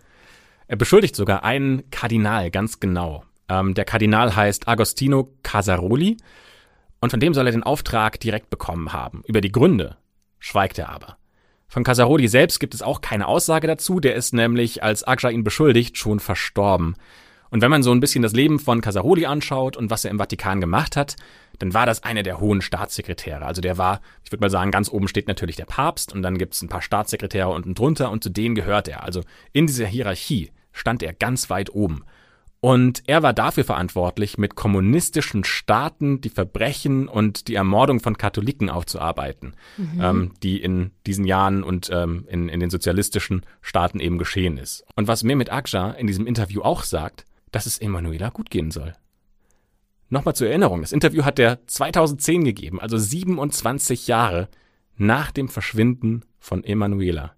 Er 0.67 0.75
beschuldigt 0.75 1.15
sogar 1.15 1.43
einen 1.43 1.89
Kardinal 1.91 2.51
ganz 2.51 2.79
genau. 2.79 3.23
Ähm, 3.49 3.73
der 3.73 3.85
Kardinal 3.85 4.35
heißt 4.35 4.67
Agostino 4.67 5.31
Casaroli 5.43 6.17
und 6.99 7.11
von 7.11 7.19
dem 7.19 7.33
soll 7.33 7.45
er 7.45 7.53
den 7.53 7.63
Auftrag 7.63 8.19
direkt 8.19 8.49
bekommen 8.49 8.91
haben. 8.91 9.21
Über 9.27 9.41
die 9.41 9.51
Gründe 9.51 9.97
schweigt 10.39 10.77
er 10.77 10.89
aber. 10.89 11.17
Von 11.69 11.83
Casaroli 11.83 12.27
selbst 12.27 12.59
gibt 12.59 12.73
es 12.73 12.81
auch 12.81 13.01
keine 13.01 13.27
Aussage 13.27 13.67
dazu, 13.67 13.99
der 13.99 14.15
ist 14.15 14.33
nämlich, 14.33 14.83
als 14.83 15.05
Agja 15.05 15.29
ihn 15.29 15.43
beschuldigt, 15.43 15.97
schon 15.97 16.19
verstorben. 16.19 16.95
Und 17.49 17.61
wenn 17.61 17.71
man 17.71 17.83
so 17.83 17.91
ein 17.91 17.99
bisschen 17.99 18.21
das 18.21 18.33
Leben 18.33 18.59
von 18.59 18.81
Casaroli 18.81 19.25
anschaut 19.25 19.77
und 19.77 19.89
was 19.89 20.05
er 20.05 20.11
im 20.11 20.17
Vatikan 20.17 20.61
gemacht 20.61 20.95
hat, 20.95 21.15
dann 21.59 21.73
war 21.73 21.85
das 21.85 22.03
einer 22.03 22.23
der 22.23 22.39
hohen 22.39 22.61
Staatssekretäre. 22.61 23.45
Also 23.45 23.61
der 23.61 23.77
war, 23.77 24.01
ich 24.23 24.31
würde 24.31 24.41
mal 24.41 24.49
sagen, 24.49 24.71
ganz 24.71 24.89
oben 24.89 25.07
steht 25.07 25.27
natürlich 25.27 25.55
der 25.55 25.65
Papst 25.65 26.13
und 26.13 26.21
dann 26.21 26.37
gibt 26.37 26.53
es 26.53 26.61
ein 26.61 26.69
paar 26.69 26.81
Staatssekretäre 26.81 27.49
unten 27.49 27.73
drunter 27.73 28.11
und 28.11 28.23
zu 28.23 28.29
denen 28.29 28.55
gehört 28.55 28.87
er. 28.87 29.03
Also 29.03 29.21
in 29.53 29.67
dieser 29.67 29.87
Hierarchie 29.87 30.51
stand 30.71 31.03
er 31.03 31.13
ganz 31.13 31.49
weit 31.49 31.73
oben. 31.73 32.03
Und 32.67 33.03
er 33.07 33.23
war 33.23 33.31
dafür 33.31 33.63
verantwortlich, 33.63 34.37
mit 34.37 34.55
kommunistischen 34.55 35.45
Staaten 35.45 36.19
die 36.19 36.27
Verbrechen 36.27 37.07
und 37.07 37.47
die 37.47 37.55
Ermordung 37.55 38.01
von 38.01 38.17
Katholiken 38.17 38.69
aufzuarbeiten, 38.69 39.55
mhm. 39.77 40.01
ähm, 40.01 40.33
die 40.43 40.61
in 40.61 40.91
diesen 41.05 41.23
Jahren 41.23 41.63
und 41.63 41.89
ähm, 41.93 42.25
in, 42.27 42.49
in 42.49 42.59
den 42.59 42.69
sozialistischen 42.69 43.45
Staaten 43.61 44.01
eben 44.01 44.17
geschehen 44.17 44.57
ist. 44.57 44.83
Und 44.97 45.07
was 45.07 45.23
Mehmet 45.23 45.49
Akja 45.49 45.91
in 45.91 46.07
diesem 46.07 46.27
Interview 46.27 46.61
auch 46.61 46.83
sagt, 46.83 47.23
dass 47.53 47.67
es 47.67 47.77
Emanuela 47.77 48.31
gut 48.31 48.49
gehen 48.49 48.69
soll. 48.69 48.93
Nochmal 50.09 50.35
zur 50.35 50.49
Erinnerung, 50.49 50.81
das 50.81 50.91
Interview 50.91 51.23
hat 51.23 51.39
er 51.39 51.65
2010 51.67 52.43
gegeben, 52.43 52.81
also 52.81 52.97
27 52.97 54.07
Jahre 54.07 54.49
nach 54.97 55.31
dem 55.31 55.47
Verschwinden 55.47 56.25
von 56.37 56.65
Emanuela. 56.65 57.31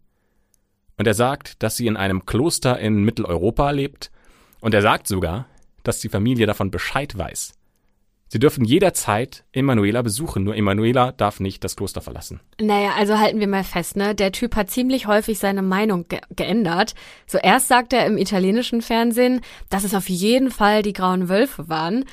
Und 0.98 1.06
er 1.06 1.14
sagt, 1.14 1.62
dass 1.62 1.78
sie 1.78 1.86
in 1.86 1.98
einem 1.98 2.26
Kloster 2.26 2.80
in 2.80 3.04
Mitteleuropa 3.04 3.70
lebt 3.70 4.10
und 4.62 4.74
er 4.74 4.82
sagt 4.82 5.08
sogar, 5.08 5.46
dass 5.84 6.00
die 6.00 6.10
Familie 6.10 6.46
davon 6.46 6.72
Bescheid 6.72 7.18
weiß. 7.18 7.54
Sie 8.32 8.38
dürfen 8.38 8.64
jederzeit 8.64 9.44
Emanuela 9.54 10.04
besuchen, 10.04 10.44
nur 10.44 10.56
Emanuela 10.56 11.12
darf 11.14 11.40
nicht 11.40 11.64
das 11.64 11.76
Kloster 11.76 12.00
verlassen. 12.00 12.40
Naja, 12.62 12.92
also 12.96 13.18
halten 13.18 13.40
wir 13.40 13.48
mal 13.48 13.64
fest, 13.64 13.96
ne? 13.96 14.14
Der 14.14 14.32
Typ 14.32 14.56
hat 14.56 14.70
ziemlich 14.70 15.08
häufig 15.08 15.40
seine 15.40 15.64
Meinung 15.64 16.08
ge 16.08 16.20
geändert. 16.36 16.94
So 17.26 17.40
erst 17.40 17.70
sagt 17.70 17.92
er 17.92 18.06
im 18.06 18.20
italienischen 18.20 18.84
Fernsehen, 18.84 19.42
dass 19.72 19.84
es 19.84 19.96
auf 19.96 20.10
jeden 20.10 20.52
Fall 20.52 20.84
die 20.84 20.94
grauen 20.94 21.28
Wölfe 21.28 21.70
waren. 21.70 22.06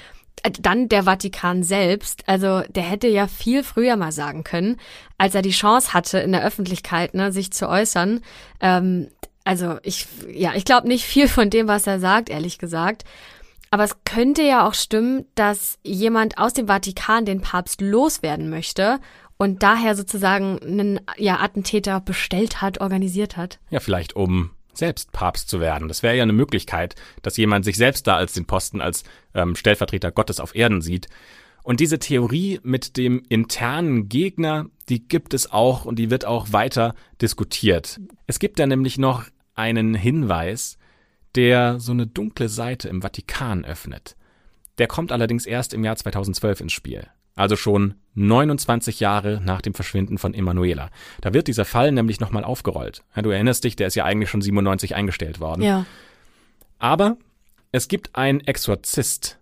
Äh, 0.43 0.53
dann 0.59 0.89
der 0.89 1.03
Vatikan 1.05 1.63
selbst, 1.63 2.27
also 2.27 2.63
der 2.71 2.85
hätte 2.85 3.09
ja 3.09 3.27
viel 3.27 3.63
früher 3.63 3.97
mal 3.97 4.13
sagen 4.13 4.43
können, 4.43 4.79
als 5.19 5.35
er 5.35 5.43
die 5.43 5.51
Chance 5.51 5.93
hatte, 5.93 6.19
in 6.19 6.33
der 6.33 6.45
Öffentlichkeit 6.45 7.13
ne, 7.13 7.31
sich 7.31 7.53
zu 7.53 7.69
äußern. 7.69 8.21
Ähm, 8.61 9.09
also 9.47 9.79
ich, 9.85 10.09
ja, 10.29 10.55
ich 10.57 10.65
glaube 10.65 10.89
nicht 10.89 11.05
viel 11.05 11.29
von 11.29 11.51
dem, 11.51 11.69
was 11.69 11.87
er 11.87 12.01
sagt, 12.01 12.31
ehrlich 12.31 12.59
gesagt. 12.59 13.05
Aber 13.71 13.85
es 13.85 13.97
könnte 14.05 14.43
ja 14.43 14.67
auch 14.67 14.75
stimmen, 14.75 15.25
dass 15.37 15.79
jemand 15.85 16.39
aus 16.39 16.53
dem 16.53 16.67
Vatikan 16.67 17.25
den 17.25 17.43
Papst 17.43 17.81
loswerden 17.81 18.51
möchte 18.51 18.99
und 19.37 19.63
daher 19.63 19.95
sozusagen 19.95 20.59
einen 20.61 21.01
ja, 21.17 21.39
Attentäter 21.39 22.01
bestellt 22.01 22.61
hat, 22.61 22.81
organisiert 22.81 23.37
hat. 23.37 23.61
Ja, 23.71 23.79
vielleicht 23.79 24.17
um 24.17 24.51
selbst 24.75 25.13
Papst 25.13 25.49
zu 25.49 25.61
werden. 25.61 25.87
Das 25.87 26.03
wäre 26.03 26.17
ja 26.17 26.25
eine 26.25 26.33
Möglichkeit, 26.33 26.97
dass 27.23 27.37
jemand 27.37 27.65
sich 27.65 27.77
selbst 27.77 28.07
da 28.09 28.17
als 28.17 28.33
den 28.33 28.47
Posten 28.47 28.81
als 28.81 29.05
ähm, 29.33 29.55
Stellvertreter 29.55 30.11
Gottes 30.11 30.41
auf 30.41 30.57
Erden 30.57 30.83
sieht. 30.83 31.07
Und 31.63 31.79
diese 31.81 31.99
Theorie 31.99 32.61
mit 32.63 32.97
dem 32.97 33.23
internen 33.29 34.09
Gegner, 34.09 34.67
die 34.89 35.07
gibt 35.07 35.35
es 35.35 35.51
auch 35.51 35.85
und 35.85 35.99
die 35.99 36.11
wird 36.11 36.25
auch 36.25 36.53
weiter 36.53 36.95
diskutiert. 37.21 38.01
Es 38.27 38.39
gibt 38.39 38.59
da 38.59 38.67
nämlich 38.67 38.99
noch 38.99 39.25
einen 39.57 39.95
Hinweis, 39.95 40.79
der 41.35 41.81
so 41.81 41.93
eine 41.93 42.07
dunkle 42.07 42.49
Seite 42.49 42.89
im 42.89 43.03
Vatikan 43.03 43.65
öffnet. 43.65 44.17
Der 44.79 44.87
kommt 44.87 45.13
allerdings 45.13 45.47
erst 45.47 45.75
im 45.75 45.85
Jahr 45.85 45.97
2012 45.97 46.63
ins 46.63 46.73
Spiel. 46.73 47.07
Also 47.35 47.57
schon 47.57 47.95
29 48.15 49.01
Jahre 49.01 49.43
nach 49.45 49.61
dem 49.61 49.75
Verschwinden 49.75 50.17
von 50.17 50.33
Emanuela. 50.33 50.91
Da 51.21 51.35
wird 51.35 51.49
dieser 51.49 51.67
Fall 51.67 51.93
nämlich 51.93 52.19
nochmal 52.19 52.45
aufgerollt. 52.45 53.03
Du 53.15 53.31
erinnerst 53.31 53.65
dich, 53.65 53.77
der 53.77 53.89
ist 53.89 53.95
ja 53.95 54.05
eigentlich 54.05 54.31
schon 54.31 54.41
97 54.41 54.95
eingestellt 54.95 55.39
worden. 55.39 55.63
Ja. 55.63 55.85
Aber 56.79 57.19
es 57.73 57.89
gibt 57.89 58.17
einen 58.17 58.41
Exorzist, 58.41 59.39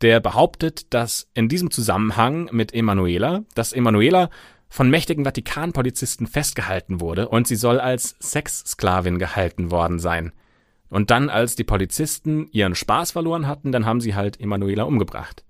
der 0.00 0.20
behauptet, 0.20 0.94
dass 0.94 1.28
in 1.34 1.48
diesem 1.48 1.70
Zusammenhang 1.70 2.48
mit 2.50 2.72
Emanuela, 2.72 3.42
dass 3.54 3.74
Emanuela 3.74 4.30
von 4.68 4.90
mächtigen 4.90 5.24
Vatikanpolizisten 5.24 6.26
festgehalten 6.26 7.00
wurde 7.00 7.28
und 7.28 7.46
sie 7.46 7.56
soll 7.56 7.80
als 7.80 8.16
Sexsklavin 8.20 9.18
gehalten 9.18 9.70
worden 9.70 9.98
sein. 9.98 10.32
Und 10.90 11.10
dann, 11.10 11.28
als 11.30 11.56
die 11.56 11.64
Polizisten 11.64 12.48
ihren 12.50 12.74
Spaß 12.74 13.12
verloren 13.12 13.46
hatten, 13.46 13.72
dann 13.72 13.86
haben 13.86 14.00
sie 14.00 14.14
halt 14.14 14.40
Emanuela 14.40 14.84
umgebracht. 14.84 15.44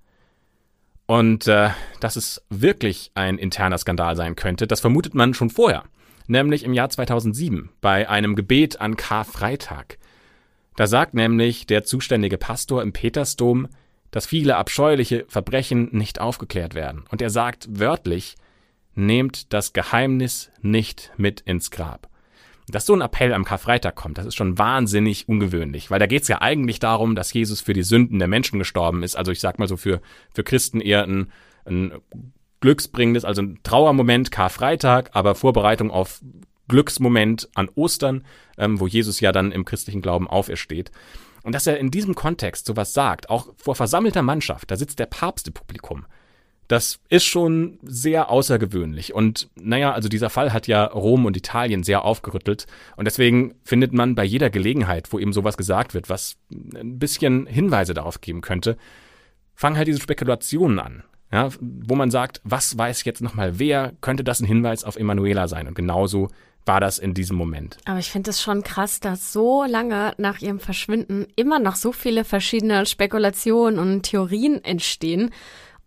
Und 1.06 1.46
äh, 1.46 1.70
dass 2.00 2.16
es 2.16 2.44
wirklich 2.50 3.12
ein 3.14 3.38
interner 3.38 3.78
Skandal 3.78 4.14
sein 4.14 4.36
könnte, 4.36 4.66
das 4.66 4.80
vermutet 4.80 5.14
man 5.14 5.32
schon 5.34 5.48
vorher, 5.48 5.84
nämlich 6.26 6.64
im 6.64 6.74
Jahr 6.74 6.90
2007 6.90 7.70
bei 7.80 8.08
einem 8.08 8.36
Gebet 8.36 8.80
an 8.80 8.96
Karfreitag. 8.96 9.98
Da 10.76 10.86
sagt 10.86 11.14
nämlich 11.14 11.66
der 11.66 11.84
zuständige 11.84 12.36
Pastor 12.36 12.82
im 12.82 12.92
Petersdom, 12.92 13.68
dass 14.10 14.26
viele 14.26 14.56
abscheuliche 14.56 15.24
Verbrechen 15.28 15.88
nicht 15.92 16.20
aufgeklärt 16.20 16.74
werden. 16.74 17.04
Und 17.10 17.22
er 17.22 17.30
sagt 17.30 17.66
wörtlich, 17.70 18.36
nehmt 18.98 19.52
das 19.52 19.72
Geheimnis 19.72 20.50
nicht 20.60 21.12
mit 21.16 21.40
ins 21.40 21.70
Grab. 21.70 22.08
Dass 22.68 22.84
so 22.84 22.94
ein 22.94 23.00
Appell 23.00 23.32
am 23.32 23.44
Karfreitag 23.44 23.94
kommt, 23.94 24.18
das 24.18 24.26
ist 24.26 24.34
schon 24.34 24.58
wahnsinnig 24.58 25.28
ungewöhnlich, 25.28 25.90
weil 25.90 26.00
da 26.00 26.06
geht 26.06 26.22
es 26.22 26.28
ja 26.28 26.42
eigentlich 26.42 26.80
darum, 26.80 27.14
dass 27.14 27.32
Jesus 27.32 27.62
für 27.62 27.72
die 27.72 27.82
Sünden 27.82 28.18
der 28.18 28.28
Menschen 28.28 28.58
gestorben 28.58 29.02
ist. 29.02 29.16
Also 29.16 29.32
ich 29.32 29.40
sag 29.40 29.58
mal 29.58 29.68
so 29.68 29.78
für, 29.78 30.02
für 30.34 30.44
Christen 30.44 30.80
eher 30.80 31.04
ein, 31.04 31.32
ein 31.64 31.92
glücksbringendes, 32.60 33.24
also 33.24 33.40
ein 33.40 33.60
Trauermoment 33.62 34.30
Karfreitag, 34.30 35.10
aber 35.12 35.34
Vorbereitung 35.34 35.90
auf 35.90 36.20
Glücksmoment 36.66 37.48
an 37.54 37.70
Ostern, 37.74 38.24
ähm, 38.58 38.80
wo 38.80 38.86
Jesus 38.86 39.20
ja 39.20 39.32
dann 39.32 39.52
im 39.52 39.64
christlichen 39.64 40.02
Glauben 40.02 40.28
aufersteht. 40.28 40.90
Und 41.42 41.54
dass 41.54 41.66
er 41.66 41.78
in 41.78 41.90
diesem 41.90 42.14
Kontext 42.14 42.66
sowas 42.66 42.92
sagt, 42.92 43.30
auch 43.30 43.48
vor 43.56 43.76
versammelter 43.76 44.22
Mannschaft, 44.22 44.70
da 44.70 44.76
sitzt 44.76 44.98
der 44.98 45.06
Papst 45.06 45.46
im 45.46 45.54
Publikum. 45.54 46.04
Das 46.68 47.00
ist 47.08 47.24
schon 47.24 47.78
sehr 47.82 48.30
außergewöhnlich. 48.30 49.14
Und 49.14 49.48
naja, 49.56 49.92
also 49.92 50.08
dieser 50.10 50.28
Fall 50.28 50.52
hat 50.52 50.66
ja 50.66 50.84
Rom 50.84 51.24
und 51.24 51.36
Italien 51.36 51.82
sehr 51.82 52.04
aufgerüttelt. 52.04 52.66
Und 52.96 53.06
deswegen 53.06 53.54
findet 53.64 53.94
man 53.94 54.14
bei 54.14 54.24
jeder 54.24 54.50
Gelegenheit, 54.50 55.10
wo 55.10 55.18
eben 55.18 55.32
sowas 55.32 55.56
gesagt 55.56 55.94
wird, 55.94 56.10
was 56.10 56.36
ein 56.52 56.98
bisschen 56.98 57.46
Hinweise 57.46 57.94
darauf 57.94 58.20
geben 58.20 58.42
könnte, 58.42 58.76
fangen 59.54 59.78
halt 59.78 59.88
diese 59.88 60.00
Spekulationen 60.00 60.78
an. 60.78 61.04
Ja, 61.32 61.50
wo 61.60 61.94
man 61.94 62.10
sagt, 62.10 62.40
was 62.44 62.78
weiß 62.78 63.04
jetzt 63.04 63.20
nochmal 63.20 63.58
wer, 63.58 63.92
könnte 64.00 64.24
das 64.24 64.40
ein 64.40 64.46
Hinweis 64.46 64.84
auf 64.84 64.96
Emanuela 64.96 65.46
sein? 65.46 65.68
Und 65.68 65.74
genauso 65.74 66.28
war 66.64 66.80
das 66.80 66.98
in 66.98 67.14
diesem 67.14 67.36
Moment. 67.36 67.78
Aber 67.86 67.98
ich 67.98 68.10
finde 68.10 68.30
es 68.30 68.42
schon 68.42 68.62
krass, 68.62 69.00
dass 69.00 69.32
so 69.32 69.64
lange 69.64 70.12
nach 70.18 70.40
ihrem 70.40 70.60
Verschwinden 70.60 71.26
immer 71.34 71.58
noch 71.58 71.76
so 71.76 71.92
viele 71.92 72.24
verschiedene 72.24 72.86
Spekulationen 72.86 73.78
und 73.78 74.02
Theorien 74.02 74.62
entstehen. 74.62 75.30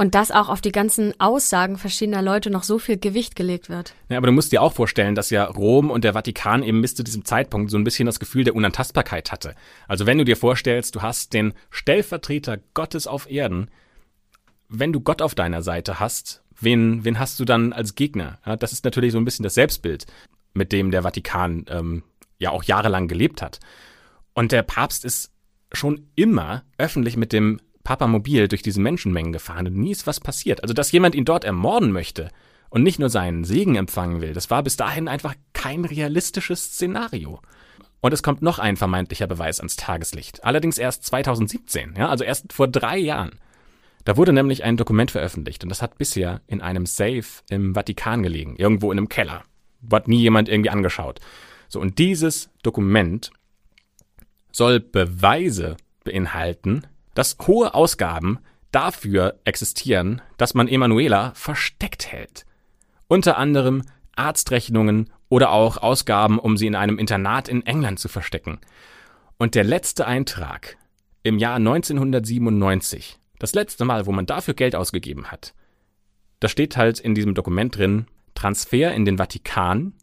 Und 0.02 0.16
dass 0.16 0.32
auch 0.32 0.50
auf 0.50 0.62
die 0.62 0.72
ganzen 0.72 1.14
Aussagen 1.20 1.78
verschiedener 1.78 2.24
Leute 2.24 2.50
noch 2.50 2.64
so 2.64 2.80
viel 2.80 2.98
Gewicht 2.98 3.36
gelegt 3.36 3.70
wird. 3.70 3.94
Ja, 4.10 4.18
aber 4.18 4.26
du 4.26 4.34
musst 4.34 4.52
dir 4.52 4.64
auch 4.64 4.74
vorstellen, 4.74 5.14
dass 5.14 5.30
ja 5.30 5.44
Rom 5.44 5.92
und 5.92 6.04
der 6.04 6.14
Vatikan 6.14 6.64
eben 6.64 6.82
bis 6.82 6.96
zu 6.96 7.04
diesem 7.04 7.24
Zeitpunkt 7.24 7.70
so 7.70 7.78
ein 7.78 7.84
bisschen 7.84 8.08
das 8.08 8.20
Gefühl 8.20 8.44
der 8.44 8.56
Unantastbarkeit 8.56 9.32
hatte. 9.32 9.54
Also 9.88 10.08
wenn 10.08 10.18
du 10.18 10.26
dir 10.26 10.38
vorstellst, 10.38 10.96
du 10.96 11.04
hast 11.04 11.34
den 11.34 11.54
Stellvertreter 11.70 12.58
Gottes 12.74 13.06
auf 13.06 13.30
Erden, 13.30 13.70
wenn 14.70 14.92
du 14.92 15.02
Gott 15.02 15.22
auf 15.22 15.36
deiner 15.36 15.62
Seite 15.62 16.00
hast, 16.00 16.42
wen, 16.60 17.06
wen 17.06 17.20
hast 17.20 17.40
du 17.40 17.46
dann 17.46 17.72
als 17.72 17.94
Gegner? 17.94 18.40
Ja, 18.44 18.56
das 18.56 18.74
ist 18.74 18.84
natürlich 18.84 19.12
so 19.12 19.20
ein 19.20 19.26
bisschen 19.26 19.44
das 19.44 19.54
Selbstbild, 19.54 20.08
mit 20.56 20.72
dem 20.72 20.90
der 20.90 21.04
Vatikan 21.04 21.66
ähm, 21.70 22.02
ja 22.40 22.50
auch 22.50 22.64
jahrelang 22.64 23.08
gelebt 23.08 23.44
hat. 23.44 23.60
Und 24.34 24.52
der 24.52 24.64
Papst 24.64 25.06
ist 25.06 25.32
schon 25.72 26.08
immer 26.16 26.64
öffentlich 26.80 27.18
mit 27.18 27.34
dem 27.34 27.60
Papamobil 27.84 28.48
durch 28.48 28.62
diese 28.62 28.82
Menschenmengen 28.82 29.34
gefahren 29.34 29.68
und 29.68 29.78
nie 29.78 29.92
ist 29.92 30.08
was 30.08 30.20
passiert. 30.20 30.62
Also, 30.62 30.74
dass 30.74 30.92
jemand 30.92 31.16
ihn 31.16 31.26
dort 31.26 31.44
ermorden 31.44 31.92
möchte 31.92 32.30
und 32.70 32.84
nicht 32.84 33.00
nur 33.00 33.10
seinen 33.10 33.44
Segen 33.44 33.76
empfangen 33.76 34.22
will, 34.22 34.34
das 34.34 34.50
war 34.50 34.64
bis 34.64 34.78
dahin 34.78 35.08
einfach 35.08 35.36
kein 35.54 35.86
realistisches 35.86 36.74
Szenario. 36.74 37.42
Und 38.02 38.14
es 38.14 38.24
kommt 38.24 38.42
noch 38.42 38.58
ein 38.58 38.78
vermeintlicher 38.78 39.28
Beweis 39.28 39.60
ans 39.60 39.76
Tageslicht. 39.76 40.44
Allerdings 40.44 40.78
erst 40.78 41.06
2017, 41.06 41.96
ja, 41.98 42.10
also 42.10 42.24
erst 42.24 42.52
vor 42.52 42.68
drei 42.68 42.98
Jahren. 42.98 43.40
Da 44.06 44.18
wurde 44.18 44.34
nämlich 44.34 44.64
ein 44.64 44.78
Dokument 44.78 45.12
veröffentlicht 45.12 45.64
und 45.64 45.70
das 45.70 45.84
hat 45.84 46.00
bisher 46.00 46.42
in 46.48 46.62
einem 46.62 46.88
Safe 46.88 47.24
im 47.50 47.76
Vatikan 47.76 48.24
gelegen, 48.24 48.56
irgendwo 48.56 48.92
in 48.92 48.98
einem 48.98 49.10
Keller. 49.10 49.44
Hat 49.92 50.08
nie 50.08 50.20
jemand 50.20 50.50
irgendwie 50.50 50.72
angeschaut. 50.72 51.20
So, 51.70 51.80
und 51.80 52.00
dieses 52.00 52.50
Dokument 52.64 53.32
soll 54.52 54.80
Beweise 54.80 55.78
beinhalten, 56.04 56.88
dass 57.14 57.38
hohe 57.46 57.74
Ausgaben 57.74 58.40
dafür 58.72 59.40
existieren, 59.44 60.22
dass 60.38 60.54
man 60.54 60.68
Emanuela 60.68 61.34
versteckt 61.36 62.12
hält. 62.12 62.46
Unter 63.08 63.38
anderem 63.38 63.84
Arztrechnungen 64.16 65.10
oder 65.30 65.52
auch 65.52 65.78
Ausgaben, 65.78 66.40
um 66.40 66.58
sie 66.58 66.68
in 66.68 66.76
einem 66.76 66.98
Internat 66.98 67.48
in 67.48 67.66
England 67.66 68.00
zu 68.00 68.08
verstecken. 68.08 68.60
Und 69.38 69.56
der 69.56 69.64
letzte 69.64 70.06
Eintrag 70.06 70.78
im 71.24 71.38
Jahr 71.38 71.56
1997, 71.56 73.20
das 73.40 73.54
letzte 73.54 73.86
Mal, 73.86 74.06
wo 74.06 74.12
man 74.12 74.26
dafür 74.26 74.54
Geld 74.54 74.76
ausgegeben 74.76 75.32
hat, 75.32 75.54
da 76.40 76.48
steht 76.48 76.78
halt 76.78 77.00
in 77.00 77.16
diesem 77.16 77.34
Dokument 77.34 77.78
drin, 77.78 78.08
Transfer 78.36 78.94
in 78.94 79.06
den 79.06 79.18
Vatikan 79.18 79.94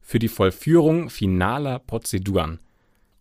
für 0.00 0.18
die 0.18 0.28
Vollführung 0.28 1.10
finaler 1.10 1.78
Prozeduren. 1.78 2.58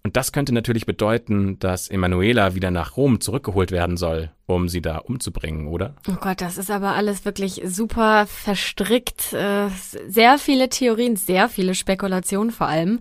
Und 0.04 0.18
das 0.18 0.32
könnte 0.32 0.54
natürlich 0.54 0.88
bedeuten, 0.88 1.60
dass 1.60 1.88
Emanuela 1.88 2.56
wieder 2.56 2.72
nach 2.72 2.98
Rom 2.98 3.22
zurückgeholt 3.22 3.72
werden 3.72 3.98
soll, 3.98 4.32
um 4.48 4.68
sie 4.68 4.82
da 4.82 4.98
umzubringen, 4.98 5.68
oder? 5.68 5.96
Oh 6.10 6.16
Gott, 6.20 6.42
das 6.42 6.58
ist 6.58 6.72
aber 6.72 6.96
alles 6.96 7.24
wirklich 7.24 7.62
super 7.66 8.26
verstrickt. 8.26 9.34
Äh, 9.34 9.68
sehr 10.08 10.40
viele 10.40 10.70
Theorien, 10.70 11.16
sehr 11.18 11.50
viele 11.50 11.76
Spekulationen 11.76 12.52
vor 12.52 12.68
allem. 12.68 13.00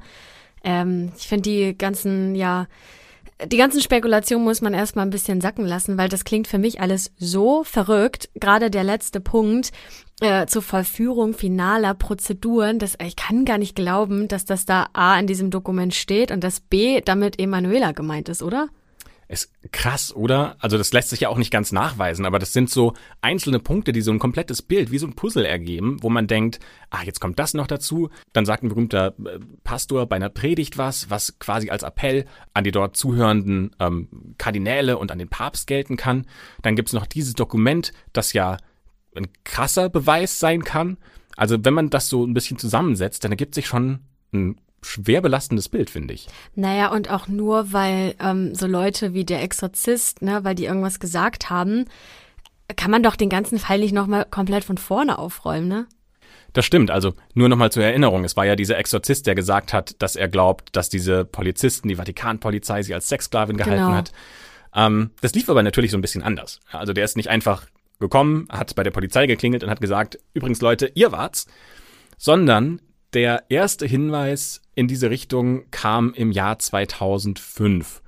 Ähm, 0.62 1.12
ich 1.16 1.26
finde 1.26 1.50
die 1.50 1.78
ganzen, 1.78 2.34
ja, 2.34 2.66
die 3.46 3.56
ganzen 3.56 3.80
Spekulationen 3.80 4.44
muss 4.44 4.60
man 4.60 4.74
erstmal 4.74 5.06
ein 5.06 5.10
bisschen 5.10 5.40
sacken 5.40 5.64
lassen, 5.64 5.96
weil 5.96 6.10
das 6.10 6.24
klingt 6.24 6.48
für 6.48 6.58
mich 6.58 6.82
alles 6.82 7.12
so 7.16 7.64
verrückt. 7.64 8.28
Gerade 8.34 8.70
der 8.70 8.84
letzte 8.84 9.20
Punkt 9.20 9.70
äh, 10.20 10.46
zur 10.46 10.62
Vollführung 10.62 11.34
finaler 11.34 11.94
Prozeduren. 11.94 12.78
Das, 12.78 12.96
ich 13.04 13.16
kann 13.16 13.44
gar 13.44 13.58
nicht 13.58 13.74
glauben, 13.74 14.28
dass 14.28 14.44
das 14.44 14.66
da 14.66 14.88
A 14.92 15.18
in 15.18 15.26
diesem 15.26 15.50
Dokument 15.50 15.94
steht 15.94 16.30
und 16.30 16.44
dass 16.44 16.60
B 16.60 17.00
damit 17.00 17.40
Emanuela 17.40 17.92
gemeint 17.92 18.28
ist, 18.28 18.42
oder? 18.42 18.68
Ist 19.30 19.52
krass, 19.70 20.12
oder? 20.12 20.56
Also 20.58 20.76
das 20.76 20.92
lässt 20.92 21.10
sich 21.10 21.20
ja 21.20 21.28
auch 21.28 21.38
nicht 21.38 21.52
ganz 21.52 21.70
nachweisen, 21.70 22.26
aber 22.26 22.40
das 22.40 22.52
sind 22.52 22.68
so 22.68 22.94
einzelne 23.20 23.60
Punkte, 23.60 23.92
die 23.92 24.00
so 24.00 24.10
ein 24.10 24.18
komplettes 24.18 24.60
Bild, 24.60 24.90
wie 24.90 24.98
so 24.98 25.06
ein 25.06 25.14
Puzzle 25.14 25.46
ergeben, 25.46 25.98
wo 26.00 26.10
man 26.10 26.26
denkt, 26.26 26.58
ah, 26.90 27.04
jetzt 27.04 27.20
kommt 27.20 27.38
das 27.38 27.54
noch 27.54 27.68
dazu. 27.68 28.10
Dann 28.32 28.44
sagt 28.44 28.64
ein 28.64 28.70
berühmter 28.70 29.14
äh, 29.24 29.38
Pastor 29.62 30.06
bei 30.06 30.16
einer 30.16 30.30
Predigt 30.30 30.78
was, 30.78 31.10
was 31.10 31.38
quasi 31.38 31.70
als 31.70 31.84
Appell 31.84 32.24
an 32.54 32.64
die 32.64 32.72
dort 32.72 32.96
zuhörenden 32.96 33.70
ähm, 33.78 34.08
Kardinäle 34.36 34.98
und 34.98 35.12
an 35.12 35.20
den 35.20 35.28
Papst 35.28 35.68
gelten 35.68 35.96
kann. 35.96 36.26
Dann 36.62 36.74
gibt's 36.74 36.92
noch 36.92 37.06
dieses 37.06 37.34
Dokument, 37.34 37.92
das 38.12 38.32
ja 38.32 38.56
ein 39.14 39.28
krasser 39.44 39.88
Beweis 39.88 40.38
sein 40.38 40.64
kann. 40.64 40.96
Also 41.36 41.64
wenn 41.64 41.74
man 41.74 41.90
das 41.90 42.08
so 42.08 42.24
ein 42.24 42.34
bisschen 42.34 42.58
zusammensetzt, 42.58 43.24
dann 43.24 43.32
ergibt 43.32 43.54
sich 43.54 43.66
schon 43.66 44.00
ein 44.32 44.56
schwer 44.82 45.20
belastendes 45.20 45.68
Bild, 45.68 45.90
finde 45.90 46.14
ich. 46.14 46.28
Naja, 46.54 46.90
und 46.92 47.10
auch 47.10 47.28
nur, 47.28 47.72
weil 47.72 48.14
ähm, 48.20 48.54
so 48.54 48.66
Leute 48.66 49.12
wie 49.12 49.24
der 49.24 49.42
Exorzist, 49.42 50.22
ne, 50.22 50.44
weil 50.44 50.54
die 50.54 50.64
irgendwas 50.64 51.00
gesagt 51.00 51.50
haben, 51.50 51.86
kann 52.76 52.90
man 52.90 53.02
doch 53.02 53.16
den 53.16 53.28
ganzen 53.28 53.58
Fall 53.58 53.78
nicht 53.80 53.92
nochmal 53.92 54.26
komplett 54.30 54.64
von 54.64 54.78
vorne 54.78 55.18
aufräumen, 55.18 55.68
ne? 55.68 55.86
Das 56.52 56.64
stimmt, 56.64 56.90
also 56.90 57.14
nur 57.34 57.48
nochmal 57.48 57.70
zur 57.70 57.84
Erinnerung, 57.84 58.24
es 58.24 58.36
war 58.36 58.44
ja 58.44 58.56
dieser 58.56 58.76
Exorzist, 58.76 59.26
der 59.26 59.36
gesagt 59.36 59.72
hat, 59.72 60.02
dass 60.02 60.16
er 60.16 60.28
glaubt, 60.28 60.74
dass 60.74 60.88
diese 60.88 61.24
Polizisten, 61.24 61.88
die 61.88 61.94
Vatikanpolizei, 61.94 62.82
sie 62.82 62.92
als 62.92 63.08
Sexsklavin 63.08 63.56
gehalten 63.56 63.84
genau. 63.84 63.96
hat. 63.96 64.12
Ähm, 64.74 65.10
das 65.20 65.32
lief 65.34 65.48
aber 65.48 65.62
natürlich 65.62 65.92
so 65.92 65.98
ein 65.98 66.00
bisschen 66.00 66.22
anders. 66.22 66.58
Also 66.72 66.92
der 66.92 67.04
ist 67.04 67.16
nicht 67.16 67.28
einfach 67.28 67.66
gekommen, 68.00 68.48
hat 68.50 68.74
bei 68.74 68.82
der 68.82 68.90
Polizei 68.90 69.26
geklingelt 69.26 69.62
und 69.62 69.70
hat 69.70 69.80
gesagt, 69.80 70.18
übrigens 70.34 70.60
Leute, 70.60 70.90
ihr 70.94 71.12
wart's, 71.12 71.46
sondern 72.18 72.80
der 73.12 73.44
erste 73.48 73.86
Hinweis 73.86 74.62
in 74.74 74.88
diese 74.88 75.10
Richtung 75.10 75.70
kam 75.70 76.12
im 76.14 76.32
Jahr 76.32 76.58
2005. 76.58 78.02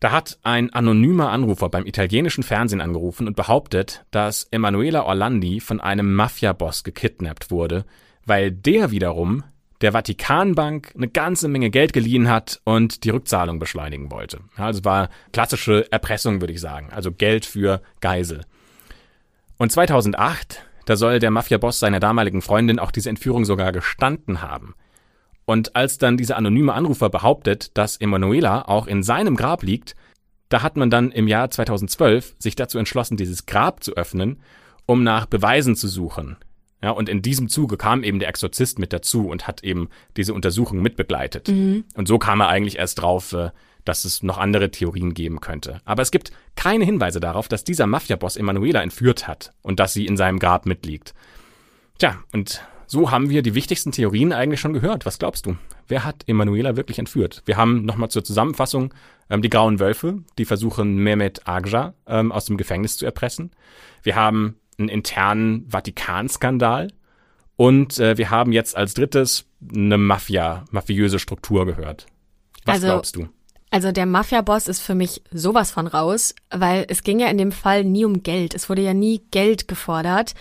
Da 0.00 0.12
hat 0.12 0.38
ein 0.42 0.72
anonymer 0.72 1.30
Anrufer 1.30 1.68
beim 1.68 1.86
italienischen 1.86 2.42
Fernsehen 2.42 2.80
angerufen 2.80 3.26
und 3.26 3.36
behauptet, 3.36 4.04
dass 4.10 4.44
Emanuela 4.50 5.04
Orlandi 5.04 5.60
von 5.60 5.80
einem 5.80 6.14
Mafia-Boss 6.14 6.84
gekidnappt 6.84 7.50
wurde, 7.50 7.84
weil 8.24 8.50
der 8.50 8.90
wiederum 8.90 9.44
der 9.82 9.92
Vatikanbank 9.92 10.92
eine 10.94 11.08
ganze 11.08 11.48
Menge 11.48 11.70
Geld 11.70 11.92
geliehen 11.92 12.28
hat 12.28 12.60
und 12.64 13.04
die 13.04 13.10
Rückzahlung 13.10 13.58
beschleunigen 13.58 14.10
wollte. 14.10 14.40
Also 14.56 14.84
war 14.84 15.10
klassische 15.32 15.90
Erpressung, 15.92 16.40
würde 16.40 16.52
ich 16.52 16.60
sagen. 16.60 16.88
Also 16.90 17.12
Geld 17.12 17.46
für 17.46 17.82
Geisel. 18.00 18.42
Und 19.60 19.70
2008 19.70 20.64
da 20.90 20.96
soll 20.96 21.20
der 21.20 21.30
Mafia-Boss 21.30 21.78
seiner 21.78 22.00
damaligen 22.00 22.42
Freundin 22.42 22.80
auch 22.80 22.90
diese 22.90 23.10
Entführung 23.10 23.44
sogar 23.44 23.70
gestanden 23.70 24.42
haben. 24.42 24.74
Und 25.44 25.76
als 25.76 25.98
dann 25.98 26.16
dieser 26.16 26.36
anonyme 26.36 26.74
Anrufer 26.74 27.10
behauptet, 27.10 27.76
dass 27.78 27.96
Emanuela 27.96 28.66
auch 28.66 28.88
in 28.88 29.04
seinem 29.04 29.36
Grab 29.36 29.62
liegt, 29.62 29.94
da 30.48 30.62
hat 30.62 30.76
man 30.76 30.90
dann 30.90 31.12
im 31.12 31.28
Jahr 31.28 31.48
2012 31.48 32.34
sich 32.38 32.56
dazu 32.56 32.76
entschlossen, 32.78 33.16
dieses 33.16 33.46
Grab 33.46 33.84
zu 33.84 33.92
öffnen, 33.96 34.40
um 34.84 35.04
nach 35.04 35.26
Beweisen 35.26 35.76
zu 35.76 35.86
suchen. 35.86 36.38
Ja, 36.82 36.90
und 36.90 37.08
in 37.08 37.22
diesem 37.22 37.48
Zuge 37.48 37.76
kam 37.76 38.02
eben 38.02 38.18
der 38.18 38.30
Exorzist 38.30 38.80
mit 38.80 38.92
dazu 38.92 39.28
und 39.28 39.46
hat 39.46 39.62
eben 39.62 39.90
diese 40.16 40.34
Untersuchung 40.34 40.82
mitbegleitet. 40.82 41.48
Mhm. 41.48 41.84
Und 41.94 42.08
so 42.08 42.18
kam 42.18 42.40
er 42.40 42.48
eigentlich 42.48 42.78
erst 42.78 43.00
drauf, 43.00 43.32
äh, 43.32 43.50
dass 43.84 44.04
es 44.04 44.22
noch 44.22 44.38
andere 44.38 44.70
Theorien 44.70 45.14
geben 45.14 45.40
könnte. 45.40 45.80
Aber 45.84 46.02
es 46.02 46.10
gibt 46.10 46.32
keine 46.56 46.84
Hinweise 46.84 47.20
darauf, 47.20 47.48
dass 47.48 47.64
dieser 47.64 47.86
Mafia-Boss 47.86 48.36
Emanuela 48.36 48.82
entführt 48.82 49.28
hat 49.28 49.52
und 49.62 49.80
dass 49.80 49.92
sie 49.92 50.06
in 50.06 50.16
seinem 50.16 50.38
Grab 50.38 50.66
mitliegt. 50.66 51.14
Tja, 51.98 52.16
und 52.32 52.62
so 52.86 53.10
haben 53.10 53.30
wir 53.30 53.42
die 53.42 53.54
wichtigsten 53.54 53.92
Theorien 53.92 54.32
eigentlich 54.32 54.60
schon 54.60 54.72
gehört. 54.72 55.06
Was 55.06 55.18
glaubst 55.18 55.46
du? 55.46 55.56
Wer 55.86 56.04
hat 56.04 56.24
Emanuela 56.26 56.76
wirklich 56.76 56.98
entführt? 56.98 57.42
Wir 57.44 57.56
haben 57.56 57.84
nochmal 57.84 58.10
zur 58.10 58.24
Zusammenfassung 58.24 58.92
ähm, 59.28 59.42
die 59.42 59.50
Grauen 59.50 59.78
Wölfe, 59.78 60.18
die 60.38 60.44
versuchen, 60.44 60.96
Mehmet 60.96 61.46
Agja 61.46 61.94
ähm, 62.06 62.32
aus 62.32 62.46
dem 62.46 62.56
Gefängnis 62.56 62.96
zu 62.96 63.06
erpressen. 63.06 63.52
Wir 64.02 64.16
haben 64.16 64.56
einen 64.78 64.88
internen 64.88 65.68
Vatikanskandal. 65.68 66.88
Und 67.56 67.98
äh, 67.98 68.16
wir 68.16 68.30
haben 68.30 68.52
jetzt 68.52 68.74
als 68.74 68.94
drittes 68.94 69.44
eine 69.70 69.98
Mafia, 69.98 70.64
mafiöse 70.70 71.18
Struktur 71.18 71.66
gehört. 71.66 72.06
Was 72.64 72.76
also, 72.76 72.86
glaubst 72.86 73.16
du? 73.16 73.28
Also 73.70 73.92
der 73.92 74.06
Mafia-Boss 74.06 74.66
ist 74.66 74.80
für 74.80 74.94
mich 74.94 75.22
sowas 75.30 75.70
von 75.70 75.86
raus, 75.86 76.34
weil 76.50 76.86
es 76.88 77.02
ging 77.02 77.20
ja 77.20 77.28
in 77.28 77.38
dem 77.38 77.52
Fall 77.52 77.84
nie 77.84 78.04
um 78.04 78.22
Geld. 78.22 78.54
Es 78.54 78.68
wurde 78.68 78.82
ja 78.82 78.94
nie 78.94 79.22
Geld 79.30 79.68
gefordert. 79.68 80.34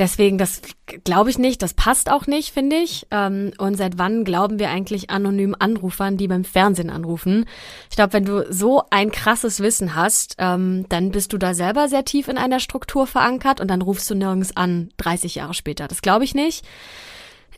Deswegen, 0.00 0.38
das 0.38 0.62
glaube 1.04 1.28
ich 1.28 1.36
nicht, 1.36 1.60
das 1.60 1.74
passt 1.74 2.10
auch 2.10 2.26
nicht, 2.26 2.54
finde 2.54 2.76
ich. 2.76 3.06
Ähm, 3.10 3.52
und 3.58 3.76
seit 3.76 3.98
wann 3.98 4.24
glauben 4.24 4.58
wir 4.58 4.70
eigentlich 4.70 5.10
anonymen 5.10 5.54
Anrufern, 5.54 6.16
die 6.16 6.26
beim 6.26 6.44
Fernsehen 6.44 6.88
anrufen? 6.88 7.44
Ich 7.90 7.96
glaube, 7.96 8.14
wenn 8.14 8.24
du 8.24 8.50
so 8.50 8.82
ein 8.88 9.10
krasses 9.10 9.60
Wissen 9.60 9.94
hast, 9.94 10.36
ähm, 10.38 10.86
dann 10.88 11.10
bist 11.10 11.34
du 11.34 11.38
da 11.38 11.52
selber 11.52 11.88
sehr 11.88 12.06
tief 12.06 12.28
in 12.28 12.38
einer 12.38 12.60
Struktur 12.60 13.06
verankert 13.06 13.60
und 13.60 13.68
dann 13.68 13.82
rufst 13.82 14.08
du 14.08 14.14
nirgends 14.14 14.56
an, 14.56 14.88
30 14.96 15.34
Jahre 15.34 15.52
später. 15.52 15.86
Das 15.86 16.00
glaube 16.00 16.24
ich 16.24 16.34
nicht. 16.34 16.64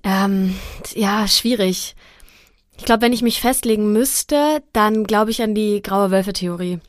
Ähm, 0.03 0.57
ja, 0.95 1.29
schwierig. 1.29 1.95
Ich 2.77 2.85
glaube, 2.85 3.03
wenn 3.03 3.13
ich 3.13 3.23
mich 3.23 3.41
festlegen 3.41 3.93
müsste, 3.93 4.63
dann 4.73 5.05
glaube 5.05 5.31
ich 5.31 5.43
an 5.43 5.55
die 5.55 5.83
graue 5.83 6.11
Wölfe-Theorie. 6.11 6.81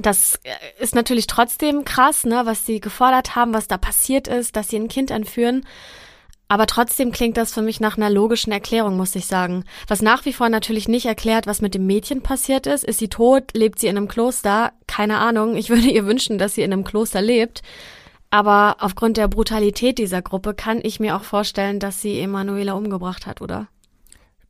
Das 0.00 0.40
äh, 0.44 0.82
ist 0.82 0.94
natürlich 0.94 1.26
trotzdem 1.26 1.84
krass, 1.84 2.24
ne, 2.24 2.42
was 2.44 2.64
sie 2.64 2.80
gefordert 2.80 3.36
haben, 3.36 3.52
was 3.52 3.68
da 3.68 3.76
passiert 3.76 4.26
ist, 4.28 4.56
dass 4.56 4.68
sie 4.68 4.76
ein 4.76 4.88
Kind 4.88 5.10
entführen. 5.10 5.66
Aber 6.48 6.66
trotzdem 6.66 7.12
klingt 7.12 7.38
das 7.38 7.54
für 7.54 7.62
mich 7.62 7.80
nach 7.80 7.96
einer 7.96 8.10
logischen 8.10 8.52
Erklärung, 8.52 8.96
muss 8.96 9.14
ich 9.14 9.24
sagen. 9.26 9.64
Was 9.88 10.02
nach 10.02 10.26
wie 10.26 10.34
vor 10.34 10.50
natürlich 10.50 10.86
nicht 10.86 11.06
erklärt, 11.06 11.46
was 11.46 11.62
mit 11.62 11.74
dem 11.74 11.86
Mädchen 11.86 12.22
passiert 12.22 12.66
ist. 12.66 12.84
Ist 12.84 12.98
sie 12.98 13.08
tot? 13.08 13.54
Lebt 13.54 13.78
sie 13.78 13.86
in 13.86 13.96
einem 13.96 14.08
Kloster? 14.08 14.72
Keine 14.86 15.16
Ahnung. 15.18 15.56
Ich 15.56 15.70
würde 15.70 15.88
ihr 15.88 16.04
wünschen, 16.04 16.36
dass 16.36 16.54
sie 16.54 16.62
in 16.62 16.72
einem 16.72 16.84
Kloster 16.84 17.22
lebt. 17.22 17.62
Aber 18.28 18.76
aufgrund 18.80 19.16
der 19.16 19.28
Brutalität 19.28 19.96
dieser 19.96 20.20
Gruppe 20.20 20.52
kann 20.52 20.80
ich 20.82 21.00
mir 21.00 21.16
auch 21.16 21.22
vorstellen, 21.22 21.78
dass 21.78 22.02
sie 22.02 22.20
Emanuela 22.20 22.74
umgebracht 22.74 23.26
hat, 23.26 23.40
oder? 23.40 23.68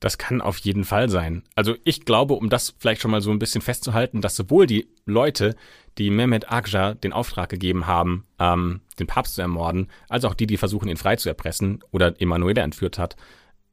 Das 0.02 0.18
kann 0.18 0.40
auf 0.40 0.58
jeden 0.58 0.82
Fall 0.84 1.08
sein. 1.08 1.44
Also 1.54 1.76
ich 1.84 2.04
glaube, 2.04 2.34
um 2.34 2.50
das 2.50 2.74
vielleicht 2.76 3.00
schon 3.00 3.12
mal 3.12 3.20
so 3.20 3.30
ein 3.30 3.38
bisschen 3.38 3.62
festzuhalten, 3.62 4.20
dass 4.20 4.34
sowohl 4.34 4.66
die 4.66 4.88
Leute, 5.06 5.54
die 5.96 6.10
Mehmet 6.10 6.50
Akja 6.50 6.94
den 6.94 7.12
Auftrag 7.12 7.48
gegeben 7.48 7.86
haben, 7.86 8.26
ähm, 8.40 8.80
den 8.98 9.06
Papst 9.06 9.36
zu 9.36 9.42
ermorden, 9.42 9.86
als 10.08 10.24
auch 10.24 10.34
die, 10.34 10.48
die 10.48 10.56
versuchen, 10.56 10.88
ihn 10.88 10.96
frei 10.96 11.14
zu 11.14 11.28
erpressen 11.28 11.84
oder 11.92 12.20
Emanuela 12.20 12.62
entführt 12.62 12.98
hat, 12.98 13.14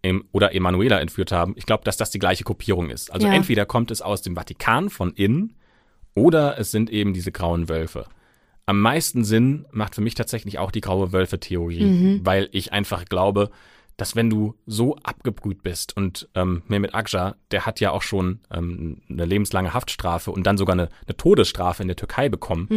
em, 0.03 0.23
oder 0.31 0.53
Emanuela 0.53 0.99
entführt 0.99 1.31
haben, 1.31 1.55
ich 1.57 1.65
glaube, 1.65 1.83
dass 1.83 1.97
das 1.97 2.11
die 2.11 2.19
gleiche 2.19 2.43
Kopierung 2.43 2.91
ist. 2.91 3.11
Also 3.11 3.25
Ja. 3.25 3.33
entweder 3.33 3.65
kommt 3.65 3.89
es 3.89 4.03
aus 4.03 4.21
dem 4.21 4.35
Vatikan 4.35 4.91
von 4.91 5.11
innen 5.13 5.55
oder 6.13 6.59
es 6.59 6.69
sind 6.69 6.91
eben 6.91 7.13
diese 7.13 7.31
grauen 7.31 7.69
Wölfe. 7.69 8.05
Am 8.67 8.79
meisten 8.79 9.23
Sinn 9.23 9.65
macht 9.71 9.95
für 9.95 10.01
mich 10.01 10.13
tatsächlich 10.13 10.59
auch 10.59 10.69
die 10.69 10.81
graue 10.81 11.11
Wölfe-Theorie, 11.11 12.19
weil 12.23 12.49
ich 12.51 12.71
einfach 12.71 13.05
glaube, 13.05 13.49
dass 13.99 14.15
wenn 14.15 14.29
du 14.29 14.55
so 14.65 14.95
abgebrüht 14.97 15.61
bist 15.61 15.95
und 15.97 16.29
ähm, 16.33 16.63
Mehmet 16.67 16.95
Akja, 16.95 17.35
der 17.51 17.65
hat 17.65 17.79
ja 17.79 17.91
auch 17.91 18.01
schon 18.01 18.39
ähm, 18.51 19.01
eine 19.09 19.25
lebenslange 19.25 19.73
Haftstrafe 19.73 20.31
und 20.31 20.43
dann 20.43 20.57
sogar 20.57 20.73
eine, 20.73 20.89
eine 21.05 21.17
Todesstrafe 21.17 21.81
in 21.81 21.89
der 21.89 21.97
Türkei 21.97 22.29
bekommen. 22.29 22.67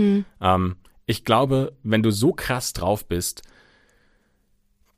Ähm, 0.41 0.77
ich 1.07 1.25
glaube, 1.25 1.77
wenn 1.83 2.03
du 2.03 2.11
so 2.11 2.33
krass 2.33 2.73
drauf 2.73 3.07
bist, 3.07 3.43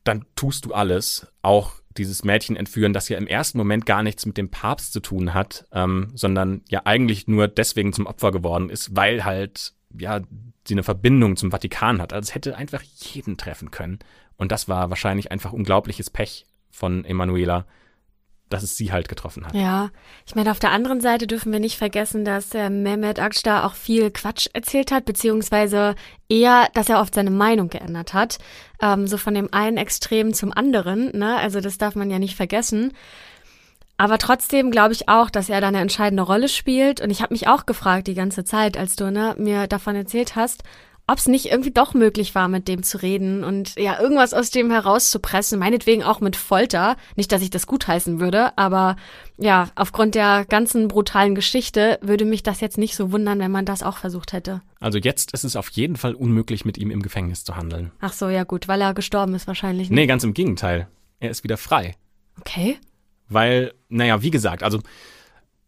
dann 0.05 0.25
tust 0.35 0.65
du 0.65 0.73
alles, 0.73 1.27
auch 1.43 1.73
dieses 1.97 2.25
Mädchen 2.25 2.57
entführen, 2.57 2.93
das 2.93 3.09
ja 3.09 3.19
im 3.19 3.27
ersten 3.27 3.59
Moment 3.59 3.87
gar 3.87 4.03
nichts 4.03 4.27
mit 4.27 4.37
dem 4.37 4.51
Papst 4.51 4.93
zu 4.93 5.01
tun 5.01 5.35
hat, 5.35 5.67
ähm, 5.73 6.11
sondern 6.15 6.63
ja 6.69 6.83
eigentlich 6.85 7.29
nur 7.29 7.49
deswegen 7.49 7.93
zum 7.93 8.07
Opfer 8.07 8.33
geworden 8.33 8.71
ist, 8.71 8.97
weil 8.97 9.25
halt 9.25 9.75
ja 9.99 10.21
sie 10.67 10.75
eine 10.75 10.83
Verbindung 10.83 11.37
zum 11.37 11.51
Vatikan 11.51 12.01
hat. 12.01 12.13
Also 12.13 12.29
es 12.29 12.35
hätte 12.35 12.57
einfach 12.57 12.83
jeden 12.83 13.37
treffen 13.37 13.71
können. 13.71 13.99
Und 14.37 14.51
das 14.51 14.69
war 14.69 14.91
wahrscheinlich 14.91 15.31
einfach 15.31 15.53
unglaubliches 15.53 16.11
Pech 16.11 16.47
von 16.71 17.05
Emanuela, 17.05 17.67
dass 18.51 18.63
es 18.63 18.77
sie 18.77 18.93
halt 18.93 19.09
getroffen 19.09 19.47
hat. 19.47 19.55
Ja, 19.55 19.91
ich 20.27 20.35
meine, 20.35 20.51
auf 20.51 20.59
der 20.59 20.71
anderen 20.71 21.01
Seite 21.01 21.27
dürfen 21.27 21.53
wir 21.53 21.61
nicht 21.61 21.79
vergessen, 21.79 22.25
dass 22.25 22.51
der 22.51 22.71
Mehmet 22.71 23.19
Akşar 23.19 23.65
auch 23.65 23.75
viel 23.75 24.11
Quatsch 24.11 24.49
erzählt 24.53 24.93
hat, 24.93 25.05
beziehungsweise 25.05 25.95
eher, 26.29 26.69
dass 26.75 26.89
er 26.89 27.01
oft 27.01 27.15
seine 27.15 27.31
Meinung 27.31 27.69
geändert 27.69 28.15
hat. 28.15 28.39
Ähm, 28.81 29.07
so 29.07 29.17
von 29.17 29.35
dem 29.35 29.53
einen 29.53 29.77
Extrem 29.77 30.35
zum 30.35 30.53
anderen, 30.53 31.17
ne? 31.17 31.37
Also 31.37 31.61
das 31.61 31.79
darf 31.79 31.95
man 31.95 32.11
ja 32.11 32.19
nicht 32.19 32.37
vergessen. 32.37 32.93
Aber 33.97 34.19
trotzdem 34.19 34.71
glaube 34.71 34.93
ich 34.93 35.09
auch, 35.09 35.31
dass 35.31 35.49
er 35.49 35.61
da 35.61 35.69
eine 35.69 35.81
entscheidende 35.81 36.23
Rolle 36.25 36.49
spielt. 36.49 37.01
Und 37.01 37.11
ich 37.11 37.23
habe 37.23 37.35
mich 37.35 37.49
auch 37.49 37.67
gefragt 37.67 38.07
die 38.07 38.15
ganze 38.15 38.45
Zeit, 38.45 38.77
als 38.77 38.97
du 38.97 39.11
ne, 39.11 39.35
mir 39.39 39.67
davon 39.67 39.95
erzählt 39.95 40.35
hast, 40.37 40.65
ob 41.07 41.19
es 41.19 41.29
nicht 41.29 41.51
irgendwie 41.51 41.71
doch 41.71 41.93
möglich 41.93 42.35
war, 42.35 42.49
mit 42.49 42.67
dem 42.67 42.83
zu 42.83 43.03
reden 43.03 43.45
und 43.45 43.75
ja, 43.79 44.01
irgendwas 44.01 44.33
aus 44.33 44.51
dem 44.51 44.71
herauszupressen, 44.71 45.59
meinetwegen 45.59 46.03
auch 46.03 46.21
mit 46.21 46.35
Folter. 46.35 46.97
Nicht, 47.15 47.31
dass 47.31 47.43
ich 47.43 47.51
das 47.51 47.67
gutheißen 47.67 48.21
würde, 48.21 48.57
aber 48.57 48.97
ja, 49.37 49.69
aufgrund 49.75 50.15
der 50.15 50.47
ganzen 50.47 50.89
brutalen 50.89 51.35
Geschichte 51.35 51.99
würde 52.01 52.25
mich 52.25 52.43
das 52.43 52.61
jetzt 52.61 52.79
nicht 52.79 52.97
so 52.97 53.13
wundern, 53.13 53.39
wenn 53.39 53.51
man 53.51 53.67
das 53.67 53.83
auch 53.83 53.99
versucht 53.99 54.33
hätte. 54.33 54.63
Also 54.81 54.99
jetzt 54.99 55.35
ist 55.35 55.45
es 55.45 55.57
auf 55.57 55.69
jeden 55.71 55.97
Fall 55.97 56.15
unmöglich, 56.15 56.65
mit 56.65 56.79
ihm 56.79 56.91
im 56.91 57.03
Gefängnis 57.03 57.45
zu 57.45 57.55
handeln. 57.55 57.91
Ach 58.01 58.15
so, 58.15 58.31
ja 58.31 58.45
gut, 58.45 58.67
weil 58.67 58.81
er 58.81 58.95
gestorben 58.95 59.35
ist 59.35 59.47
wahrscheinlich. 59.47 59.91
ne? 59.91 59.97
Nee, 59.97 60.07
ganz 60.07 60.25
im 60.25 60.33
Gegenteil. 60.33 60.89
Er 61.21 61.31
ist 61.31 61.45
wieder 61.45 61.59
frei. 61.59 61.97
Okay. 62.41 62.79
Weil, 63.29 63.75
naja, 63.89 64.23
wie 64.23 64.31
gesagt, 64.31 64.63
also 64.63 64.81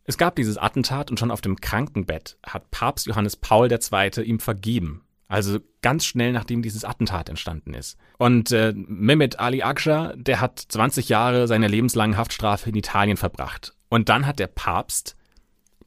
es 0.05 0.19
gab 0.19 0.37
dieses 0.37 0.57
Attentat 0.57 1.11
und 1.11 1.19
schon 1.19 1.31
auf 1.31 1.41
dem 1.41 1.57
Krankenbett 1.61 2.39
hat 2.45 2.71
Papst 2.71 3.07
Johannes 3.07 3.37
Paul 3.37 3.71
II. 3.71 4.23
ihm 4.23 4.39
vergeben. 4.39 5.03
Also 5.29 5.59
ganz 5.83 6.05
schnell 6.05 6.33
nachdem 6.33 6.63
dieses 6.63 6.85
Attentat 6.85 7.29
entstanden 7.29 7.75
ist. 7.75 7.99
Und 8.19 8.53
äh, 8.53 8.73
Mehmet 8.77 9.41
Ali 9.41 9.63
Akşar, 9.63 10.15
der 10.17 10.41
hat 10.41 10.61
20 10.69 11.09
Jahre 11.09 11.49
seiner 11.49 11.69
lebenslangen 11.69 12.17
Haftstrafe 12.17 12.71
in 12.71 12.77
Italien 12.77 13.17
verbracht. 13.17 13.75
Und 13.89 14.09
dann 14.09 14.27
hat 14.27 14.39
der 14.39 14.47
Papst, 14.47 15.17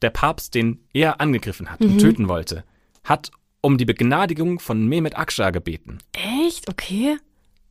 der 0.02 0.10
Papst, 0.10 0.54
den 0.54 0.84
er 0.92 1.20
angegriffen 1.20 1.70
hat 1.70 1.80
und 1.80 1.98
töten 1.98 2.28
wollte, 2.28 2.64
hat 3.02 3.30
um 3.62 3.78
die 3.78 3.86
Begnadigung 3.86 4.58
von 4.58 4.86
Mehmet 4.86 5.16
Akşar 5.16 5.52
gebeten. 5.52 5.98
Echt? 6.12 6.68
Okay. 6.68 7.16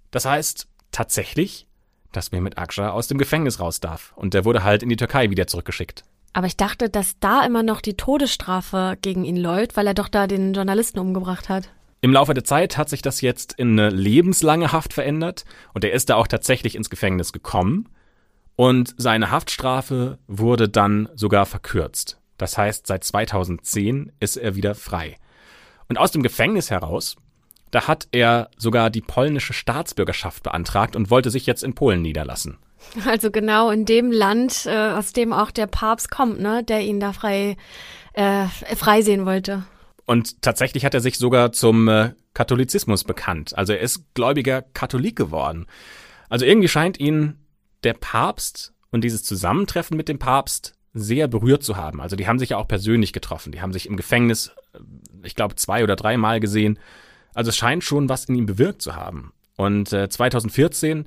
Das 0.10 0.26
heißt 0.26 0.68
tatsächlich, 0.92 1.68
dass 2.12 2.32
Mehmet 2.32 2.58
Akşar 2.58 2.94
aus 2.94 3.08
dem 3.08 3.18
Gefängnis 3.18 3.60
raus 3.60 3.80
darf. 3.80 4.14
Und 4.16 4.34
der 4.34 4.46
wurde 4.46 4.64
halt 4.64 4.84
in 4.84 4.90
die 4.90 4.96
Türkei 4.96 5.30
wieder 5.30 5.48
zurückgeschickt. 5.48 6.04
Aber 6.34 6.48
ich 6.48 6.58
dachte, 6.58 6.90
dass 6.90 7.20
da 7.20 7.46
immer 7.46 7.64
noch 7.64 7.82
die 7.82 7.96
Todesstrafe 7.96 8.98
gegen 9.02 9.26
ihn 9.26 9.38
läuft, 9.38 9.78
weil 9.78 9.88
er 9.88 9.94
doch 9.94 10.10
da 10.10 10.28
den 10.28 10.54
Journalisten 10.54 11.00
umgebracht 11.00 11.50
hat. 11.50 11.70
Im 12.02 12.14
Laufe 12.14 12.34
der 12.34 12.44
Zeit 12.44 12.78
hat 12.78 12.88
sich 12.90 13.02
das 13.02 13.22
jetzt 13.22 13.54
in 13.54 13.80
eine 13.80 13.90
lebenslange 13.90 14.72
Haft 14.72 14.94
verändert 14.94 15.44
und 15.74 15.84
er 15.84 15.92
ist 15.92 16.10
da 16.10 16.16
auch 16.16 16.28
tatsächlich 16.28 16.76
ins 16.76 16.90
Gefängnis 16.90 17.34
gekommen 17.34 17.90
und 18.56 18.94
seine 18.98 19.32
Haftstrafe 19.32 20.18
wurde 20.28 20.70
dann 20.70 21.10
sogar 21.16 21.46
verkürzt. 21.46 22.20
Das 22.38 22.58
heißt, 22.58 22.88
seit 22.88 23.04
2010 23.04 24.12
ist 24.20 24.38
er 24.38 24.56
wieder 24.56 24.76
frei. 24.76 25.18
Und 25.88 25.98
aus 25.98 26.12
dem 26.12 26.24
Gefängnis 26.24 26.70
heraus, 26.70 27.16
da 27.72 27.88
hat 27.88 28.08
er 28.12 28.50
sogar 28.58 28.90
die 28.90 29.02
polnische 29.02 29.54
Staatsbürgerschaft 29.54 30.44
beantragt 30.44 30.96
und 30.96 31.10
wollte 31.10 31.30
sich 31.30 31.46
jetzt 31.46 31.64
in 31.64 31.76
Polen 31.76 32.02
niederlassen. 32.02 32.58
Also 33.06 33.30
genau 33.30 33.70
in 33.70 33.86
dem 33.86 34.12
Land, 34.12 34.66
äh, 34.66 34.92
aus 34.92 35.14
dem 35.14 35.34
auch 35.34 35.52
der 35.52 35.68
Papst 35.68 36.10
kommt, 36.10 36.40
ne, 36.40 36.64
der 36.64 36.82
ihn 36.82 37.00
da 37.00 37.14
frei, 37.14 37.58
äh, 38.14 38.46
frei 38.76 39.02
sehen 39.02 39.26
wollte. 39.26 39.64
Und 40.06 40.42
tatsächlich 40.42 40.86
hat 40.86 40.94
er 40.94 41.02
sich 41.02 41.18
sogar 41.18 41.52
zum 41.52 41.88
äh, 41.88 42.14
Katholizismus 42.34 43.04
bekannt. 43.04 43.56
Also 43.58 43.74
er 43.74 43.82
ist 43.82 44.14
gläubiger 44.16 44.62
Katholik 44.62 45.16
geworden. 45.16 45.68
Also 46.30 46.46
irgendwie 46.46 46.68
scheint 46.68 47.00
ihn 47.00 47.46
der 47.84 47.94
Papst 47.94 48.74
und 48.92 49.04
dieses 49.04 49.24
Zusammentreffen 49.24 49.96
mit 49.96 50.10
dem 50.10 50.18
Papst 50.18 50.74
sehr 50.94 51.28
berührt 51.28 51.64
zu 51.64 51.78
haben. 51.78 52.02
Also 52.02 52.16
die 52.16 52.28
haben 52.28 52.40
sich 52.40 52.50
ja 52.50 52.58
auch 52.58 52.68
persönlich 52.68 53.14
getroffen. 53.14 53.52
Die 53.52 53.62
haben 53.62 53.74
sich 53.74 53.86
im 53.86 53.98
Gefängnis, 53.98 54.52
äh, 54.74 54.80
ich 55.24 55.36
glaube, 55.36 55.56
zwei 55.56 55.84
oder 55.84 55.96
dreimal 55.96 56.40
gesehen. 56.40 56.80
Also 57.40 57.52
es 57.52 57.56
scheint 57.56 57.86
schon 57.86 58.10
was 58.10 58.26
in 58.26 58.36
ihm 58.36 58.46
bewirkt 58.46 58.82
zu 58.82 58.98
haben. 58.98 59.32
Und 59.56 59.94
äh, 59.94 60.10
2014, 60.10 61.06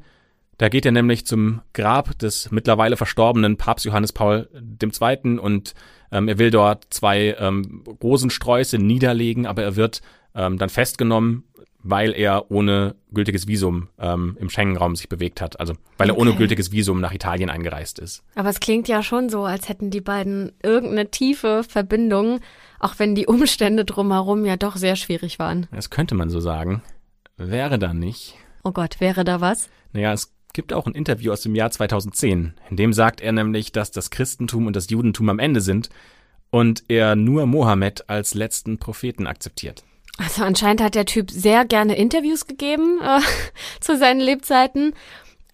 da 0.57 0.71
geht 0.71 0.87
er 0.87 0.93
nämlich 0.93 1.27
zum 1.27 1.61
Grab 1.75 2.19
des 2.21 2.51
mittlerweile 2.51 2.97
verstorbenen 2.97 3.59
Papst 3.59 3.85
Johannes 3.85 4.15
Paul 4.15 4.49
II. 4.83 5.39
und 5.39 5.75
ähm, 6.11 6.29
er 6.29 6.39
will 6.39 6.51
dort 6.51 6.87
zwei 6.89 7.37
ähm, 7.39 7.85
Rosensträuße 8.03 8.79
niederlegen, 8.79 9.45
aber 9.45 9.63
er 9.63 9.77
wird 9.77 10.01
ähm, 10.35 10.57
dann 10.57 10.71
festgenommen, 10.71 11.45
weil 11.83 12.13
er 12.13 12.51
ohne 12.51 12.95
gültiges 13.13 13.47
Visum 13.47 13.89
ähm, 13.99 14.37
im 14.41 14.51
Schengen-Raum 14.51 14.97
sich 14.97 15.09
bewegt 15.09 15.41
hat. 15.41 15.59
Also 15.61 15.75
weil 15.99 16.09
er 16.09 16.17
ohne 16.17 16.35
gültiges 16.35 16.73
Visum 16.73 17.01
nach 17.01 17.13
Italien 17.13 17.51
eingereist 17.51 17.99
ist. 17.99 18.23
Aber 18.35 18.49
es 18.49 18.61
klingt 18.61 18.89
ja 18.89 19.03
schon 19.03 19.29
so, 19.29 19.45
als 19.45 19.69
hätten 19.69 19.91
die 19.91 20.01
beiden 20.01 20.53
irgendeine 20.63 21.11
tiefe 21.11 21.65
Verbindung, 21.65 22.41
auch 22.79 22.99
wenn 22.99 23.15
die 23.15 23.27
Umstände 23.27 23.85
drumherum 23.85 24.45
ja 24.45 24.57
doch 24.57 24.77
sehr 24.77 24.97
schwierig 24.97 25.39
waren. 25.39 25.67
Das 25.73 25.91
könnte 25.91 26.15
man 26.15 26.31
so 26.31 26.41
sagen. 26.41 26.83
Wäre 27.37 27.79
da 27.79 27.95
nicht. 27.95 28.35
Oh 28.65 28.73
Gott, 28.73 29.01
wäre 29.01 29.25
da 29.25 29.41
was? 29.41 29.69
Naja, 29.93 30.13
es 30.13 30.33
gibt 30.53 30.73
auch 30.73 30.87
ein 30.87 30.95
Interview 30.95 31.33
aus 31.33 31.43
dem 31.43 31.55
Jahr 31.55 31.71
2010. 31.71 32.55
In 32.71 32.77
dem 32.77 32.93
sagt 32.93 33.21
er 33.21 33.33
nämlich, 33.33 33.73
dass 33.73 33.91
das 33.91 34.11
Christentum 34.11 34.67
und 34.67 34.77
das 34.77 34.91
Judentum 34.91 35.29
am 35.29 35.39
Ende 35.39 35.61
sind 35.61 35.89
und 36.51 36.85
er 36.89 37.17
nur 37.17 37.47
Mohammed 37.47 38.09
als 38.09 38.35
letzten 38.35 38.79
Propheten 38.79 39.27
akzeptiert. 39.27 39.85
Also 40.19 40.45
anscheinend 40.45 40.83
hat 40.83 40.95
der 40.95 41.07
Typ 41.07 41.31
sehr 41.31 41.65
gerne 41.65 41.97
Interviews 41.97 42.47
gegeben 42.47 43.01
äh, 43.03 43.21
zu 43.81 43.97
seinen 43.97 44.21
Lebzeiten. 44.21 44.95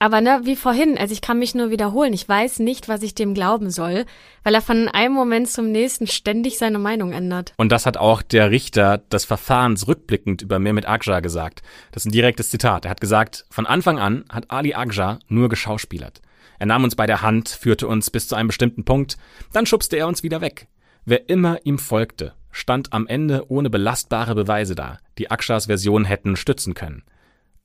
Aber 0.01 0.21
ne, 0.21 0.41
wie 0.45 0.55
vorhin, 0.55 0.97
also 0.97 1.13
ich 1.13 1.21
kann 1.21 1.41
mich 1.41 1.57
nur 1.57 1.71
wiederholen. 1.71 2.13
Ich 2.13 2.29
weiß 2.29 2.61
nicht, 2.61 2.89
was 2.89 3.03
ich 3.03 3.17
dem 3.17 3.35
glauben 3.35 3.71
soll, 3.71 4.05
weil 4.45 4.55
er 4.55 4.63
von 4.63 4.87
einem 4.89 5.13
Moment 5.13 5.51
zum 5.51 5.73
nächsten 5.73 6.07
ständig 6.07 6.57
seine 6.59 6.79
Meinung 6.79 7.13
ändert. 7.13 7.53
Und 7.57 7.73
das 7.73 7.85
hat 7.85 7.97
auch 7.97 8.23
der 8.23 8.53
Richter 8.53 8.99
des 8.99 9.25
Verfahrens 9.25 9.89
rückblickend 9.89 10.43
über 10.43 10.61
Mehmet 10.61 10.87
Akşar 10.87 11.21
gesagt. 11.21 11.63
Das 11.91 12.03
ist 12.03 12.07
ein 12.07 12.13
direktes 12.13 12.51
Zitat. 12.51 12.85
Er 12.85 12.93
hat 12.93 13.01
gesagt, 13.01 13.45
von 13.51 13.67
Anfang 13.67 13.99
an 13.99 14.25
hat 14.29 14.51
Ali 14.53 14.75
Akşar 14.75 15.19
nur 15.27 15.49
geschauspielert. 15.49 16.21
Er 16.61 16.67
nahm 16.67 16.85
uns 16.85 16.95
bei 16.95 17.07
der 17.07 17.23
Hand, 17.23 17.49
führte 17.49 17.89
uns 17.89 18.11
bis 18.11 18.29
zu 18.29 18.37
einem 18.37 18.49
bestimmten 18.49 18.85
Punkt, 18.85 19.17
dann 19.53 19.67
schubste 19.67 19.97
er 19.97 20.07
uns 20.07 20.23
wieder 20.23 20.41
weg. 20.41 20.69
Wer 21.05 21.29
immer 21.29 21.59
ihm 21.65 21.79
folgte, 21.79 22.35
stand 22.59 22.93
am 22.93 23.07
Ende 23.07 23.51
ohne 23.51 23.71
belastbare 23.71 24.35
Beweise 24.35 24.75
da, 24.75 24.99
die 25.19 25.31
Akşars 25.31 25.67
Version 25.69 26.05
hätten 26.05 26.37
stützen 26.37 26.75
können. 26.75 27.03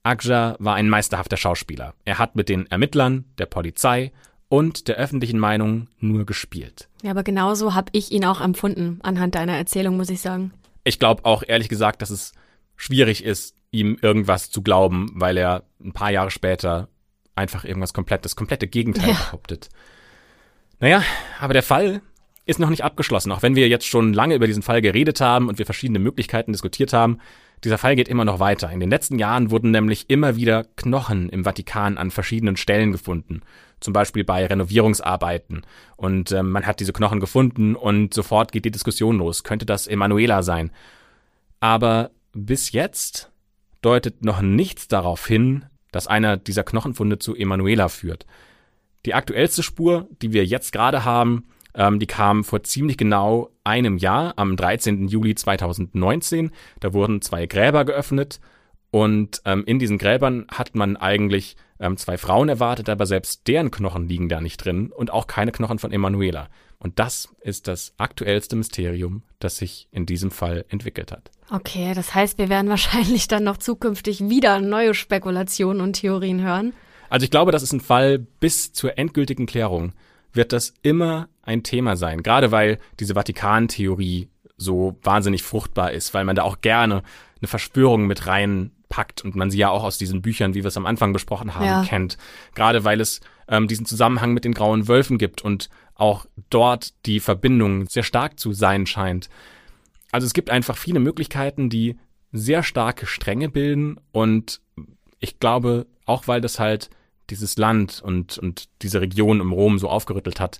Akşar 0.04 0.56
war 0.60 0.76
ein 0.76 0.90
meisterhafter 0.90 1.38
Schauspieler. 1.38 1.94
Er 2.06 2.20
hat 2.20 2.36
mit 2.36 2.50
den 2.50 2.68
Ermittlern, 2.68 3.26
der 3.38 3.46
Polizei 3.46 4.12
und 4.50 4.88
der 4.88 4.98
öffentlichen 4.98 5.40
Meinung 5.40 5.88
nur 6.00 6.26
gespielt. 6.26 6.90
Ja, 7.02 7.12
aber 7.12 7.24
genauso 7.24 7.74
habe 7.74 7.90
ich 7.94 8.12
ihn 8.12 8.26
auch 8.26 8.42
empfunden, 8.42 9.00
anhand 9.02 9.36
deiner 9.36 9.54
Erzählung, 9.58 9.98
muss 9.98 10.10
ich 10.10 10.22
sagen. 10.22 10.52
Ich 10.84 11.00
glaube 11.00 11.24
auch 11.26 11.44
ehrlich 11.48 11.70
gesagt, 11.70 12.02
dass 12.02 12.10
es 12.10 12.34
schwierig 12.76 13.24
ist, 13.24 13.56
ihm 13.72 13.98
irgendwas 14.02 14.52
zu 14.52 14.62
glauben, 14.62 15.10
weil 15.16 15.38
er 15.38 15.64
ein 15.84 15.94
paar 15.94 16.12
Jahre 16.12 16.30
später 16.32 16.90
einfach 17.36 17.64
irgendwas 17.64 17.94
komplett, 17.94 18.26
das 18.26 18.36
komplette 18.36 18.68
Gegenteil 18.68 19.10
Ja. 19.10 19.16
behauptet. 19.16 19.70
Naja, 20.80 21.02
aber 21.40 21.54
der 21.54 21.64
Fall 21.64 22.02
ist 22.46 22.60
noch 22.60 22.70
nicht 22.70 22.84
abgeschlossen. 22.84 23.32
Auch 23.32 23.42
wenn 23.42 23.56
wir 23.56 23.68
jetzt 23.68 23.88
schon 23.88 24.14
lange 24.14 24.36
über 24.36 24.48
diesen 24.48 24.64
Fall 24.64 24.82
geredet 24.82 25.22
haben 25.22 25.48
und 25.48 25.60
wir 25.60 25.66
verschiedene 25.66 26.00
Möglichkeiten 26.00 26.52
diskutiert 26.52 26.94
haben, 26.94 27.20
Dieser 27.64 27.78
Fall 27.78 27.96
geht 27.96 28.10
immer 28.10 28.26
noch 28.26 28.40
weiter. 28.40 28.70
In 28.72 28.82
den 28.82 28.90
letzten 28.90 29.18
Jahren 29.20 29.50
wurden 29.50 29.72
nämlich 29.72 30.10
immer 30.10 30.36
wieder 30.36 30.66
Knochen 30.76 31.30
im 31.30 31.46
Vatikan 31.46 31.98
an 31.98 32.12
verschiedenen 32.12 32.58
Stellen 32.58 32.92
gefunden. 32.92 33.42
Zum 33.80 33.94
Beispiel 33.94 34.24
bei 34.26 34.46
Renovierungsarbeiten. 34.46 35.62
Und 35.96 36.32
äh, 36.32 36.44
man 36.44 36.66
hat 36.66 36.82
diese 36.82 36.94
Knochen 36.94 37.22
gefunden 37.22 37.76
und 37.76 38.14
sofort 38.14 38.52
geht 38.52 38.66
die 38.66 38.72
Diskussion 38.72 39.18
los. 39.18 39.44
Könnte 39.44 39.66
das 39.66 39.88
Emanuela 39.88 40.44
sein? 40.44 40.72
Aber 41.62 42.12
bis 42.34 42.72
jetzt 42.74 43.32
deutet 43.82 44.26
noch 44.26 44.42
nichts 44.42 44.88
darauf 44.90 45.26
hin, 45.26 45.66
dass 45.92 46.08
einer 46.08 46.36
dieser 46.38 46.64
Knochenfunde 46.64 47.20
zu 47.20 47.36
Emanuela 47.36 47.88
führt. 47.88 48.26
Die 49.06 49.14
aktuellste 49.14 49.64
Spur, 49.64 50.10
die 50.22 50.34
wir 50.34 50.46
jetzt 50.46 50.72
gerade 50.74 51.06
haben, 51.06 51.46
ähm, 51.76 52.00
die 52.00 52.08
kam 52.08 52.44
vor 52.44 52.64
ziemlich 52.64 52.98
genau 52.98 53.50
einem 53.64 53.98
Jahr, 53.98 54.34
am 54.38 54.56
13. 54.56 55.08
Juli 55.08 55.36
2019. 55.36 56.52
Da 56.80 56.94
wurden 56.94 57.22
zwei 57.22 57.46
Gräber 57.46 57.86
geöffnet 57.86 58.40
und 58.92 59.42
ähm, 59.46 59.64
in 59.66 59.80
diesen 59.80 59.98
Gräbern 59.98 60.46
hat 60.52 60.76
man 60.76 60.98
eigentlich 60.98 61.56
ähm, 61.80 61.98
zwei 61.98 62.18
Frauen 62.20 62.48
erwartet, 62.48 62.90
aber 62.90 63.08
selbst 63.08 63.48
deren 63.48 63.72
Knochen 63.72 64.08
liegen 64.08 64.30
da 64.30 64.40
nicht 64.40 64.58
drin 64.58 64.92
und 64.92 65.12
auch 65.12 65.26
keine 65.26 65.52
Knochen 65.52 65.80
von 65.80 65.92
Emanuela. 65.92 66.48
Und 66.78 67.00
das 67.00 67.30
ist 67.42 67.68
das 67.68 67.94
aktuellste 67.98 68.56
Mysterium, 68.56 69.24
das 69.40 69.58
sich 69.58 69.88
in 69.92 70.06
diesem 70.06 70.30
Fall 70.30 70.66
entwickelt 70.70 71.12
hat. 71.12 71.32
Okay, 71.50 71.94
das 71.96 72.14
heißt, 72.14 72.38
wir 72.38 72.50
werden 72.50 72.70
wahrscheinlich 72.70 73.28
dann 73.28 73.44
noch 73.44 73.58
zukünftig 73.58 74.30
wieder 74.30 74.60
neue 74.60 74.94
Spekulationen 74.94 75.82
und 75.82 75.94
Theorien 75.94 76.42
hören. 76.42 76.74
Also 77.10 77.24
ich 77.24 77.32
glaube, 77.32 77.52
das 77.52 77.64
ist 77.64 77.74
ein 77.74 77.82
Fall 77.82 78.20
bis 78.20 78.74
zur 78.74 78.98
endgültigen 79.00 79.48
Klärung 79.48 79.94
wird 80.34 80.52
das 80.52 80.74
immer 80.82 81.30
ein 81.44 81.64
Thema 81.64 81.96
sein, 81.96 82.24
gerade 82.24 82.52
weil 82.52 82.80
diese 83.00 83.14
Vatikan-Theorie 83.14 84.30
so 84.58 84.98
wahnsinnig 85.04 85.44
fruchtbar 85.44 85.92
ist, 85.92 86.14
weil 86.14 86.24
man 86.24 86.36
da 86.36 86.44
auch 86.44 86.62
gerne 86.62 87.04
eine 87.40 87.48
Verschwörung 87.48 88.08
mit 88.08 88.26
reinpackt 88.28 89.24
und 89.24 89.36
man 89.36 89.52
sie 89.52 89.58
ja 89.58 89.70
auch 89.70 89.84
aus 89.84 89.98
diesen 89.98 90.22
Büchern, 90.22 90.54
wie 90.54 90.64
wir 90.64 90.70
es 90.70 90.78
am 90.78 90.86
Anfang 90.86 91.14
besprochen 91.14 91.54
haben, 91.56 91.66
ja. 91.66 91.84
kennt. 91.84 92.18
Gerade 92.56 92.86
weil 92.86 93.02
es 93.02 93.20
ähm, 93.48 93.68
diesen 93.68 93.86
Zusammenhang 93.86 94.34
mit 94.34 94.46
den 94.46 94.54
grauen 94.54 94.88
Wölfen 94.88 95.18
gibt 95.18 95.42
und 95.42 95.70
auch 95.96 96.26
dort 96.50 96.94
die 97.06 97.20
Verbindung 97.20 97.88
sehr 97.88 98.04
stark 98.04 98.40
zu 98.40 98.54
sein 98.54 98.86
scheint. 98.86 99.30
Also 100.12 100.26
es 100.26 100.34
gibt 100.34 100.50
einfach 100.50 100.78
viele 100.78 101.00
Möglichkeiten, 101.00 101.70
die 101.70 101.98
sehr 102.32 102.64
starke 102.64 103.06
Stränge 103.06 103.50
bilden 103.50 104.00
und 104.12 104.62
ich 105.20 105.40
glaube, 105.40 105.88
auch 106.06 106.28
weil 106.28 106.42
das 106.42 106.60
halt 106.60 106.90
dieses 107.30 107.58
Land 107.58 108.02
und, 108.04 108.38
und 108.38 108.70
diese 108.82 109.02
Region 109.02 109.40
um 109.40 109.54
Rom 109.54 109.80
so 109.80 109.90
aufgerüttelt 109.90 110.40
hat, 110.40 110.60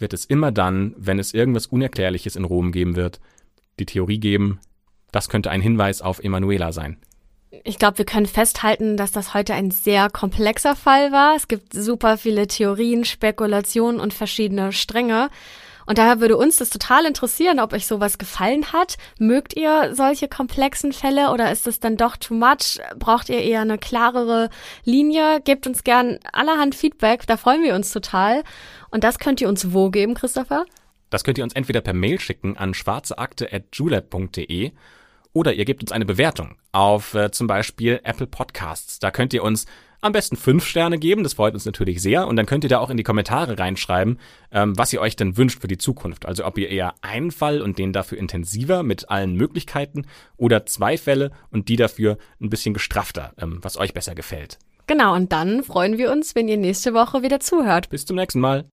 wird 0.00 0.12
es 0.12 0.24
immer 0.24 0.52
dann, 0.52 0.94
wenn 0.96 1.18
es 1.18 1.34
irgendwas 1.34 1.66
Unerklärliches 1.66 2.36
in 2.36 2.44
Rom 2.44 2.72
geben 2.72 2.96
wird, 2.96 3.20
die 3.78 3.86
Theorie 3.86 4.18
geben, 4.18 4.60
das 5.12 5.28
könnte 5.28 5.50
ein 5.50 5.60
Hinweis 5.60 6.02
auf 6.02 6.22
Emanuela 6.22 6.72
sein. 6.72 6.98
Ich 7.64 7.78
glaube, 7.78 7.98
wir 7.98 8.04
können 8.04 8.26
festhalten, 8.26 8.96
dass 8.96 9.10
das 9.10 9.34
heute 9.34 9.54
ein 9.54 9.72
sehr 9.72 10.08
komplexer 10.08 10.76
Fall 10.76 11.10
war. 11.10 11.34
Es 11.34 11.48
gibt 11.48 11.72
super 11.72 12.16
viele 12.16 12.46
Theorien, 12.46 13.04
Spekulationen 13.04 14.00
und 14.00 14.14
verschiedene 14.14 14.72
Stränge. 14.72 15.30
Und 15.86 15.98
daher 15.98 16.20
würde 16.20 16.36
uns 16.36 16.58
das 16.58 16.70
total 16.70 17.04
interessieren, 17.04 17.58
ob 17.58 17.72
euch 17.72 17.88
sowas 17.88 18.18
gefallen 18.18 18.72
hat. 18.72 18.96
Mögt 19.18 19.56
ihr 19.56 19.90
solche 19.96 20.28
komplexen 20.28 20.92
Fälle 20.92 21.32
oder 21.32 21.50
ist 21.50 21.66
es 21.66 21.80
dann 21.80 21.96
doch 21.96 22.16
too 22.16 22.34
much? 22.34 22.78
Braucht 22.96 23.28
ihr 23.28 23.42
eher 23.42 23.62
eine 23.62 23.76
klarere 23.76 24.50
Linie? 24.84 25.40
Gebt 25.40 25.66
uns 25.66 25.82
gern 25.82 26.20
allerhand 26.32 26.76
Feedback, 26.76 27.26
da 27.26 27.36
freuen 27.36 27.64
wir 27.64 27.74
uns 27.74 27.90
total. 27.90 28.44
Und 28.90 29.04
das 29.04 29.18
könnt 29.18 29.40
ihr 29.40 29.48
uns 29.48 29.72
wo 29.72 29.90
geben, 29.90 30.14
Christopher? 30.14 30.66
Das 31.10 31.24
könnt 31.24 31.38
ihr 31.38 31.44
uns 31.44 31.54
entweder 31.54 31.80
per 31.80 31.94
Mail 31.94 32.20
schicken 32.20 32.56
an 32.56 32.74
schwarzeakte.julep.de 32.74 34.72
oder 35.32 35.52
ihr 35.52 35.64
gebt 35.64 35.82
uns 35.82 35.92
eine 35.92 36.04
Bewertung 36.04 36.56
auf 36.72 37.14
äh, 37.14 37.30
zum 37.30 37.46
Beispiel 37.46 38.00
Apple 38.02 38.26
Podcasts. 38.26 38.98
Da 38.98 39.10
könnt 39.10 39.32
ihr 39.32 39.44
uns 39.44 39.66
am 40.00 40.12
besten 40.12 40.36
fünf 40.36 40.64
Sterne 40.64 40.98
geben, 40.98 41.22
das 41.22 41.34
freut 41.34 41.54
uns 41.54 41.66
natürlich 41.66 42.00
sehr. 42.00 42.26
Und 42.26 42.36
dann 42.36 42.46
könnt 42.46 42.64
ihr 42.64 42.70
da 42.70 42.78
auch 42.78 42.90
in 42.90 42.96
die 42.96 43.02
Kommentare 43.02 43.58
reinschreiben, 43.58 44.18
ähm, 44.50 44.76
was 44.78 44.92
ihr 44.92 45.00
euch 45.00 45.14
denn 45.14 45.36
wünscht 45.36 45.60
für 45.60 45.68
die 45.68 45.78
Zukunft. 45.78 46.26
Also 46.26 46.44
ob 46.46 46.58
ihr 46.58 46.68
eher 46.68 46.94
einen 47.02 47.30
Fall 47.30 47.60
und 47.60 47.78
den 47.78 47.92
dafür 47.92 48.18
intensiver 48.18 48.82
mit 48.82 49.10
allen 49.10 49.34
Möglichkeiten 49.34 50.06
oder 50.36 50.66
zwei 50.66 50.96
Fälle 50.96 51.32
und 51.50 51.68
die 51.68 51.76
dafür 51.76 52.18
ein 52.40 52.50
bisschen 52.50 52.74
gestrafter, 52.74 53.32
ähm, 53.38 53.58
was 53.62 53.76
euch 53.76 53.94
besser 53.94 54.14
gefällt. 54.14 54.58
Genau, 54.86 55.14
und 55.14 55.32
dann 55.32 55.62
freuen 55.62 55.98
wir 55.98 56.10
uns, 56.10 56.34
wenn 56.34 56.48
ihr 56.48 56.56
nächste 56.56 56.94
Woche 56.94 57.22
wieder 57.22 57.38
zuhört. 57.38 57.90
Bis 57.90 58.06
zum 58.06 58.16
nächsten 58.16 58.40
Mal. 58.40 58.64